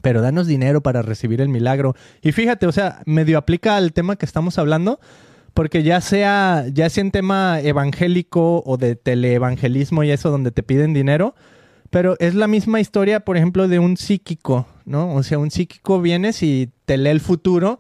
pero 0.01 0.21
danos 0.21 0.47
dinero 0.47 0.81
para 0.81 1.01
recibir 1.01 1.39
el 1.41 1.49
milagro. 1.49 1.95
Y 2.21 2.31
fíjate, 2.31 2.65
o 2.65 2.71
sea, 2.71 3.01
medio 3.05 3.37
aplica 3.37 3.75
al 3.77 3.93
tema 3.93 4.15
que 4.15 4.25
estamos 4.25 4.57
hablando, 4.57 4.99
porque 5.53 5.83
ya 5.83 6.01
sea 6.01 6.65
ya 6.73 6.89
sea 6.89 7.01
en 7.01 7.11
tema 7.11 7.59
evangélico 7.61 8.63
o 8.65 8.77
de 8.77 8.95
teleevangelismo 8.95 10.03
y 10.03 10.11
eso 10.11 10.31
donde 10.31 10.51
te 10.51 10.63
piden 10.63 10.93
dinero, 10.93 11.35
pero 11.91 12.15
es 12.19 12.33
la 12.35 12.47
misma 12.47 12.79
historia, 12.79 13.19
por 13.19 13.37
ejemplo, 13.37 13.67
de 13.67 13.79
un 13.79 13.97
psíquico, 13.97 14.65
¿no? 14.85 15.13
O 15.13 15.23
sea, 15.23 15.37
un 15.37 15.51
psíquico 15.51 16.01
vienes 16.01 16.41
y 16.41 16.69
te 16.85 16.97
lee 16.97 17.09
el 17.11 17.21
futuro, 17.21 17.79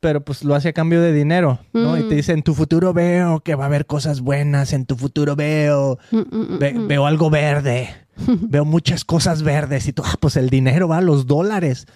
pero 0.00 0.22
pues 0.24 0.44
lo 0.44 0.54
hace 0.54 0.68
a 0.68 0.72
cambio 0.72 1.00
de 1.00 1.12
dinero, 1.12 1.58
¿no? 1.72 1.96
Y 1.98 2.02
te 2.04 2.14
Mm. 2.14 2.16
dice, 2.16 2.32
en 2.32 2.42
tu 2.42 2.54
futuro 2.54 2.92
veo 2.92 3.40
que 3.40 3.54
va 3.54 3.64
a 3.64 3.66
haber 3.66 3.86
cosas 3.86 4.20
buenas, 4.20 4.72
en 4.72 4.86
tu 4.86 4.96
futuro 4.96 5.34
veo, 5.36 5.98
Mm, 6.10 6.16
mm, 6.18 6.58
ve- 6.58 6.74
veo 6.86 7.06
algo 7.06 7.30
verde, 7.30 7.88
veo 8.50 8.64
muchas 8.64 9.04
cosas 9.04 9.42
verdes 9.42 9.86
y 9.88 9.92
tú, 9.92 10.02
ah, 10.04 10.14
pues 10.20 10.36
el 10.36 10.50
dinero 10.50 10.88
va 10.88 10.98
a 10.98 11.02
los 11.02 11.26
dólares, 11.26 11.86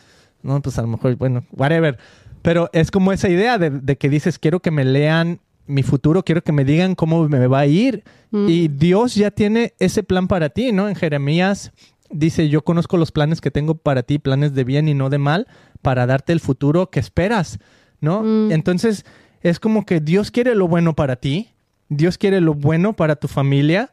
¿no? 0.43 0.61
Pues 0.63 0.79
a 0.79 0.83
lo 0.83 0.89
mejor, 0.89 1.17
bueno, 1.17 1.45
whatever. 1.53 1.99
Pero 2.43 2.69
es 2.73 2.91
como 2.91 3.13
esa 3.13 3.29
idea 3.29 3.59
de, 3.59 3.71
de 3.71 3.97
que 3.97 4.09
dices, 4.09 4.39
quiero 4.39 4.61
que 4.61 4.71
me 4.73 4.85
lean 4.85 5.39
mi 5.67 5.85
futuro, 5.85 6.25
quiero 6.25 6.43
que 6.43 6.51
me 6.51 6.65
digan 6.65 6.97
cómo 6.97 7.29
me 7.29 7.47
va 7.47 7.61
a 7.61 7.67
ir. 7.67 8.03
Y 8.33 8.67
Dios 8.69 9.15
ya 9.15 9.31
tiene 9.31 9.75
ese 9.79 10.03
plan 10.03 10.27
para 10.27 10.49
ti, 10.49 10.73
¿no? 10.73 10.89
En 10.89 10.97
Jeremías 10.97 11.71
dice, 12.11 12.49
yo 12.49 12.63
conozco 12.63 12.97
los 12.97 13.13
planes 13.13 13.41
que 13.41 13.51
tengo 13.53 13.77
para 13.77 14.03
ti, 14.03 14.19
planes 14.19 14.55
de 14.55 14.65
bien 14.65 14.89
y 14.89 14.95
no 14.95 15.09
de 15.09 15.19
mal, 15.19 15.47
para 15.83 16.05
darte 16.07 16.33
el 16.33 16.41
futuro 16.41 16.91
que 16.91 16.99
esperas, 17.01 17.59
¿no? 18.03 18.23
Mm. 18.23 18.53
Entonces, 18.53 19.07
es 19.41 19.59
como 19.59 19.87
que 19.87 20.01
Dios 20.01 20.31
quiere 20.31 20.55
lo 20.55 20.69
bueno 20.69 20.95
para 20.95 21.17
ti, 21.17 21.49
Dios 21.89 22.19
quiere 22.19 22.43
lo 22.43 22.53
bueno 22.53 22.93
para 22.93 23.17
tu 23.17 23.29
familia, 23.29 23.91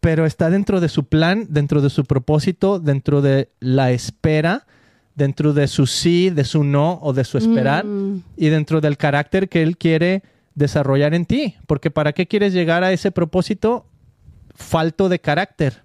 pero 0.00 0.24
está 0.24 0.48
dentro 0.48 0.80
de 0.80 0.88
su 0.88 1.04
plan, 1.04 1.46
dentro 1.50 1.82
de 1.82 1.90
su 1.90 2.04
propósito, 2.04 2.78
dentro 2.78 3.20
de 3.20 3.50
la 3.60 3.90
espera, 3.90 4.66
dentro 5.14 5.52
de 5.52 5.66
su 5.66 5.86
sí, 5.86 6.30
de 6.30 6.44
su 6.44 6.62
no 6.64 7.00
o 7.02 7.12
de 7.12 7.24
su 7.24 7.36
esperar 7.38 7.84
Mm. 7.84 8.22
y 8.36 8.48
dentro 8.48 8.80
del 8.80 8.96
carácter 8.96 9.48
que 9.48 9.62
Él 9.62 9.76
quiere 9.76 10.22
desarrollar 10.54 11.14
en 11.14 11.26
ti. 11.26 11.56
Porque 11.66 11.90
¿para 11.90 12.12
qué 12.12 12.26
quieres 12.26 12.52
llegar 12.52 12.84
a 12.84 12.92
ese 12.92 13.10
propósito 13.10 13.86
falto 14.54 15.08
de 15.08 15.18
carácter? 15.18 15.82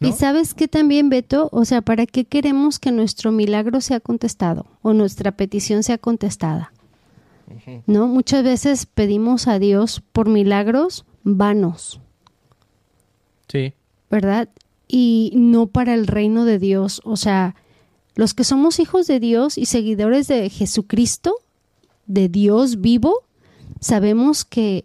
¿No? 0.00 0.08
Y 0.08 0.12
sabes 0.12 0.54
que 0.54 0.68
también, 0.68 1.08
Beto, 1.08 1.48
o 1.52 1.64
sea, 1.64 1.82
¿para 1.82 2.06
qué 2.06 2.24
queremos 2.24 2.78
que 2.78 2.92
nuestro 2.92 3.32
milagro 3.32 3.80
sea 3.80 4.00
contestado 4.00 4.66
o 4.82 4.92
nuestra 4.92 5.32
petición 5.32 5.82
sea 5.82 5.98
contestada? 5.98 6.72
¿No? 7.86 8.08
Muchas 8.08 8.42
veces 8.42 8.86
pedimos 8.86 9.46
a 9.46 9.58
Dios 9.58 10.02
por 10.12 10.28
milagros 10.28 11.04
vanos, 11.22 12.00
Sí. 13.48 13.72
¿verdad? 14.10 14.48
Y 14.88 15.32
no 15.34 15.68
para 15.68 15.94
el 15.94 16.06
reino 16.08 16.44
de 16.44 16.58
Dios. 16.58 17.00
O 17.04 17.16
sea, 17.16 17.54
los 18.16 18.34
que 18.34 18.44
somos 18.44 18.80
hijos 18.80 19.06
de 19.06 19.20
Dios 19.20 19.58
y 19.58 19.66
seguidores 19.66 20.26
de 20.26 20.50
Jesucristo, 20.50 21.36
de 22.06 22.28
Dios 22.28 22.80
vivo, 22.80 23.22
sabemos 23.80 24.44
que 24.44 24.84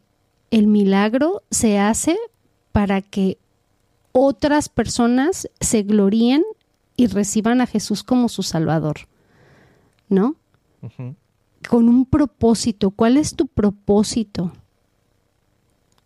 el 0.51 0.67
milagro 0.67 1.41
se 1.49 1.79
hace 1.79 2.17
para 2.71 3.01
que 3.01 3.37
otras 4.11 4.69
personas 4.69 5.49
se 5.59 5.83
gloríen 5.83 6.43
y 6.95 7.07
reciban 7.07 7.61
a 7.61 7.67
Jesús 7.67 8.03
como 8.03 8.29
su 8.29 8.43
Salvador. 8.43 9.07
¿No? 10.09 10.35
Con 11.69 11.87
un 11.87 12.05
propósito. 12.05 12.91
¿Cuál 12.91 13.17
es 13.17 13.35
tu 13.35 13.47
propósito? 13.47 14.51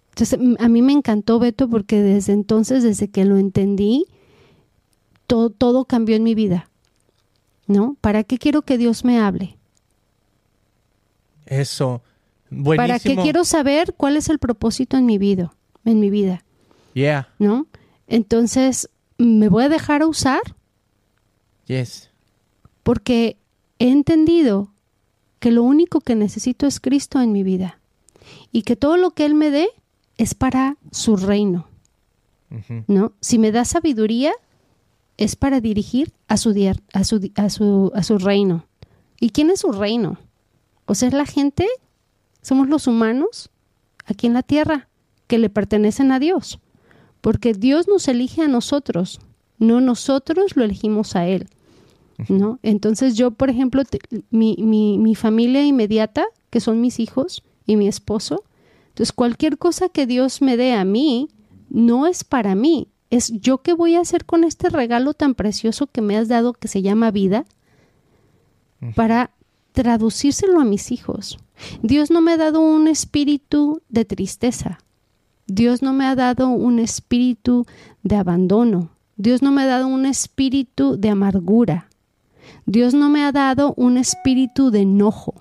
Entonces, 0.10 0.40
a 0.60 0.70
mí 0.70 0.82
me 0.82 0.94
encantó 0.94 1.40
Beto 1.40 1.70
porque 1.70 2.02
desde 2.02 2.34
entonces, 2.34 2.84
desde 2.84 3.10
que 3.10 3.26
lo 3.26 3.38
entendí, 3.38 4.06
todo, 5.28 5.50
todo 5.50 5.86
cambió 5.86 6.16
en 6.16 6.24
mi 6.24 6.36
vida. 6.36 6.70
¿No? 7.68 7.98
¿Para 8.00 8.24
qué 8.24 8.38
quiero 8.38 8.62
que 8.62 8.78
Dios 8.78 9.04
me 9.04 9.20
hable? 9.20 9.58
Eso. 11.48 12.02
Buenísimo. 12.50 12.76
¿Para 12.76 13.00
qué 13.00 13.16
quiero 13.22 13.44
saber 13.44 13.94
cuál 13.96 14.18
es 14.18 14.30
el 14.30 14.40
propósito 14.40 14.98
en 14.98 15.06
mi 15.06 15.18
vida? 15.18 15.54
En 15.84 16.00
mi 16.00 16.10
vida, 16.10 16.44
Yeah. 16.94 17.28
¿no? 17.40 17.68
Entonces, 18.08 18.90
¿me 19.18 19.50
voy 19.50 19.64
a 19.64 19.70
dejar 19.70 20.04
usar? 20.04 20.42
Yes. 21.66 22.10
Porque 22.84 23.38
he 23.80 23.90
entendido 23.90 24.72
que 25.40 25.52
lo 25.52 25.64
único 25.64 26.02
que 26.02 26.16
necesito 26.16 26.68
es 26.68 26.80
Cristo 26.80 27.22
en 27.22 27.32
mi 27.32 27.44
vida 27.44 27.80
y 28.52 28.64
que 28.64 28.76
todo 28.76 28.98
lo 28.98 29.12
que 29.12 29.26
Él 29.26 29.36
me 29.36 29.52
dé 29.52 29.70
es 30.18 30.34
para 30.34 30.78
su 30.92 31.18
reino. 31.18 31.68
¿no? 32.88 33.14
Si 33.20 33.38
me 33.38 33.52
da 33.52 33.66
sabiduría, 33.66 34.32
es 35.18 35.36
para 35.36 35.60
dirigir 35.60 36.14
a 36.28 36.38
su, 36.38 36.52
a 36.94 37.04
su, 37.04 37.32
a 37.36 37.50
su, 37.50 37.92
a 37.94 38.04
su 38.04 38.18
reino. 38.18 38.66
¿Y 39.20 39.32
quién 39.32 39.50
es 39.50 39.62
su 39.62 39.72
reino? 39.72 40.18
O 40.86 40.96
sea, 40.96 41.08
es 41.08 41.14
la 41.14 41.26
gente, 41.26 41.68
somos 42.42 42.70
los 42.70 42.88
humanos 42.88 43.50
aquí 44.06 44.28
en 44.28 44.34
la 44.34 44.44
tierra 44.44 44.88
que 45.28 45.38
le 45.38 45.50
pertenecen 45.50 46.12
a 46.12 46.20
Dios. 46.20 46.60
Porque 47.26 47.54
Dios 47.54 47.88
nos 47.88 48.08
elige 48.08 48.44
a 48.44 48.48
nosotros, 48.48 49.20
no 49.58 49.82
nosotros 49.82 50.56
lo 50.56 50.64
elegimos 50.64 51.16
a 51.16 51.26
Él. 51.26 51.48
¿no? 52.30 52.60
Entonces 52.62 53.16
yo, 53.16 53.32
por 53.32 53.50
ejemplo, 53.50 53.84
te- 53.84 53.98
mi, 54.30 54.56
mi, 54.60 55.00
mi 55.00 55.16
familia 55.16 55.66
inmediata, 55.66 56.24
que 56.52 56.60
son 56.60 56.82
mis 56.82 57.00
hijos 57.00 57.42
y 57.66 57.78
mi 57.78 57.88
esposo, 57.88 58.44
entonces 58.90 59.12
cualquier 59.12 59.58
cosa 59.58 59.90
que 59.90 60.06
Dios 60.06 60.44
me 60.44 60.56
dé 60.56 60.74
a 60.74 60.86
mí, 60.86 61.30
no 61.72 62.06
es 62.06 62.24
para 62.24 62.54
mí, 62.54 62.90
es 63.10 63.32
yo 63.42 63.58
qué 63.64 63.74
voy 63.74 63.96
a 63.96 64.02
hacer 64.02 64.26
con 64.26 64.44
este 64.44 64.70
regalo 64.70 65.16
tan 65.16 65.34
precioso 65.34 65.88
que 65.88 66.02
me 66.02 66.16
has 66.18 66.28
dado 66.28 66.54
que 66.54 66.68
se 66.68 66.84
llama 66.84 67.10
vida 67.10 67.46
para 68.96 69.32
traducírselo 69.72 70.60
a 70.60 70.64
mis 70.66 70.92
hijos. 70.92 71.40
Dios 71.82 72.12
no 72.12 72.22
me 72.22 72.34
ha 72.34 72.38
dado 72.38 72.62
un 72.62 72.88
espíritu 72.88 73.82
de 73.90 74.06
tristeza. 74.06 74.78
Dios 75.48 75.82
no 75.82 75.94
me 75.94 76.06
ha 76.06 76.16
dado 76.16 76.50
un 76.50 76.80
espíritu 76.80 77.66
de 78.04 78.16
abandono. 78.16 78.90
Dios 79.18 79.42
no 79.42 79.52
me 79.52 79.64
ha 79.64 79.68
dado 79.68 79.88
un 79.88 80.06
espíritu 80.06 80.98
de 80.98 81.10
amargura. 81.10 81.88
Dios 82.66 82.94
no 82.94 83.10
me 83.10 83.24
ha 83.24 83.32
dado 83.32 83.74
un 83.78 83.98
espíritu 83.98 84.72
de 84.72 84.82
enojo. 84.82 85.36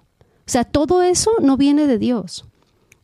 O 0.46 0.46
sea, 0.46 0.64
todo 0.64 1.02
eso 1.02 1.30
no 1.40 1.56
viene 1.56 1.86
de 1.86 1.98
Dios. 1.98 2.44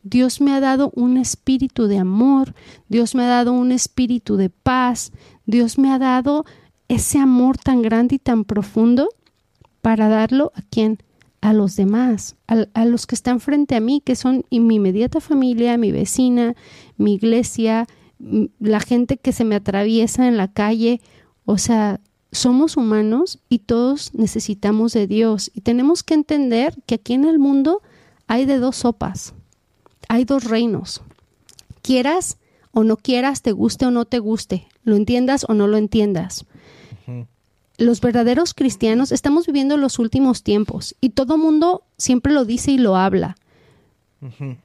Dios 0.03 0.41
me 0.41 0.53
ha 0.53 0.59
dado 0.59 0.91
un 0.95 1.17
espíritu 1.17 1.87
de 1.87 1.99
amor, 1.99 2.55
Dios 2.89 3.13
me 3.13 3.23
ha 3.23 3.27
dado 3.27 3.53
un 3.53 3.71
espíritu 3.71 4.35
de 4.35 4.49
paz, 4.49 5.11
Dios 5.45 5.77
me 5.77 5.91
ha 5.91 5.99
dado 5.99 6.45
ese 6.87 7.19
amor 7.19 7.57
tan 7.57 7.81
grande 7.81 8.15
y 8.15 8.19
tan 8.19 8.43
profundo 8.43 9.09
para 9.81 10.07
darlo 10.09 10.51
a 10.55 10.61
quién? 10.69 10.99
A 11.41 11.53
los 11.53 11.75
demás, 11.75 12.35
a, 12.47 12.65
a 12.73 12.85
los 12.85 13.07
que 13.07 13.15
están 13.15 13.39
frente 13.39 13.75
a 13.75 13.79
mí, 13.79 14.01
que 14.05 14.15
son 14.15 14.45
mi 14.51 14.75
inmediata 14.75 15.19
familia, 15.19 15.77
mi 15.77 15.91
vecina, 15.91 16.55
mi 16.97 17.15
iglesia, 17.15 17.87
la 18.59 18.79
gente 18.79 19.17
que 19.17 19.31
se 19.31 19.43
me 19.43 19.55
atraviesa 19.55 20.27
en 20.27 20.37
la 20.37 20.47
calle. 20.51 21.01
O 21.45 21.57
sea, 21.57 21.99
somos 22.31 22.77
humanos 22.77 23.39
y 23.49 23.59
todos 23.59 24.13
necesitamos 24.13 24.93
de 24.93 25.07
Dios. 25.07 25.51
Y 25.53 25.61
tenemos 25.61 26.03
que 26.03 26.13
entender 26.13 26.75
que 26.85 26.95
aquí 26.95 27.13
en 27.13 27.25
el 27.25 27.39
mundo 27.39 27.81
hay 28.27 28.45
de 28.45 28.59
dos 28.59 28.77
sopas, 28.77 29.33
hay 30.07 30.25
dos 30.25 30.43
reinos. 30.43 31.01
Quieras 31.81 32.37
o 32.71 32.83
no 32.83 32.95
quieras, 32.95 33.41
te 33.41 33.51
guste 33.51 33.85
o 33.87 33.91
no 33.91 34.05
te 34.05 34.19
guste, 34.19 34.67
lo 34.83 34.95
entiendas 34.95 35.45
o 35.49 35.53
no 35.53 35.67
lo 35.67 35.77
entiendas 35.77 36.45
los 37.81 37.99
verdaderos 37.99 38.53
cristianos 38.53 39.11
estamos 39.11 39.47
viviendo 39.47 39.75
los 39.75 39.99
últimos 39.99 40.43
tiempos 40.43 40.95
y 41.01 41.09
todo 41.09 41.37
mundo 41.37 41.83
siempre 41.97 42.31
lo 42.31 42.45
dice 42.45 42.71
y 42.71 42.77
lo 42.77 42.95
habla. 42.95 43.35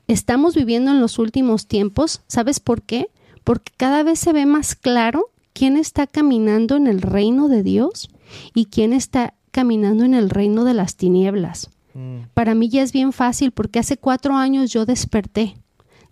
Estamos 0.07 0.55
viviendo 0.55 0.91
en 0.91 1.01
los 1.01 1.19
últimos 1.19 1.67
tiempos, 1.67 2.21
¿sabes 2.27 2.61
por 2.61 2.83
qué? 2.83 3.09
Porque 3.43 3.73
cada 3.79 4.03
vez 4.03 4.19
se 4.19 4.35
ve 4.35 4.45
más 4.45 4.75
claro 4.75 5.31
quién 5.55 5.79
está 5.79 6.07
caminando 6.07 6.77
en 6.77 6.87
el 6.87 7.01
reino 7.01 7.49
de 7.49 7.63
Dios 7.63 8.11
y 8.53 8.67
quién 8.67 8.93
está 8.93 9.33
caminando 9.53 10.05
en 10.05 10.13
el 10.13 10.29
reino 10.29 10.65
de 10.65 10.75
las 10.75 10.97
tinieblas. 10.97 11.71
Mm. 11.95 12.25
Para 12.35 12.55
mí 12.55 12.69
ya 12.69 12.83
es 12.83 12.93
bien 12.93 13.15
fácil 13.15 13.51
porque 13.51 13.79
hace 13.79 13.97
cuatro 13.97 14.35
años 14.35 14.71
yo 14.71 14.85
desperté, 14.85 15.57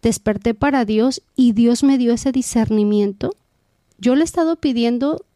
desperté 0.00 0.55
para 0.55 0.86
Dios 0.86 1.22
y 1.36 1.52
Dios 1.52 1.82
me 1.82 1.98
dio 1.98 2.14
ese 2.14 2.32
discernimiento. 2.32 3.36
Yo 3.98 4.14
le 4.14 4.22
he 4.22 4.24
estado 4.24 4.57
pidiendo 4.57 5.26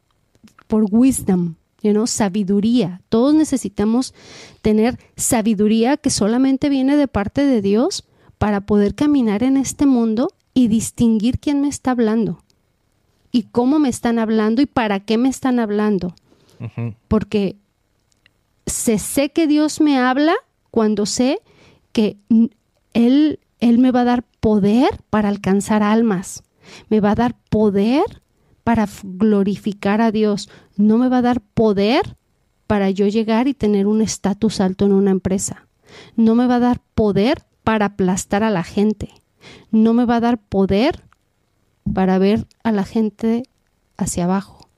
por 0.68 0.86
wisdom, 0.90 1.56
you 1.82 1.90
know, 1.90 2.06
sabiduría. 2.06 3.00
Todos 3.08 3.34
necesitamos 3.34 4.14
tener 4.62 4.98
sabiduría 5.16 5.96
que 5.96 6.10
solamente 6.10 6.68
viene 6.68 6.96
de 6.96 7.08
parte 7.08 7.44
de 7.44 7.60
Dios 7.60 8.04
para 8.38 8.60
poder 8.60 8.94
caminar 8.94 9.42
en 9.42 9.56
este 9.56 9.86
mundo 9.86 10.28
y 10.54 10.68
distinguir 10.68 11.40
quién 11.40 11.60
me 11.60 11.68
está 11.68 11.90
hablando 11.90 12.42
y 13.32 13.44
cómo 13.44 13.78
me 13.78 13.88
están 13.88 14.18
hablando 14.18 14.62
y 14.62 14.66
para 14.66 15.00
qué 15.00 15.18
me 15.18 15.28
están 15.28 15.58
hablando. 15.58 16.14
Porque 17.06 17.56
se 18.66 18.98
sé 18.98 19.30
que 19.30 19.46
Dios 19.46 19.80
me 19.80 19.98
habla 19.98 20.34
cuando 20.70 21.06
sé 21.06 21.40
que 21.92 22.16
él, 22.94 23.40
él 23.60 23.78
me 23.78 23.92
va 23.92 24.00
a 24.00 24.04
dar 24.04 24.24
poder 24.40 25.00
para 25.10 25.28
alcanzar 25.28 25.82
almas. 25.82 26.42
Me 26.88 27.00
va 27.00 27.12
a 27.12 27.14
dar 27.14 27.36
poder 27.48 28.02
para 28.68 28.86
glorificar 29.02 30.02
a 30.02 30.12
Dios. 30.12 30.50
No 30.76 30.98
me 30.98 31.08
va 31.08 31.18
a 31.18 31.22
dar 31.22 31.40
poder 31.40 32.18
para 32.66 32.90
yo 32.90 33.06
llegar 33.06 33.48
y 33.48 33.54
tener 33.54 33.86
un 33.86 34.02
estatus 34.02 34.60
alto 34.60 34.84
en 34.84 34.92
una 34.92 35.10
empresa. 35.10 35.66
No 36.16 36.34
me 36.34 36.46
va 36.46 36.56
a 36.56 36.60
dar 36.60 36.82
poder 36.94 37.46
para 37.64 37.86
aplastar 37.86 38.42
a 38.42 38.50
la 38.50 38.64
gente. 38.64 39.08
No 39.70 39.94
me 39.94 40.04
va 40.04 40.16
a 40.16 40.20
dar 40.20 40.36
poder 40.36 41.02
para 41.94 42.18
ver 42.18 42.46
a 42.62 42.70
la 42.70 42.84
gente 42.84 43.44
hacia 43.96 44.24
abajo. 44.24 44.68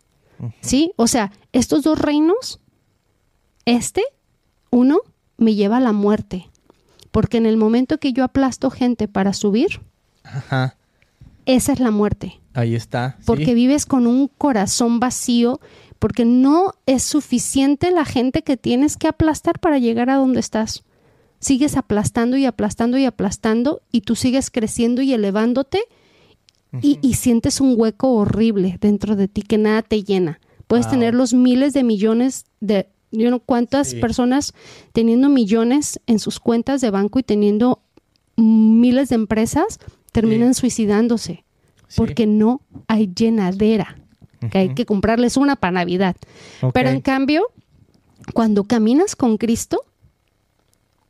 ¿Sí? 0.60 0.92
O 0.94 1.08
sea, 1.08 1.32
estos 1.50 1.82
dos 1.82 1.98
reinos, 1.98 2.60
este, 3.64 4.04
uno, 4.70 5.00
me 5.36 5.56
lleva 5.56 5.78
a 5.78 5.80
la 5.80 5.92
muerte. 5.92 6.48
Porque 7.10 7.38
en 7.38 7.46
el 7.46 7.56
momento 7.56 7.98
que 7.98 8.12
yo 8.12 8.22
aplasto 8.22 8.70
gente 8.70 9.08
para 9.08 9.32
subir, 9.32 9.80
Ajá. 10.22 10.76
esa 11.44 11.72
es 11.72 11.80
la 11.80 11.90
muerte. 11.90 12.39
Ahí 12.54 12.74
está. 12.74 13.16
sí. 13.18 13.24
Porque 13.26 13.54
vives 13.54 13.86
con 13.86 14.06
un 14.06 14.28
corazón 14.28 15.00
vacío, 15.00 15.60
porque 15.98 16.24
no 16.24 16.72
es 16.86 17.02
suficiente 17.02 17.90
la 17.90 18.04
gente 18.04 18.42
que 18.42 18.56
tienes 18.56 18.96
que 18.96 19.06
aplastar 19.08 19.58
para 19.60 19.78
llegar 19.78 20.10
a 20.10 20.16
donde 20.16 20.40
estás. 20.40 20.82
Sigues 21.38 21.76
aplastando 21.76 22.36
y 22.36 22.44
aplastando 22.46 22.98
y 22.98 23.04
aplastando 23.06 23.82
y 23.92 24.02
tú 24.02 24.14
sigues 24.16 24.50
creciendo 24.50 25.00
y 25.02 25.12
elevándote 25.12 25.80
y, 26.82 26.98
y 27.02 27.14
sientes 27.14 27.60
un 27.60 27.74
hueco 27.76 28.12
horrible 28.12 28.78
dentro 28.80 29.16
de 29.16 29.26
ti 29.28 29.42
que 29.42 29.58
nada 29.58 29.82
te 29.82 30.02
llena. 30.02 30.40
Puedes 30.66 30.86
Wow. 30.86 30.92
tener 30.94 31.14
los 31.14 31.32
miles 31.34 31.72
de 31.72 31.82
millones 31.82 32.44
de, 32.60 32.88
yo 33.10 33.30
no 33.30 33.40
cuántas 33.40 33.88
Sí. 33.90 33.96
personas 34.00 34.54
teniendo 34.92 35.28
millones 35.28 35.98
en 36.06 36.18
sus 36.18 36.38
cuentas 36.40 36.80
de 36.80 36.90
banco 36.90 37.18
y 37.18 37.22
teniendo 37.24 37.82
miles 38.36 39.08
de 39.08 39.16
empresas 39.16 39.78
terminan 40.12 40.54
suicidándose. 40.54 41.44
Porque 41.96 42.26
no 42.26 42.60
hay 42.88 43.12
llenadera. 43.14 43.96
Que 44.50 44.58
hay 44.58 44.74
que 44.74 44.86
comprarles 44.86 45.36
una 45.36 45.56
para 45.56 45.72
Navidad. 45.72 46.16
Pero 46.72 46.88
en 46.88 47.02
cambio, 47.02 47.48
cuando 48.32 48.64
caminas 48.64 49.14
con 49.14 49.36
Cristo, 49.36 49.82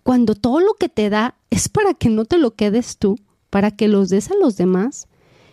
cuando 0.03 0.35
todo 0.35 0.61
lo 0.61 0.75
que 0.75 0.89
te 0.89 1.11
da 1.11 1.37
es 1.51 1.69
para 1.69 1.95
que 1.95 2.09
no 2.09 2.25
te 2.25 2.39
lo 2.39 2.57
quedes 2.57 2.97
tú, 2.99 3.19
para 3.49 3.71
que 3.71 3.87
los 3.87 4.09
des 4.09 4.31
a 4.31 4.35
los 4.35 4.57
demás, 4.57 5.07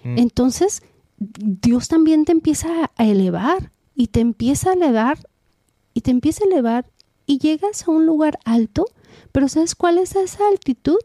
Mm. 0.03 0.19
entonces 0.19 0.84
Dios 1.17 1.88
también 1.88 2.23
te 2.25 2.32
empieza 2.32 2.91
a 2.95 3.05
elevar 3.05 3.71
y 3.95 4.07
te 4.07 4.19
empieza 4.19 4.69
a 4.69 4.73
elevar 4.73 5.28
y 5.93 6.01
te 6.01 6.11
empieza 6.11 6.43
a 6.43 6.47
elevar 6.47 6.89
y 7.25 7.39
llegas 7.39 7.88
a 7.88 7.91
un 7.91 8.05
lugar 8.05 8.39
alto, 8.45 8.86
pero 9.32 9.47
¿sabes 9.49 9.75
cuál 9.75 9.97
es 9.97 10.15
esa 10.15 10.47
altitud? 10.47 10.99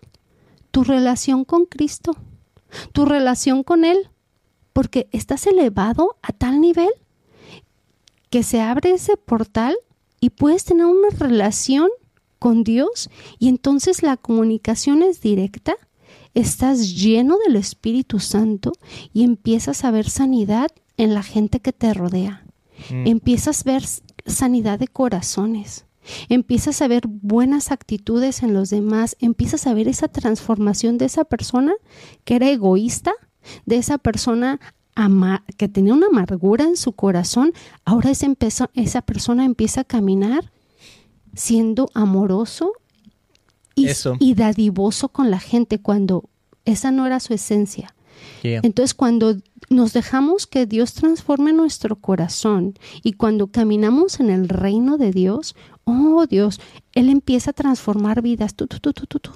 Tu 0.71 0.85
relación 0.85 1.45
con 1.45 1.65
Cristo, 1.65 2.15
tu 2.93 3.05
relación 3.05 3.63
con 3.63 3.85
Él, 3.85 4.11
porque 4.73 5.09
estás 5.13 5.47
elevado 5.47 6.17
a 6.23 6.33
tal 6.33 6.61
nivel 6.61 6.91
que 8.31 8.43
se 8.43 8.61
abre 8.61 8.93
ese 8.93 9.17
portal 9.17 9.77
y 10.21 10.31
puedes 10.31 10.65
tener 10.65 10.87
una 10.87 11.11
relación 11.11 11.91
con 12.39 12.65
Dios 12.65 13.11
y 13.39 13.49
entonces 13.49 14.03
la 14.03 14.17
comunicación 14.17 15.03
es 15.03 15.21
directa, 15.21 15.75
estás 16.35 16.97
lleno 16.97 17.37
del 17.47 17.57
Espíritu 17.57 18.21
Santo 18.21 18.73
y 19.13 19.23
empiezas 19.23 19.85
a 19.85 19.91
ver 19.91 20.09
sanidad 20.09 20.69
en 20.97 21.15
la 21.15 21.23
gente 21.23 21.61
que 21.61 21.73
te 21.73 21.93
rodea. 21.93 22.45
Mm. 22.91 23.07
Empiezas 23.07 23.61
a 23.61 23.73
ver 23.73 23.85
sanidad 24.27 24.79
de 24.79 24.89
corazones. 24.89 25.85
Empiezas 26.29 26.83
a 26.83 26.89
ver 26.89 27.05
buenas 27.07 27.71
actitudes 27.71 28.43
en 28.43 28.55
los 28.55 28.71
demás, 28.71 29.17
empiezas 29.21 29.67
a 29.67 29.75
ver 29.75 29.89
esa 29.89 30.09
transformación 30.09 30.99
de 30.99 31.07
esa 31.07 31.25
persona 31.25 31.75
que 32.25 32.37
era 32.37 32.51
egoísta, 32.51 33.13
de 33.67 33.77
esa 33.77 33.99
persona 33.99 34.61
que 35.57 35.69
tenía 35.69 35.95
una 35.95 36.09
amargura 36.09 36.65
en 36.65 36.77
su 36.77 36.93
corazón, 36.93 37.53
ahora 37.85 38.11
esa, 38.11 39.03
persona 39.03 39.45
empieza 39.45 39.83
a 39.83 39.85
caminar 39.85 40.53
siendo 41.35 41.89
amoroso 41.95 42.73
y, 43.75 43.87
Eso. 43.87 44.17
y 44.21 44.35
dadivoso 44.35 45.09
con 45.09 45.31
la 45.31 45.41
gente 45.41 45.81
cuando 45.81 46.29
esa 46.67 46.91
no 46.91 47.07
era 47.07 47.21
su 47.21 47.33
esencia. 47.33 47.95
Yeah. 48.43 48.61
Entonces, 48.63 48.95
cuando 48.95 49.37
nos 49.71 49.95
dejamos 49.95 50.47
que 50.47 50.67
Dios 50.67 50.93
transforme 50.93 51.53
nuestro 51.53 51.97
corazón 51.97 52.75
y 53.03 53.15
cuando 53.15 53.47
caminamos 53.47 54.21
en 54.21 54.31
el 54.31 54.49
reino 54.49 54.99
de 54.99 55.11
Dios, 55.11 55.57
oh 55.85 56.27
Dios, 56.27 56.61
Él 56.95 57.09
empieza 57.09 57.51
a 57.51 57.55
transformar 57.55 58.23
vidas, 58.23 58.55
tú, 58.55 58.67
tú, 58.67 58.79
tú, 58.79 58.93
tú, 58.93 59.07
tú, 59.07 59.31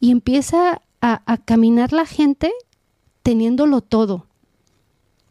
y 0.00 0.10
empieza 0.10 0.82
a, 1.00 1.22
a 1.32 1.36
caminar 1.38 1.92
la 1.92 2.06
gente 2.06 2.52
teniéndolo 3.22 3.80
todo, 3.80 4.26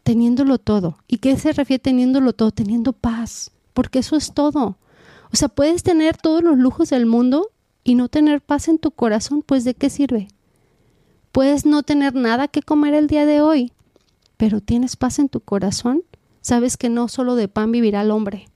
teniéndolo 0.02 0.58
todo. 0.58 0.98
¿Y 1.06 1.18
qué 1.18 1.36
se 1.36 1.52
refiere 1.52 1.82
teniéndolo 1.82 2.32
todo? 2.32 2.50
Teniendo 2.50 2.92
paz, 2.92 3.50
porque 3.74 4.00
eso 4.00 4.16
es 4.16 4.32
todo. 4.32 4.78
O 5.32 5.36
sea, 5.36 5.48
puedes 5.48 5.82
tener 5.82 6.16
todos 6.16 6.42
los 6.42 6.58
lujos 6.58 6.90
del 6.90 7.06
mundo 7.06 7.50
y 7.84 7.94
no 7.94 8.08
tener 8.08 8.40
paz 8.40 8.68
en 8.68 8.78
tu 8.78 8.90
corazón, 8.90 9.42
pues 9.42 9.64
¿de 9.64 9.74
qué 9.74 9.90
sirve? 9.90 10.28
Puedes 11.32 11.66
no 11.66 11.82
tener 11.82 12.14
nada 12.14 12.48
que 12.48 12.62
comer 12.62 12.94
el 12.94 13.06
día 13.06 13.26
de 13.26 13.40
hoy, 13.40 13.72
pero 14.36 14.60
tienes 14.60 14.96
paz 14.96 15.18
en 15.18 15.28
tu 15.28 15.40
corazón. 15.40 16.02
Sabes 16.40 16.76
que 16.76 16.88
no 16.88 17.08
solo 17.08 17.34
de 17.34 17.48
pan 17.48 17.72
vivirá 17.72 18.02
el 18.02 18.10
hombre, 18.10 18.48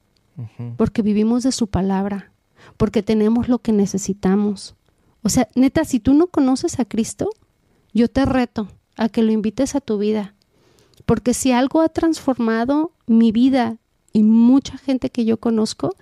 Porque 0.77 1.03
vivimos 1.03 1.43
de 1.43 1.53
su 1.53 1.67
palabra, 1.67 2.33
porque 2.77 3.03
tenemos 3.03 3.49
lo 3.49 3.59
que 3.59 3.73
necesitamos. 3.73 4.75
O 5.23 5.29
sea, 5.29 5.49
neta, 5.55 5.85
si 5.85 6.01
tú 6.01 6.15
no 6.15 6.27
conoces 6.27 6.81
a 6.81 6.85
Cristo, 6.85 7.31
yo 7.93 8.09
te 8.09 8.25
reto 8.25 8.69
a 8.97 9.09
que 9.09 9.23
lo 9.23 9.33
invites 9.33 9.75
a 9.75 9.81
tu 9.81 9.99
vida, 9.99 10.35
porque 11.07 11.35
si 11.35 11.53
algo 11.53 11.81
ha 11.81 11.89
transformado 11.89 12.93
mi 13.07 13.33
vida 13.33 13.77
y 14.13 14.23
mucha 14.23 14.79
gente 14.79 15.11
que 15.11 15.25
yo 15.25 15.39
conozco, 15.39 15.95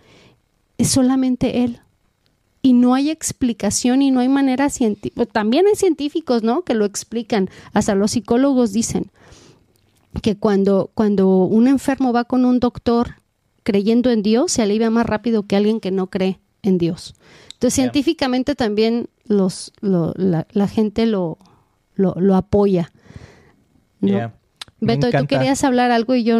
es 0.78 0.88
solamente 0.88 1.64
Él. 1.64 1.80
Y 2.62 2.74
no 2.74 2.94
hay 2.94 3.10
explicación 3.10 4.02
y 4.02 4.10
no 4.10 4.20
hay 4.20 4.28
manera 4.28 4.68
científica. 4.68 5.24
También 5.24 5.66
hay 5.66 5.76
científicos, 5.76 6.42
¿no? 6.42 6.62
Que 6.62 6.74
lo 6.74 6.84
explican. 6.84 7.48
Hasta 7.72 7.94
los 7.94 8.10
psicólogos 8.10 8.72
dicen 8.72 9.10
que 10.22 10.36
cuando, 10.36 10.90
cuando 10.94 11.44
un 11.44 11.68
enfermo 11.68 12.12
va 12.12 12.24
con 12.24 12.44
un 12.44 12.60
doctor 12.60 13.19
creyendo 13.62 14.10
en 14.10 14.22
Dios, 14.22 14.52
se 14.52 14.62
alivia 14.62 14.90
más 14.90 15.06
rápido 15.06 15.44
que 15.44 15.56
alguien 15.56 15.80
que 15.80 15.90
no 15.90 16.08
cree 16.08 16.40
en 16.62 16.78
Dios. 16.78 17.14
Entonces, 17.54 17.74
científicamente 17.74 18.54
también 18.54 19.08
los, 19.24 19.72
lo- 19.80 20.14
la, 20.16 20.46
la 20.52 20.66
gente 20.68 21.06
lo, 21.06 21.38
lo, 21.94 22.14
lo 22.18 22.36
apoya. 22.36 22.90
¿no? 24.00 24.08
Yeah. 24.08 24.34
Beto, 24.80 25.08
tú 25.10 25.26
querías 25.26 25.62
hablar 25.64 25.90
algo 25.90 26.14
y 26.14 26.24
yo 26.24 26.38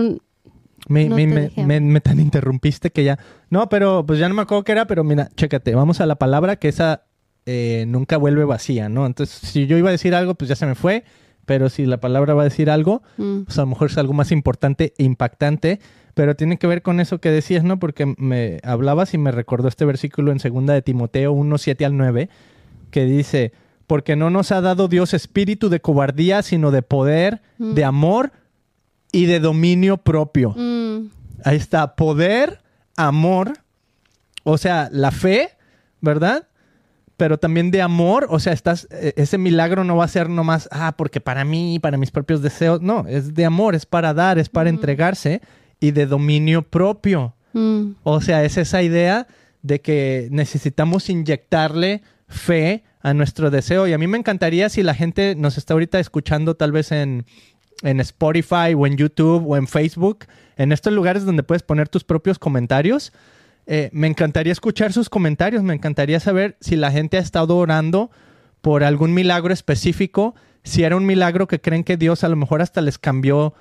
Me, 0.88 1.08
No 1.08 1.16
me, 1.16 1.50
te 1.50 1.64
me, 1.66 1.78
me 1.80 2.00
tan 2.00 2.18
interrumpiste 2.20 2.90
que 2.90 3.04
ya. 3.04 3.18
No, 3.50 3.68
pero 3.68 4.04
pues 4.06 4.18
ya 4.18 4.28
no 4.28 4.34
me 4.34 4.42
acuerdo 4.42 4.64
qué 4.64 4.72
era, 4.72 4.86
pero 4.86 5.04
mira, 5.04 5.28
chécate, 5.36 5.74
vamos 5.74 6.00
a 6.00 6.06
la 6.06 6.16
palabra 6.16 6.56
que 6.56 6.68
esa 6.68 7.04
eh, 7.46 7.84
nunca 7.86 8.16
vuelve 8.16 8.44
vacía, 8.44 8.88
¿no? 8.88 9.04
Entonces, 9.06 9.36
si 9.36 9.66
yo 9.66 9.76
iba 9.76 9.90
a 9.90 9.92
decir 9.92 10.14
algo, 10.14 10.34
pues 10.34 10.48
ya 10.48 10.56
se 10.56 10.64
me 10.66 10.74
fue, 10.74 11.04
pero 11.44 11.68
si 11.68 11.84
la 11.84 12.00
palabra 12.00 12.32
va 12.32 12.42
a 12.42 12.44
decir 12.44 12.70
algo, 12.70 13.02
mm, 13.18 13.40
pues 13.42 13.58
a 13.58 13.62
lo 13.62 13.66
mejor 13.68 13.90
es 13.90 13.98
algo 13.98 14.14
más 14.14 14.32
importante 14.32 14.94
e 14.96 15.04
impactante, 15.04 15.80
pero 16.14 16.34
tiene 16.36 16.58
que 16.58 16.66
ver 16.66 16.82
con 16.82 17.00
eso 17.00 17.18
que 17.20 17.30
decías, 17.30 17.64
¿no? 17.64 17.78
Porque 17.78 18.14
me 18.18 18.58
hablabas 18.62 19.14
y 19.14 19.18
me 19.18 19.32
recordó 19.32 19.68
este 19.68 19.84
versículo 19.84 20.32
en 20.32 20.40
segunda 20.40 20.74
de 20.74 20.82
Timoteo 20.82 21.32
1, 21.32 21.58
7 21.58 21.84
al 21.84 21.96
9, 21.96 22.28
que 22.90 23.04
dice, 23.04 23.52
porque 23.86 24.16
no 24.16 24.30
nos 24.30 24.52
ha 24.52 24.60
dado 24.60 24.88
Dios 24.88 25.14
espíritu 25.14 25.68
de 25.68 25.80
cobardía, 25.80 26.42
sino 26.42 26.70
de 26.70 26.82
poder, 26.82 27.40
Mm. 27.58 27.74
de 27.74 27.84
amor 27.84 28.32
y 29.12 29.26
de 29.26 29.40
dominio 29.40 29.96
propio. 29.98 30.54
mm, 30.56 31.10
Ahí 31.44 31.56
está, 31.56 31.94
poder, 31.96 32.60
amor, 32.96 33.54
o 34.44 34.58
sea, 34.58 34.88
la 34.92 35.10
fe, 35.10 35.48
¿verdad? 36.00 36.46
Pero 37.16 37.38
también 37.38 37.70
de 37.70 37.82
amor, 37.82 38.26
o 38.30 38.38
sea, 38.40 38.52
estás, 38.52 38.88
eh, 38.90 39.12
ese 39.16 39.38
milagro 39.38 39.84
no 39.84 39.96
va 39.96 40.04
a 40.04 40.08
ser 40.08 40.28
nomás, 40.30 40.68
ah, 40.72 40.94
porque 40.96 41.20
para 41.20 41.44
mí, 41.44 41.78
para 41.80 41.96
mis 41.98 42.10
propios 42.10 42.40
deseos, 42.42 42.80
no, 42.82 43.06
es 43.08 43.34
de 43.34 43.44
amor, 43.44 43.74
es 43.74 43.86
para 43.86 44.14
dar, 44.14 44.38
es 44.38 44.48
para 44.48 44.70
entregarse 44.70 45.40
y 45.80 45.90
de 45.92 46.06
dominio 46.06 46.62
propio. 46.62 47.34
mm, 47.52 47.92
O 48.02 48.20
sea, 48.20 48.44
es 48.44 48.56
esa 48.56 48.82
idea 48.82 49.26
de 49.62 49.80
que 49.80 50.28
necesitamos 50.30 51.08
inyectarle 51.10 52.02
fe 52.28 52.84
a 53.02 53.14
nuestro 53.14 53.50
deseo. 53.50 53.88
Y 53.88 53.92
a 53.92 53.98
mí 53.98 54.06
me 54.06 54.18
encantaría 54.18 54.68
si 54.68 54.82
la 54.82 54.94
gente 54.94 55.34
nos 55.34 55.58
está 55.58 55.74
ahorita 55.74 55.98
escuchando 55.98 56.54
tal 56.54 56.72
vez 56.72 56.92
en, 56.92 57.24
en 57.82 58.00
Spotify 58.00 58.74
o 58.76 58.86
en 58.86 58.96
YouTube 58.96 59.44
o 59.48 59.56
en 59.56 59.66
Facebook, 59.66 60.26
en 60.56 60.72
estos 60.72 60.92
lugares 60.92 61.24
donde 61.24 61.42
puedes 61.42 61.62
poner 61.62 61.88
tus 61.88 62.04
propios 62.04 62.38
comentarios. 62.38 63.12
Eh, 63.66 63.90
me 63.92 64.06
encantaría 64.06 64.52
escuchar 64.52 64.92
sus 64.92 65.08
comentarios, 65.08 65.62
me 65.62 65.74
encantaría 65.74 66.20
saber 66.20 66.56
si 66.60 66.76
la 66.76 66.90
gente 66.90 67.16
ha 67.18 67.20
estado 67.20 67.56
orando 67.56 68.10
por 68.60 68.84
algún 68.84 69.14
milagro 69.14 69.52
específico, 69.54 70.34
si 70.64 70.82
era 70.82 70.96
un 70.96 71.06
milagro 71.06 71.46
que 71.46 71.60
creen 71.60 71.84
que 71.84 71.96
Dios 71.96 72.24
a 72.24 72.28
lo 72.28 72.36
mejor 72.36 72.62
hasta 72.62 72.80
les 72.80 72.98
cambió 72.98 73.54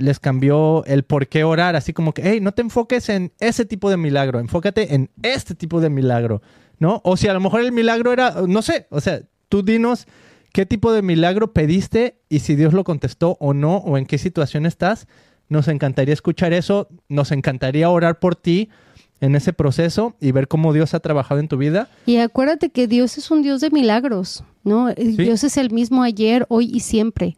les 0.00 0.18
cambió 0.18 0.84
el 0.86 1.04
por 1.04 1.28
qué 1.28 1.44
orar, 1.44 1.76
así 1.76 1.92
como 1.92 2.12
que, 2.12 2.22
hey, 2.24 2.40
no 2.40 2.52
te 2.52 2.62
enfoques 2.62 3.08
en 3.08 3.32
ese 3.38 3.64
tipo 3.64 3.90
de 3.90 3.96
milagro, 3.96 4.40
enfócate 4.40 4.94
en 4.94 5.10
este 5.22 5.54
tipo 5.54 5.80
de 5.80 5.90
milagro, 5.90 6.42
¿no? 6.78 7.00
O 7.04 7.16
si 7.16 7.28
a 7.28 7.34
lo 7.34 7.40
mejor 7.40 7.60
el 7.60 7.72
milagro 7.72 8.12
era, 8.12 8.34
no 8.48 8.62
sé, 8.62 8.86
o 8.90 9.00
sea, 9.00 9.20
tú 9.48 9.62
dinos 9.62 10.06
qué 10.52 10.66
tipo 10.66 10.92
de 10.92 11.02
milagro 11.02 11.52
pediste 11.52 12.16
y 12.28 12.40
si 12.40 12.56
Dios 12.56 12.72
lo 12.72 12.84
contestó 12.84 13.36
o 13.40 13.54
no, 13.54 13.76
o 13.76 13.98
en 13.98 14.06
qué 14.06 14.18
situación 14.18 14.66
estás. 14.66 15.06
Nos 15.48 15.68
encantaría 15.68 16.14
escuchar 16.14 16.52
eso, 16.52 16.88
nos 17.08 17.32
encantaría 17.32 17.90
orar 17.90 18.20
por 18.20 18.36
ti 18.36 18.68
en 19.20 19.34
ese 19.34 19.52
proceso 19.52 20.14
y 20.20 20.32
ver 20.32 20.48
cómo 20.48 20.72
Dios 20.72 20.94
ha 20.94 21.00
trabajado 21.00 21.40
en 21.40 21.48
tu 21.48 21.56
vida. 21.56 21.88
Y 22.06 22.16
acuérdate 22.18 22.70
que 22.70 22.86
Dios 22.86 23.18
es 23.18 23.30
un 23.30 23.42
Dios 23.42 23.60
de 23.60 23.70
milagros, 23.70 24.44
¿no? 24.64 24.90
Sí. 24.96 25.16
Dios 25.16 25.44
es 25.44 25.56
el 25.56 25.70
mismo 25.70 26.02
ayer, 26.02 26.46
hoy 26.48 26.70
y 26.72 26.80
siempre. 26.80 27.36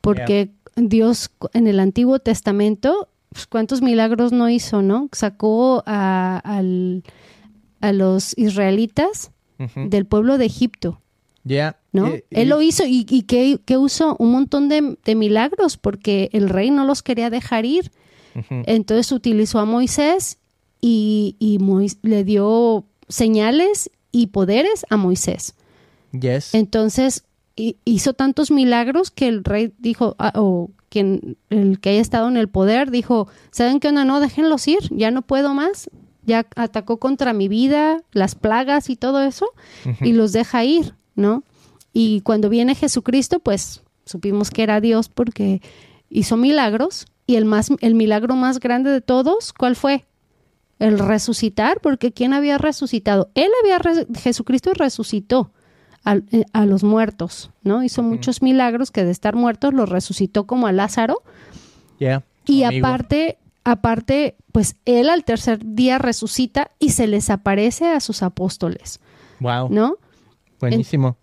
Porque 0.00 0.50
Dios 0.76 1.30
en 1.52 1.66
el 1.66 1.80
Antiguo 1.80 2.18
Testamento, 2.18 3.08
pues, 3.30 3.46
¿cuántos 3.46 3.82
milagros 3.82 4.32
no 4.32 4.48
hizo, 4.48 4.82
no? 4.82 5.08
Sacó 5.12 5.82
a, 5.86 6.38
al- 6.44 7.02
a 7.80 7.92
los 7.92 8.36
israelitas 8.38 9.30
del 9.76 10.04
pueblo 10.06 10.36
de 10.38 10.46
Egipto, 10.46 11.00
Ya. 11.44 11.76
¿no? 11.92 12.12
Él 12.30 12.48
lo 12.48 12.60
hizo 12.60 12.84
y, 12.86 13.06
y 13.08 13.22
que, 13.22 13.60
que 13.64 13.76
usó 13.76 14.16
un 14.18 14.32
montón 14.32 14.68
de, 14.68 14.96
de 15.04 15.14
milagros 15.14 15.76
porque 15.76 16.28
el 16.32 16.48
rey 16.48 16.70
no 16.70 16.84
los 16.84 17.02
quería 17.02 17.30
dejar 17.30 17.64
ir. 17.66 17.92
Entonces 18.50 19.12
utilizó 19.12 19.60
a 19.60 19.64
Moisés 19.64 20.38
y, 20.80 21.36
y 21.38 21.58
Mois- 21.58 21.98
le 22.02 22.24
dio 22.24 22.84
señales 23.08 23.90
y 24.10 24.26
poderes 24.28 24.84
a 24.90 24.96
Moisés. 24.96 25.54
Yes. 26.12 26.52
Entonces 26.54 27.24
hizo 27.56 28.14
tantos 28.14 28.50
milagros 28.50 29.10
que 29.10 29.28
el 29.28 29.44
rey 29.44 29.72
dijo, 29.78 30.16
ah, 30.18 30.32
o 30.36 30.70
quien 30.88 31.36
el 31.50 31.80
que 31.80 31.90
haya 31.90 32.00
estado 32.00 32.28
en 32.28 32.36
el 32.36 32.48
poder 32.48 32.90
dijo, 32.90 33.28
¿saben 33.50 33.80
qué 33.80 33.88
onda? 33.88 34.04
No, 34.04 34.20
déjenlos 34.20 34.66
ir, 34.68 34.80
ya 34.90 35.10
no 35.10 35.22
puedo 35.22 35.54
más. 35.54 35.90
Ya 36.26 36.46
atacó 36.56 36.96
contra 36.98 37.34
mi 37.34 37.48
vida, 37.48 38.00
las 38.12 38.34
plagas 38.34 38.88
y 38.88 38.96
todo 38.96 39.22
eso, 39.22 39.46
y 40.00 40.12
los 40.12 40.32
deja 40.32 40.64
ir, 40.64 40.94
¿no? 41.14 41.44
Y 41.92 42.22
cuando 42.22 42.48
viene 42.48 42.74
Jesucristo, 42.74 43.40
pues 43.40 43.82
supimos 44.06 44.50
que 44.50 44.62
era 44.62 44.80
Dios 44.80 45.10
porque 45.10 45.60
hizo 46.08 46.38
milagros 46.38 47.06
y 47.26 47.36
el 47.36 47.44
más 47.44 47.70
el 47.80 47.94
milagro 47.94 48.36
más 48.36 48.58
grande 48.58 48.88
de 48.90 49.02
todos, 49.02 49.52
¿cuál 49.52 49.76
fue? 49.76 50.06
El 50.78 50.98
resucitar, 50.98 51.80
porque 51.82 52.10
¿quién 52.10 52.32
había 52.32 52.56
resucitado? 52.56 53.30
Él 53.34 53.50
había 53.62 53.78
re- 53.78 54.06
Jesucristo 54.18 54.72
resucitó 54.72 55.52
a, 56.04 56.16
eh, 56.30 56.44
a 56.52 56.66
los 56.66 56.84
muertos, 56.84 57.50
¿no? 57.62 57.82
Hizo 57.82 58.02
muchos 58.02 58.42
milagros 58.42 58.90
que 58.90 59.04
de 59.04 59.10
estar 59.10 59.34
muertos 59.34 59.72
los 59.74 59.88
resucitó 59.88 60.46
como 60.46 60.66
a 60.66 60.72
Lázaro 60.72 61.22
Yeah. 61.98 62.22
Y 62.46 62.64
Amigo. 62.64 62.86
aparte, 62.86 63.38
aparte, 63.64 64.34
pues 64.52 64.76
él 64.84 65.08
al 65.08 65.24
tercer 65.24 65.60
día 65.64 65.98
resucita 65.98 66.70
y 66.78 66.90
se 66.90 67.06
les 67.06 67.30
aparece 67.30 67.86
a 67.86 68.00
sus 68.00 68.22
apóstoles, 68.22 69.00
Wow. 69.40 69.68
¿no? 69.70 69.96
Buenísimo. 70.60 71.16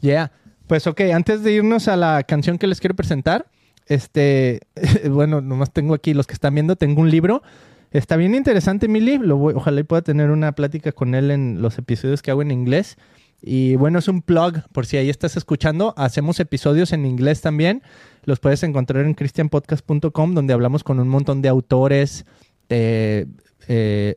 Yeah. 0.00 0.32
Pues 0.66 0.86
ok, 0.86 1.00
antes 1.14 1.42
de 1.42 1.52
irnos 1.52 1.88
a 1.88 1.96
la 1.96 2.22
canción 2.24 2.58
que 2.58 2.66
les 2.66 2.80
quiero 2.80 2.94
presentar, 2.94 3.46
este, 3.86 4.60
bueno, 5.10 5.40
nomás 5.40 5.72
tengo 5.72 5.94
aquí 5.94 6.14
los 6.14 6.26
que 6.26 6.34
están 6.34 6.54
viendo, 6.54 6.76
tengo 6.76 7.00
un 7.00 7.10
libro. 7.10 7.42
Está 7.90 8.16
bien 8.16 8.34
interesante, 8.36 8.86
Mili. 8.86 9.18
Lo 9.18 9.36
voy- 9.36 9.54
ojalá 9.54 9.80
y 9.80 9.84
pueda 9.84 10.02
tener 10.02 10.30
una 10.30 10.52
plática 10.52 10.92
con 10.92 11.14
él 11.14 11.30
en 11.32 11.60
los 11.60 11.76
episodios 11.78 12.22
que 12.22 12.30
hago 12.30 12.42
en 12.42 12.50
inglés. 12.52 12.96
Y 13.42 13.76
bueno, 13.76 13.98
es 13.98 14.08
un 14.08 14.22
plug, 14.22 14.62
por 14.72 14.86
si 14.86 14.96
ahí 14.96 15.08
estás 15.08 15.36
escuchando. 15.36 15.94
Hacemos 15.96 16.40
episodios 16.40 16.92
en 16.92 17.06
inglés 17.06 17.40
también. 17.40 17.82
Los 18.24 18.38
puedes 18.38 18.62
encontrar 18.62 19.04
en 19.04 19.14
christianpodcast.com, 19.14 20.34
donde 20.34 20.52
hablamos 20.52 20.84
con 20.84 21.00
un 21.00 21.08
montón 21.08 21.40
de 21.40 21.48
autores, 21.48 22.26
de, 22.68 23.26
eh, 23.68 24.14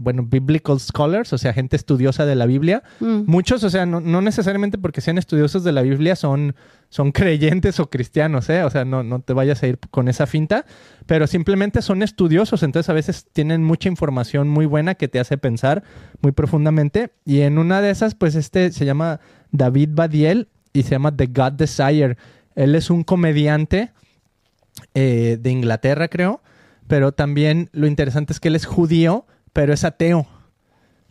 bueno, 0.00 0.24
biblical 0.24 0.80
scholars, 0.80 1.32
o 1.32 1.38
sea, 1.38 1.52
gente 1.52 1.76
estudiosa 1.76 2.26
de 2.26 2.34
la 2.34 2.46
Biblia. 2.46 2.82
Mm. 3.00 3.22
Muchos, 3.26 3.62
o 3.64 3.70
sea, 3.70 3.86
no, 3.86 4.00
no 4.00 4.22
necesariamente 4.22 4.78
porque 4.78 5.00
sean 5.00 5.18
estudiosos 5.18 5.64
de 5.64 5.72
la 5.72 5.82
Biblia 5.82 6.16
son, 6.16 6.54
son 6.88 7.12
creyentes 7.12 7.80
o 7.80 7.90
cristianos, 7.90 8.48
¿eh? 8.50 8.64
O 8.64 8.70
sea, 8.70 8.84
no, 8.84 9.02
no 9.02 9.20
te 9.20 9.32
vayas 9.32 9.62
a 9.62 9.68
ir 9.68 9.78
con 9.90 10.08
esa 10.08 10.26
finta, 10.26 10.64
pero 11.06 11.26
simplemente 11.26 11.82
son 11.82 12.02
estudiosos, 12.02 12.62
entonces 12.62 12.88
a 12.88 12.94
veces 12.94 13.26
tienen 13.32 13.62
mucha 13.62 13.88
información 13.88 14.48
muy 14.48 14.66
buena 14.66 14.94
que 14.94 15.08
te 15.08 15.20
hace 15.20 15.38
pensar 15.38 15.82
muy 16.20 16.32
profundamente. 16.32 17.12
Y 17.24 17.40
en 17.40 17.58
una 17.58 17.80
de 17.80 17.90
esas, 17.90 18.14
pues 18.14 18.34
este 18.34 18.72
se 18.72 18.84
llama 18.84 19.20
David 19.52 19.90
Badiel 19.92 20.48
y 20.72 20.82
se 20.82 20.90
llama 20.90 21.16
The 21.16 21.26
God 21.26 21.52
Desire. 21.52 22.16
Él 22.54 22.74
es 22.74 22.90
un 22.90 23.04
comediante 23.04 23.92
eh, 24.94 25.38
de 25.40 25.50
Inglaterra, 25.50 26.08
creo, 26.08 26.42
pero 26.86 27.12
también 27.12 27.68
lo 27.72 27.86
interesante 27.86 28.32
es 28.32 28.40
que 28.40 28.48
él 28.48 28.56
es 28.56 28.66
judío, 28.66 29.26
pero 29.52 29.72
es 29.72 29.84
ateo. 29.84 30.26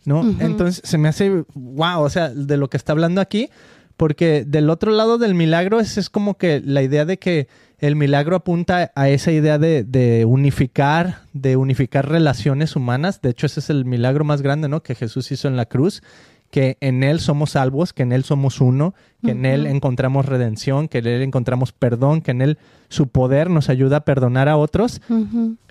¿no? 0.04 0.22
Entonces 0.40 0.80
se 0.84 0.98
me 0.98 1.08
hace, 1.08 1.44
wow, 1.54 2.02
o 2.02 2.10
sea, 2.10 2.30
de 2.30 2.56
lo 2.56 2.68
que 2.70 2.76
está 2.76 2.92
hablando 2.92 3.20
aquí, 3.20 3.50
porque 3.96 4.44
del 4.46 4.70
otro 4.70 4.92
lado 4.92 5.18
del 5.18 5.34
milagro 5.34 5.78
es, 5.78 5.98
es 5.98 6.08
como 6.08 6.38
que 6.38 6.62
la 6.64 6.82
idea 6.82 7.04
de 7.04 7.18
que 7.18 7.48
el 7.78 7.96
milagro 7.96 8.36
apunta 8.36 8.92
a 8.94 9.08
esa 9.08 9.30
idea 9.32 9.58
de, 9.58 9.84
de 9.84 10.24
unificar, 10.24 11.22
de 11.32 11.56
unificar 11.56 12.08
relaciones 12.08 12.76
humanas. 12.76 13.20
De 13.20 13.30
hecho, 13.30 13.46
ese 13.46 13.60
es 13.60 13.70
el 13.70 13.84
milagro 13.84 14.24
más 14.24 14.42
grande, 14.42 14.68
¿no? 14.68 14.82
Que 14.82 14.94
Jesús 14.94 15.30
hizo 15.32 15.48
en 15.48 15.56
la 15.56 15.66
cruz, 15.66 16.02
que 16.50 16.76
en 16.80 17.04
Él 17.04 17.20
somos 17.20 17.50
salvos, 17.50 17.92
que 17.92 18.02
en 18.02 18.12
Él 18.12 18.24
somos 18.24 18.60
uno, 18.60 18.94
que 19.24 19.32
en 19.32 19.46
Él 19.46 19.66
encontramos 19.66 20.26
redención, 20.26 20.88
que 20.88 20.98
en 20.98 21.06
Él 21.06 21.22
encontramos 21.22 21.72
perdón, 21.72 22.22
que 22.22 22.32
en 22.32 22.42
Él 22.42 22.58
su 22.88 23.06
poder 23.08 23.50
nos 23.50 23.68
ayuda 23.68 23.98
a 23.98 24.04
perdonar 24.04 24.48
a 24.48 24.56
otros. 24.56 25.00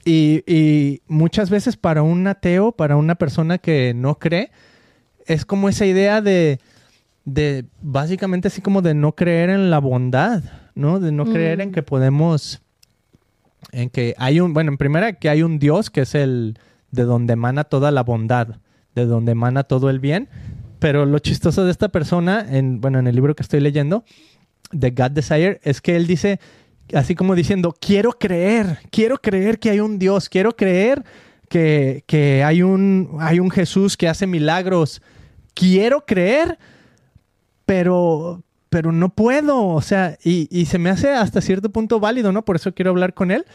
Y, 0.05 0.43
y 0.47 1.01
muchas 1.07 1.49
veces 1.49 1.75
para 1.75 2.01
un 2.01 2.25
ateo, 2.27 2.71
para 2.71 2.95
una 2.95 3.15
persona 3.15 3.57
que 3.57 3.93
no 3.93 4.19
cree, 4.19 4.51
es 5.25 5.45
como 5.45 5.67
esa 5.67 5.85
idea 5.85 6.21
de, 6.21 6.59
de 7.25 7.65
básicamente 7.81 8.47
así 8.47 8.61
como 8.61 8.81
de 8.81 8.93
no 8.93 9.13
creer 9.15 9.49
en 9.49 9.69
la 9.69 9.79
bondad, 9.79 10.43
¿no? 10.75 10.99
De 10.99 11.11
no 11.11 11.25
creer 11.25 11.57
Mm. 11.57 11.61
en 11.61 11.71
que 11.73 11.83
podemos, 11.83 12.61
en 13.73 13.89
que 13.89 14.15
hay 14.17 14.39
un, 14.39 14.53
bueno, 14.53 14.71
en 14.71 14.77
primera 14.77 15.13
que 15.13 15.29
hay 15.29 15.43
un 15.43 15.59
Dios 15.59 15.89
que 15.89 16.01
es 16.01 16.15
el 16.15 16.57
de 16.91 17.03
donde 17.03 17.33
emana 17.33 17.65
toda 17.65 17.91
la 17.91 18.01
bondad, 18.03 18.55
de 18.95 19.05
donde 19.05 19.33
emana 19.33 19.63
todo 19.63 19.89
el 19.89 19.99
bien. 19.99 20.29
Pero 20.79 21.05
lo 21.05 21.19
chistoso 21.19 21.65
de 21.65 21.71
esta 21.71 21.89
persona, 21.89 22.45
en, 22.49 22.81
bueno, 22.81 22.99
en 22.99 23.07
el 23.07 23.15
libro 23.15 23.35
que 23.35 23.43
estoy 23.43 23.59
leyendo, 23.59 24.03
de 24.71 24.91
God 24.91 25.11
Desire, 25.11 25.59
es 25.63 25.81
que 25.81 25.95
él 25.95 26.07
dice, 26.07 26.39
así 26.93 27.15
como 27.15 27.35
diciendo, 27.35 27.75
quiero 27.79 28.13
creer, 28.13 28.79
quiero 28.91 29.17
creer 29.17 29.59
que 29.59 29.69
hay 29.71 29.79
un 29.79 29.99
Dios, 29.99 30.29
quiero 30.29 30.55
creer 30.55 31.03
que, 31.49 32.03
que 32.07 32.43
hay, 32.43 32.61
un, 32.61 33.17
hay 33.19 33.39
un 33.39 33.49
Jesús 33.51 33.97
que 33.97 34.07
hace 34.07 34.25
milagros, 34.25 35.01
quiero 35.53 36.05
creer, 36.05 36.57
pero, 37.65 38.41
pero 38.69 38.91
no 38.91 39.09
puedo, 39.09 39.67
o 39.67 39.81
sea, 39.81 40.17
y, 40.23 40.47
y 40.49 40.65
se 40.65 40.77
me 40.77 40.89
hace 40.89 41.09
hasta 41.09 41.41
cierto 41.41 41.69
punto 41.69 41.99
válido, 41.99 42.31
¿no? 42.31 42.45
Por 42.45 42.55
eso 42.55 42.73
quiero 42.73 42.91
hablar 42.91 43.13
con 43.13 43.31
él. 43.31 43.45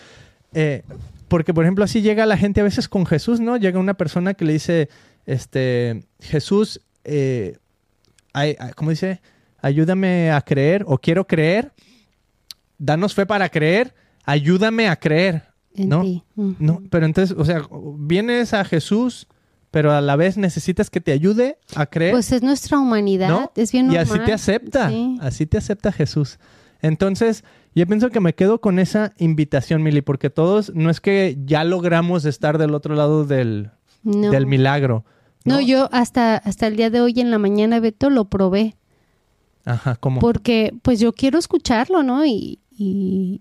Eh, 0.52 0.82
porque, 1.28 1.54
por 1.54 1.64
ejemplo, 1.64 1.84
así 1.84 2.02
llega 2.02 2.26
la 2.26 2.36
gente 2.36 2.60
a 2.60 2.64
veces 2.64 2.88
con 2.88 3.06
Jesús, 3.06 3.40
¿no? 3.40 3.56
Llega 3.56 3.80
una 3.80 3.94
persona 3.94 4.34
que 4.34 4.44
le 4.44 4.52
dice, 4.52 4.88
este, 5.26 6.04
Jesús, 6.20 6.80
eh, 7.04 7.56
ay- 8.32 8.56
ay, 8.58 8.70
¿cómo 8.74 8.90
dice? 8.90 9.20
Ayúdame 9.60 10.30
a 10.30 10.40
creer 10.42 10.84
o 10.86 10.98
quiero 10.98 11.26
creer. 11.26 11.72
Danos 12.78 13.14
fe 13.14 13.26
para 13.26 13.48
creer. 13.48 13.94
Ayúdame 14.24 14.88
a 14.88 14.96
creer. 14.96 15.42
En 15.76 15.88
¿No? 15.88 16.02
ti. 16.02 16.22
No, 16.36 16.82
pero 16.90 17.06
entonces, 17.06 17.36
o 17.38 17.44
sea, 17.44 17.62
vienes 17.98 18.54
a 18.54 18.64
Jesús, 18.64 19.26
pero 19.70 19.92
a 19.92 20.00
la 20.00 20.16
vez 20.16 20.36
necesitas 20.36 20.88
que 20.90 21.00
te 21.00 21.12
ayude 21.12 21.58
a 21.74 21.86
creer. 21.86 22.12
Pues 22.12 22.30
es 22.32 22.42
nuestra 22.42 22.78
humanidad, 22.78 23.28
¿no? 23.28 23.52
es 23.56 23.72
bien 23.72 23.86
y 23.86 23.94
normal. 23.94 24.02
así 24.02 24.18
te 24.24 24.32
acepta, 24.32 24.88
Sí. 24.90 25.18
así 25.20 25.46
te 25.46 25.58
acepta 25.58 25.90
Jesús. 25.92 26.38
Entonces, 26.80 27.42
yo 27.74 27.86
pienso 27.86 28.10
que 28.10 28.20
me 28.20 28.34
quedo 28.34 28.60
con 28.60 28.78
esa 28.78 29.12
invitación, 29.18 29.82
Mili, 29.82 30.00
porque 30.02 30.30
todos, 30.30 30.72
no 30.74 30.90
es 30.90 31.00
que 31.00 31.38
ya 31.44 31.64
logramos 31.64 32.24
estar 32.24 32.58
del 32.58 32.74
otro 32.74 32.94
lado 32.94 33.24
del, 33.24 33.70
No. 34.04 34.30
del 34.30 34.46
milagro. 34.46 35.04
No, 35.44 35.60
yo 35.60 35.88
hasta, 35.92 36.36
hasta 36.36 36.66
el 36.66 36.76
día 36.76 36.90
de 36.90 37.00
hoy 37.00 37.20
en 37.20 37.30
la 37.30 37.38
mañana, 37.38 37.80
Beto, 37.80 38.08
lo 38.10 38.24
probé. 38.26 38.76
Ajá, 39.64 39.96
¿cómo? 39.96 40.20
Porque 40.20 40.72
pues 40.82 41.00
yo 41.00 41.12
quiero 41.12 41.38
escucharlo, 41.38 42.02
¿no? 42.02 42.24
Y, 42.26 42.60
y, 42.70 43.40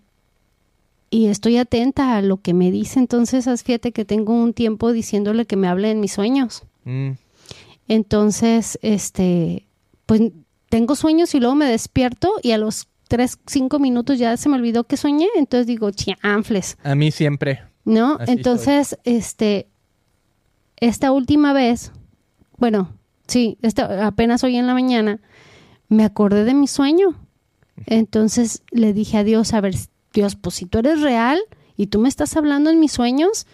y 1.10 1.28
estoy 1.28 1.58
atenta 1.58 2.16
a 2.18 2.22
lo 2.22 2.38
que 2.42 2.54
me 2.54 2.72
dice. 2.72 3.00
Entonces, 3.00 3.48
haz- 3.48 3.64
fíjate 3.64 3.92
que 3.92 4.06
tengo 4.06 4.34
un 4.34 4.54
tiempo 4.54 4.92
diciéndole 4.92 5.46
que 5.46 5.56
me 5.56 5.68
hable 5.68 5.92
en 5.92 6.00
mis 6.00 6.14
sueños. 6.14 6.64
Mm, 6.86 7.12
Entonces, 7.88 8.80
este, 8.82 9.68
pues 10.06 10.22
tengo 10.70 10.96
sueños 10.96 11.34
y 11.36 11.40
luego 11.40 11.56
me 11.56 11.66
despierto 11.66 12.34
y 12.42 12.52
a 12.52 12.58
los 12.58 12.88
tres, 13.08 13.38
cinco 13.46 13.80
minutos 13.80 14.18
ya 14.18 14.36
se 14.38 14.50
me 14.50 14.56
olvidó 14.56 14.86
que 14.86 14.98
soñé. 14.98 15.28
Entonces 15.36 15.68
digo, 15.68 15.92
chianfles, 15.92 16.78
a 16.84 16.96
mí 16.96 17.12
siempre. 17.12 17.62
¿no? 17.86 18.18
Así 18.20 18.32
Entonces, 18.32 18.98
este, 19.04 19.68
esta 20.88 21.14
última 21.14 21.54
vez, 21.54 21.94
bueno, 22.58 22.90
sí, 23.26 23.58
esta, 23.62 24.06
apenas 24.06 24.44
hoy 24.44 24.58
en 24.58 24.68
la 24.68 24.74
mañana, 24.74 25.22
me 25.88 26.04
acordé 26.04 26.44
de 26.44 26.54
mi 26.54 26.68
sueño. 26.68 27.16
Entonces 27.86 28.64
le 28.70 28.92
dije 28.92 29.18
a 29.18 29.24
Dios, 29.24 29.54
a 29.54 29.62
ver, 29.62 29.76
Dios, 30.14 30.36
pues 30.36 30.56
si 30.56 30.66
tú 30.66 30.80
eres 30.80 31.02
real 31.02 31.40
y 31.78 31.88
tú 31.88 32.00
me 32.00 32.10
estás 32.10 32.36
hablando 32.36 32.70
en 32.70 32.82
mis 32.82 32.92
sueños, 32.92 33.48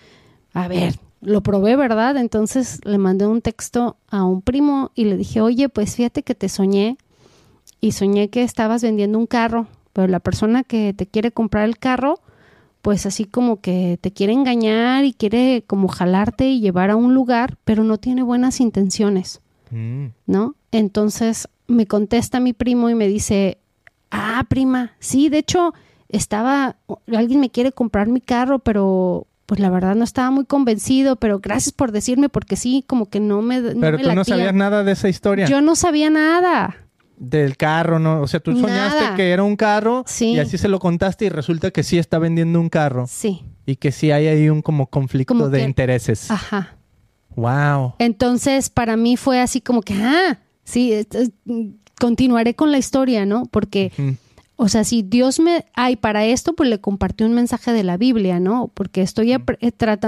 a 0.53 0.67
ver, 0.67 0.99
lo 1.21 1.41
probé, 1.41 1.75
¿verdad? 1.75 2.17
Entonces 2.17 2.81
le 2.83 2.97
mandé 2.97 3.27
un 3.27 3.41
texto 3.41 3.97
a 4.09 4.23
un 4.23 4.41
primo 4.41 4.91
y 4.95 5.05
le 5.05 5.15
dije, 5.15 5.39
oye, 5.39 5.69
pues 5.69 5.95
fíjate 5.95 6.23
que 6.23 6.33
te 6.33 6.49
soñé 6.49 6.97
y 7.79 7.91
soñé 7.91 8.29
que 8.29 8.41
estabas 8.41 8.81
vendiendo 8.81 9.19
un 9.19 9.27
carro, 9.27 9.67
pero 9.93 10.07
la 10.07 10.19
persona 10.19 10.63
que 10.63 10.95
te 10.95 11.05
quiere 11.05 11.31
comprar 11.31 11.65
el 11.65 11.77
carro, 11.77 12.19
pues 12.81 13.05
así 13.05 13.25
como 13.25 13.61
que 13.61 13.97
te 14.01 14.11
quiere 14.11 14.33
engañar 14.33 15.05
y 15.05 15.13
quiere 15.13 15.63
como 15.67 15.87
jalarte 15.87 16.49
y 16.49 16.59
llevar 16.61 16.89
a 16.89 16.95
un 16.95 17.13
lugar, 17.13 17.57
pero 17.65 17.83
no 17.83 17.97
tiene 17.97 18.23
buenas 18.23 18.59
intenciones. 18.59 19.41
Mm, 19.71 20.07
¿no? 20.25 20.55
Entonces 20.71 21.47
me 21.67 21.85
contesta 21.85 22.39
mi 22.39 22.53
primo 22.53 22.89
y 22.89 22.95
me 22.95 23.07
dice, 23.07 23.59
ah, 24.11 24.45
prima, 24.49 24.93
sí, 24.99 25.29
de 25.29 25.39
hecho 25.39 25.73
estaba, 26.07 26.77
alguien 27.07 27.39
me 27.39 27.51
quiere 27.51 27.71
comprar 27.71 28.07
mi 28.07 28.21
carro, 28.21 28.59
pero 28.59 29.27
pues 29.45 29.59
la 29.59 29.69
verdad 29.69 29.95
no 29.95 30.03
estaba 30.03 30.29
muy 30.29 30.45
convencido, 30.45 31.15
pero 31.15 31.39
gracias 31.39 31.73
por 31.73 31.91
decirme 31.91 32.29
porque 32.29 32.55
sí, 32.55 32.83
como 32.85 33.09
que 33.09 33.19
no 33.19 33.41
me... 33.41 33.61
no 33.61 33.81
Pero 33.81 33.97
me 33.97 34.03
tú 34.03 34.13
no 34.13 34.23
sabías 34.23 34.53
nada 34.53 34.83
de 34.83 34.91
esa 34.91 35.09
historia. 35.09 35.47
Yo 35.47 35.61
no 35.61 35.75
sabía 35.75 36.09
nada. 36.09 36.77
Del 37.21 37.57
carro, 37.57 37.99
¿no? 37.99 38.21
O 38.21 38.27
sea, 38.27 38.39
tú 38.39 38.53
soñaste 38.57 39.01
Nada. 39.03 39.15
que 39.17 39.31
era 39.31 39.43
un 39.43 39.57
carro 39.57 40.03
Sí. 40.07 40.31
y 40.31 40.39
así 40.39 40.57
se 40.57 40.69
lo 40.69 40.79
contaste 40.79 41.25
y 41.25 41.29
resulta 41.29 41.69
que 41.69 41.83
sí 41.83 41.97
está 41.97 42.17
vendiendo 42.17 42.61
un 42.61 42.69
carro 42.69 43.07
Sí, 43.07 43.43
y 43.65 43.75
que 43.75 43.91
sí 43.91 44.09
hay 44.11 44.27
ahí 44.27 44.49
un 44.49 44.61
como 44.61 44.87
conflicto 44.87 45.33
Como 45.33 45.49
de 45.49 45.59
que- 45.59 45.65
intereses. 45.65 46.31
ajá. 46.31 46.77
Wow. 47.35 47.95
Entonces, 47.99 48.69
para 48.69 48.95
mí 48.97 49.17
fue 49.17 49.39
así 49.41 49.59
como 49.61 49.81
que, 49.81 49.93
ah, 49.95 50.39
sí, 50.63 50.93
es- 50.93 51.07
continuaré 51.99 52.55
con 52.55 52.71
la 52.71 52.77
historia, 52.77 53.25
¿no? 53.25 53.43
Porque, 53.47 53.91
o 54.55 54.69
sea, 54.69 54.85
si 54.85 55.01
Dios 55.03 55.39
me 55.41 55.65
hay 55.73 55.97
para 55.97 56.23
esto, 56.25 56.53
pues 56.53 56.69
le 56.69 56.79
compartí 56.79 57.25
un 57.25 57.33
mensaje 57.33 57.73
de 57.73 57.83
la 57.83 57.97
Biblia, 57.97 58.39
¿no? 58.39 58.71
Porque 58.73 59.01
estoy 59.01 59.33
eh, 59.33 59.39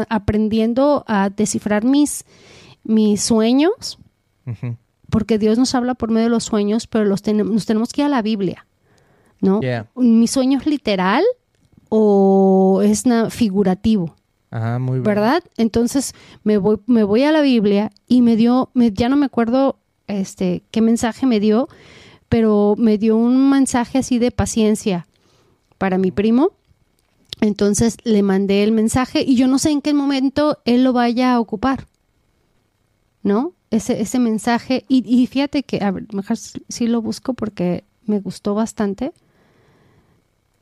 aprendiendo 0.09 1.03
a 1.07 1.29
descifrar 1.29 1.83
mis, 1.83 2.25
mis 2.83 3.21
sueños, 3.21 3.99
Ujú. 4.45 4.77
Porque 5.11 5.37
Dios 5.37 5.59
nos 5.59 5.75
habla 5.75 5.93
por 5.93 6.09
medio 6.09 6.23
de 6.23 6.31
los 6.31 6.45
sueños, 6.45 6.87
pero 6.87 7.05
los 7.05 7.21
tenemos, 7.21 7.53
nos 7.53 7.65
tenemos 7.67 7.93
que 7.93 8.01
ir 8.01 8.05
a 8.05 8.09
la 8.09 8.23
Biblia, 8.23 8.65
¿no? 9.39 9.61
Yeah. 9.61 9.87
¿Mi 9.95 10.27
sueño 10.27 10.57
es 10.57 10.65
literal 10.65 11.23
o 11.89 12.81
es 12.83 13.03
figurativo? 13.29 14.15
Ajá, 14.49 14.79
muy 14.79 14.93
bien. 14.93 15.03
¿verdad? 15.03 15.43
Entonces 15.57 16.13
me 16.43 16.57
voy, 16.57 16.79
me 16.87 17.03
voy 17.03 17.23
a 17.23 17.31
la 17.31 17.41
Biblia 17.41 17.91
y 18.07 18.21
me 18.21 18.35
dio, 18.35 18.69
me, 18.73 18.91
ya 18.91 19.07
no 19.07 19.15
me 19.15 19.27
acuerdo 19.27 19.77
este 20.07 20.63
qué 20.71 20.81
mensaje 20.81 21.25
me 21.25 21.39
dio, 21.39 21.69
pero 22.27 22.75
me 22.77 22.97
dio 22.97 23.15
un 23.15 23.49
mensaje 23.49 23.99
así 23.99 24.19
de 24.19 24.31
paciencia 24.31 25.07
para 25.77 25.97
mi 25.97 26.11
primo, 26.11 26.51
Entonces 27.39 27.97
le 28.03 28.21
mandé 28.21 28.63
el 28.63 28.71
mensaje 28.71 29.23
y 29.23 29.35
yo 29.35 29.47
no 29.47 29.57
sé 29.57 29.71
en 29.71 29.81
qué 29.81 29.93
momento 29.93 30.59
él 30.63 30.83
lo 30.83 30.93
vaya 30.93 31.33
a 31.33 31.39
ocupar. 31.39 31.87
¿No? 33.23 33.53
Ese, 33.71 34.01
ese 34.01 34.19
mensaje. 34.19 34.85
Y, 34.87 35.03
y 35.07 35.25
fíjate 35.27 35.63
que, 35.63 35.83
a 35.83 35.91
ver, 35.91 36.05
mejor 36.13 36.37
sí 36.37 36.87
lo 36.87 37.01
busco 37.01 37.33
porque 37.33 37.83
me 38.05 38.19
gustó 38.19 38.53
bastante. 38.53 39.13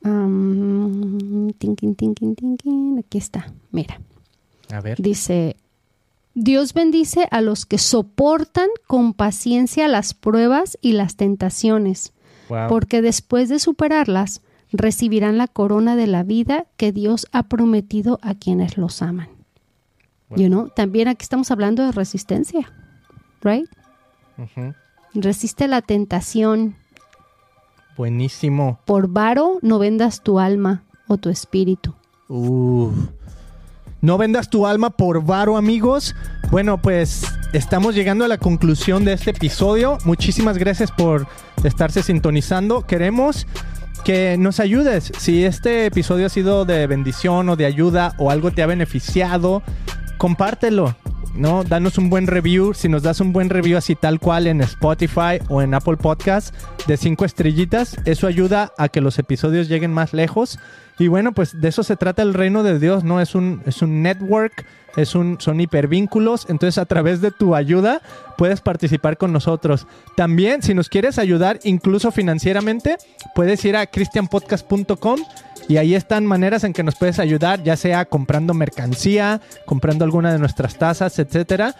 Um, 0.03 1.49
tinkin, 1.53 1.95
tinkin, 1.95 2.35
tinkin. 2.35 2.99
Aquí 2.99 3.17
está, 3.17 3.51
mira. 3.71 3.99
A 4.71 4.79
ver. 4.81 5.01
Dice, 5.01 5.57
Dios 6.35 6.73
bendice 6.73 7.27
a 7.31 7.41
los 7.41 7.65
que 7.65 7.77
soportan 7.77 8.69
con 8.87 9.13
paciencia 9.13 9.87
las 9.87 10.13
pruebas 10.13 10.77
y 10.81 10.93
las 10.93 11.15
tentaciones, 11.15 12.13
Wow. 12.47 12.67
porque 12.69 13.01
después 13.01 13.49
de 13.49 13.59
superarlas 13.59 14.41
recibirán 14.71 15.37
la 15.37 15.47
corona 15.47 15.95
de 15.95 16.07
la 16.07 16.23
vida 16.23 16.65
que 16.77 16.91
Dios 16.91 17.27
ha 17.31 17.43
prometido 17.43 18.19
a 18.21 18.35
quienes 18.35 18.77
los 18.77 19.01
aman. 19.01 19.29
Wow. 20.29 20.39
You 20.39 20.47
know, 20.47 20.69
también 20.69 21.07
aquí 21.07 21.23
estamos 21.23 21.51
hablando 21.51 21.83
de 21.85 21.91
resistencia, 21.91 22.71
right? 23.43 23.69
Resiste 25.13 25.67
la 25.67 25.81
tentación. 25.81 26.75
Buenísimo. 27.97 28.79
Por 28.85 29.09
varo 29.09 29.59
no 29.61 29.79
vendas 29.79 30.21
tu 30.23 30.39
alma 30.39 30.83
o 31.07 31.17
tu 31.17 31.29
espíritu. 31.29 31.93
Uf. 32.27 32.93
No 34.01 34.17
vendas 34.17 34.49
tu 34.49 34.65
alma 34.65 34.91
por 34.91 35.25
varo, 35.25 35.57
amigos. 35.57 36.15
Bueno, 36.51 36.81
pues 36.81 37.25
estamos 37.51 37.95
llegando 37.95 38.23
a 38.23 38.29
la 38.29 38.37
conclusión 38.37 39.03
de 39.03 39.13
este 39.13 39.31
episodio. 39.31 39.97
Muchísimas 40.05 40.57
gracias 40.57 40.91
por 40.91 41.27
estarse 41.65 42.01
sintonizando. 42.01 42.85
Queremos 42.87 43.45
que 44.05 44.37
nos 44.37 44.61
ayudes. 44.61 45.11
Si 45.17 45.43
este 45.43 45.85
episodio 45.85 46.27
ha 46.27 46.29
sido 46.29 46.63
de 46.63 46.87
bendición 46.87 47.49
o 47.49 47.57
de 47.57 47.65
ayuda 47.65 48.13
o 48.17 48.31
algo 48.31 48.51
te 48.51 48.63
ha 48.63 48.67
beneficiado, 48.67 49.61
compártelo. 50.17 50.95
¿No? 51.39 51.63
Danos 51.63 51.97
un 51.97 52.09
buen 52.09 52.27
review. 52.27 52.73
Si 52.73 52.89
nos 52.89 53.01
das 53.01 53.21
un 53.21 53.33
buen 53.33 53.49
review 53.49 53.77
así 53.77 53.95
tal 53.95 54.19
cual 54.19 54.45
en 54.45 54.61
Spotify 54.61 55.39
o 55.47 55.61
en 55.61 55.73
Apple 55.73 55.97
Podcast 55.97 56.53
de 56.85 56.97
cinco 56.97 57.25
estrellitas, 57.25 57.97
eso 58.05 58.27
ayuda 58.27 58.73
a 58.77 58.89
que 58.89 59.01
los 59.01 59.17
episodios 59.17 59.67
lleguen 59.67 59.93
más 59.93 60.13
lejos. 60.13 60.59
Y 60.99 61.07
bueno, 61.07 61.31
pues 61.31 61.59
de 61.59 61.69
eso 61.69 61.81
se 61.83 61.95
trata 61.95 62.21
el 62.21 62.33
reino 62.33 62.61
de 62.61 62.77
Dios, 62.77 63.03
¿no? 63.05 63.21
Es 63.21 63.33
un, 63.33 63.63
es 63.65 63.81
un 63.81 64.03
network, 64.03 64.65
es 64.97 65.15
un, 65.15 65.37
son 65.39 65.61
hipervínculos. 65.61 66.45
Entonces, 66.49 66.77
a 66.77 66.85
través 66.85 67.21
de 67.21 67.31
tu 67.31 67.55
ayuda 67.55 68.01
puedes 68.37 68.59
participar 68.59 69.17
con 69.17 69.31
nosotros. 69.31 69.87
También, 70.17 70.61
si 70.61 70.73
nos 70.73 70.89
quieres 70.89 71.17
ayudar, 71.17 71.59
incluso 71.63 72.11
financieramente, 72.11 72.97
puedes 73.33 73.63
ir 73.63 73.77
a 73.77 73.85
christianpodcast.com 73.85 75.21
y 75.69 75.77
ahí 75.77 75.93
están 75.93 76.25
maneras 76.25 76.63
en 76.63 76.73
que 76.73 76.81
nos 76.81 76.95
puedes 76.95 77.19
ayudar, 77.19 77.61
ya 77.61 77.77
sea 77.77 78.05
comprando 78.05 78.55
mercancía, 78.55 79.39
comprando 79.65 80.03
alguna 80.03 80.33
de 80.33 80.39
nuestras 80.39 80.79
tazas, 80.79 81.19
etcétera, 81.19 81.75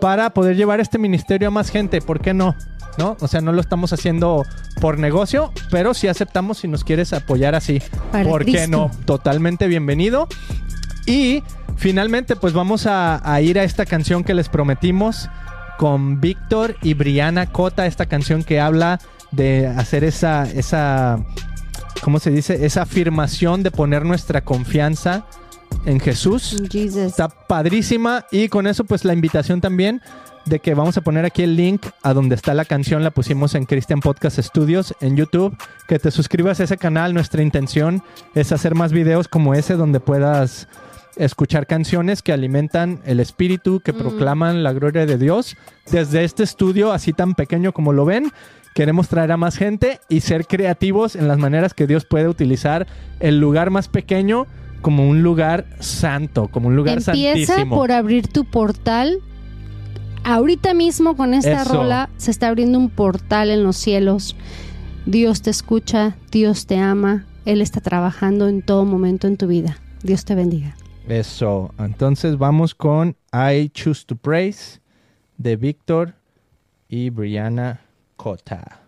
para 0.00 0.30
poder 0.30 0.56
llevar 0.56 0.80
este 0.80 0.98
ministerio 0.98 1.48
a 1.48 1.50
más 1.50 1.70
gente. 1.70 2.00
¿Por 2.00 2.22
qué 2.22 2.32
no? 2.32 2.56
¿No? 2.96 3.18
O 3.20 3.28
sea, 3.28 3.42
no 3.42 3.52
lo 3.52 3.60
estamos 3.60 3.92
haciendo 3.92 4.46
por 4.80 4.98
negocio, 4.98 5.52
pero 5.70 5.92
sí 5.92 6.08
aceptamos 6.08 6.56
si 6.56 6.68
nos 6.68 6.84
quieres 6.84 7.12
apoyar 7.12 7.54
así. 7.54 7.82
Para 8.10 8.24
¿Por 8.24 8.46
qué 8.46 8.66
no? 8.66 8.90
Totalmente 9.04 9.66
bienvenido. 9.66 10.26
Y 11.06 11.42
finalmente, 11.76 12.36
pues 12.36 12.54
vamos 12.54 12.86
a, 12.86 13.20
a 13.30 13.42
ir 13.42 13.58
a 13.58 13.64
esta 13.64 13.84
canción 13.84 14.24
que 14.24 14.32
les 14.32 14.48
prometimos 14.48 15.28
con 15.76 16.18
Víctor 16.18 16.76
y 16.80 16.94
Brianna 16.94 17.52
Cota, 17.52 17.84
esta 17.84 18.06
canción 18.06 18.42
que 18.42 18.58
habla 18.58 19.00
de 19.32 19.66
hacer 19.66 20.02
esa, 20.02 20.44
esa, 20.50 21.18
¿cómo 22.04 22.18
se 22.18 22.30
dice? 22.30 22.66
Esa 22.66 22.82
afirmación 22.82 23.62
de 23.62 23.70
poner 23.70 24.04
nuestra 24.04 24.42
confianza 24.42 25.24
en 25.86 25.98
Jesús. 26.00 26.62
Jesus. 26.70 26.98
Está 27.02 27.28
padrísima 27.28 28.26
y 28.30 28.48
con 28.48 28.66
eso 28.66 28.84
pues 28.84 29.06
la 29.06 29.14
invitación 29.14 29.62
también 29.62 30.02
de 30.44 30.60
que 30.60 30.74
vamos 30.74 30.98
a 30.98 31.00
poner 31.00 31.24
aquí 31.24 31.42
el 31.42 31.56
link 31.56 31.86
a 32.02 32.12
donde 32.12 32.34
está 32.34 32.52
la 32.52 32.66
canción, 32.66 33.02
la 33.02 33.10
pusimos 33.10 33.54
en 33.54 33.64
Christian 33.64 34.00
Podcast 34.00 34.38
Studios 34.38 34.94
en 35.00 35.16
YouTube, 35.16 35.56
que 35.88 35.98
te 35.98 36.10
suscribas 36.10 36.60
a 36.60 36.64
ese 36.64 36.76
canal, 36.76 37.14
nuestra 37.14 37.42
intención 37.42 38.02
es 38.34 38.52
hacer 38.52 38.74
más 38.74 38.92
videos 38.92 39.26
como 39.26 39.54
ese 39.54 39.74
donde 39.74 40.00
puedas 40.00 40.68
escuchar 41.16 41.66
canciones 41.66 42.20
que 42.20 42.34
alimentan 42.34 43.00
el 43.06 43.18
espíritu, 43.20 43.80
que 43.80 43.94
Mm. 43.94 43.98
proclaman 43.98 44.62
la 44.62 44.74
gloria 44.74 45.06
de 45.06 45.16
Dios. 45.16 45.56
Desde 45.90 46.24
este 46.24 46.42
estudio, 46.42 46.92
así 46.92 47.14
tan 47.14 47.34
pequeño 47.34 47.72
como 47.72 47.94
lo 47.94 48.04
ven, 48.04 48.30
queremos 48.74 49.08
traer 49.08 49.32
a 49.32 49.36
más 49.36 49.56
gente 49.56 50.00
y 50.08 50.20
ser 50.20 50.46
creativos 50.46 51.16
en 51.16 51.28
las 51.28 51.38
maneras 51.38 51.72
que 51.72 51.86
Dios 51.86 52.04
puede 52.04 52.28
utilizar 52.28 52.86
el 53.20 53.38
lugar 53.38 53.70
más 53.70 53.88
pequeño 53.88 54.46
como 54.82 55.08
un 55.08 55.22
lugar 55.22 55.64
santo, 55.80 56.48
como 56.48 56.68
un 56.68 56.76
lugar 56.76 56.98
Empieza 56.98 57.46
santísimo. 57.54 57.76
por 57.76 57.92
abrir 57.92 58.28
tu 58.28 58.44
portal. 58.44 59.20
Ahorita 60.24 60.74
mismo 60.74 61.16
con 61.16 61.32
esta 61.34 61.62
Eso. 61.62 61.72
rola 61.72 62.10
se 62.16 62.30
está 62.30 62.48
abriendo 62.48 62.78
un 62.78 62.90
portal 62.90 63.50
en 63.50 63.62
los 63.62 63.76
cielos. 63.76 64.36
Dios 65.06 65.40
te 65.40 65.50
escucha, 65.50 66.16
Dios 66.30 66.66
te 66.66 66.78
ama, 66.78 67.26
Él 67.44 67.60
está 67.60 67.80
trabajando 67.80 68.48
en 68.48 68.62
todo 68.62 68.84
momento 68.84 69.26
en 69.26 69.36
tu 69.36 69.46
vida. 69.46 69.78
Dios 70.02 70.24
te 70.24 70.34
bendiga. 70.34 70.76
Eso. 71.08 71.72
Entonces 71.78 72.38
vamos 72.38 72.74
con 72.74 73.16
I 73.32 73.68
Choose 73.68 74.04
to 74.06 74.16
Praise 74.16 74.80
de 75.38 75.56
Víctor 75.56 76.14
y 76.88 77.10
Brianna 77.10 77.83
Cota. 78.16 78.78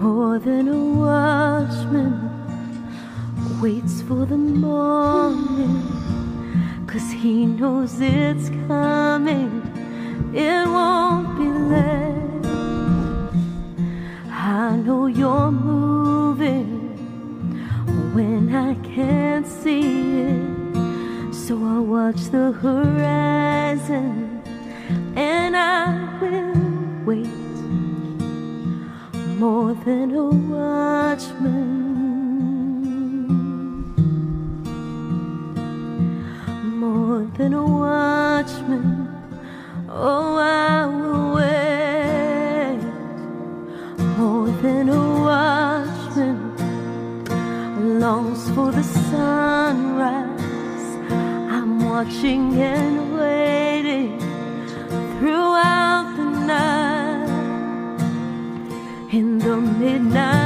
More 0.00 0.38
than 0.38 0.68
a 0.68 0.84
watchman 0.98 2.30
waits 3.60 4.02
for 4.02 4.26
the 4.26 4.36
morning, 4.36 5.82
cause 6.88 7.12
he 7.12 7.46
knows 7.46 8.00
it's 8.00 8.48
coming, 8.66 9.62
it 10.34 10.66
won't 10.66 11.38
be 11.38 11.44
late. 11.44 12.46
I 14.30 14.76
know 14.76 15.06
you're 15.06 15.52
moving 15.52 16.96
when 18.14 18.54
I 18.54 18.74
can't 18.94 19.46
see 19.46 20.20
it, 20.20 21.34
so 21.34 21.56
I'll 21.64 21.84
watch 21.84 22.22
the 22.30 22.52
horizon 22.52 24.42
and 25.16 25.56
I 25.56 26.18
will 26.20 27.04
wait 27.04 27.28
more 29.38 29.74
than 29.74 30.14
a 30.14 30.24
watchman. 30.24 31.62
More 36.78 37.24
than 37.36 37.54
a 37.54 37.64
watchman. 37.64 38.91
Oh, 39.94 40.36
I 40.36 40.86
will 40.86 41.34
wait. 41.34 42.78
More 44.16 44.48
than 44.62 44.88
a 44.88 45.20
watchman 45.26 46.40
longs 48.00 48.48
for 48.54 48.72
the 48.72 48.82
sunrise. 48.82 50.86
I'm 51.54 51.90
watching 51.90 52.58
and 52.58 53.12
waiting 53.18 54.18
throughout 55.18 56.14
the 56.16 56.24
night 56.24 57.28
in 59.12 59.38
the 59.38 59.56
midnight 59.58 60.41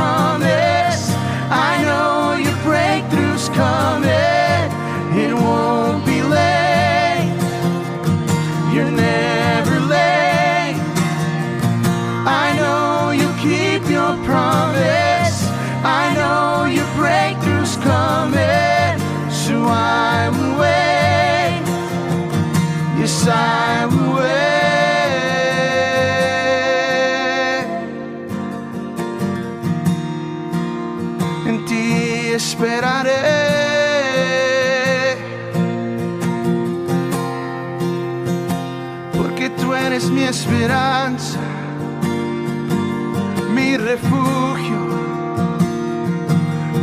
promise. 0.00 0.49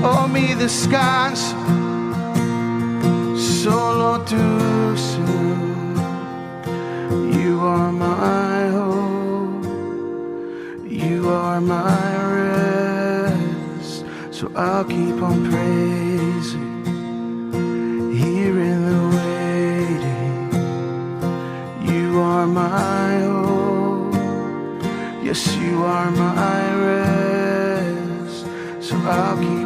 Oh, 0.03 0.27
mi 0.27 0.53
descanso, 0.53 1.55
solo 3.35 4.19
tú, 4.21 4.35
Señor. 4.95 5.57
You 7.33 7.59
are 7.61 7.91
my 7.91 8.69
hope, 8.69 9.65
you 10.85 11.29
are 11.29 11.59
my 11.59 12.15
rest. 12.35 14.05
So 14.31 14.51
I'll 14.55 14.85
keep 14.85 15.21
on 15.21 15.49
praising 15.49 16.85
here 18.13 18.59
in 18.59 18.79
the 18.89 19.01
waiting. 19.17 20.51
You 21.91 22.19
are 22.21 22.45
my 22.45 23.19
hope, 23.21 24.13
yes, 25.23 25.55
you 25.57 25.83
are 25.83 26.11
my 26.11 26.73
rest. 26.85 28.45
So 28.79 28.95
I'll 28.97 29.37
keep 29.37 29.56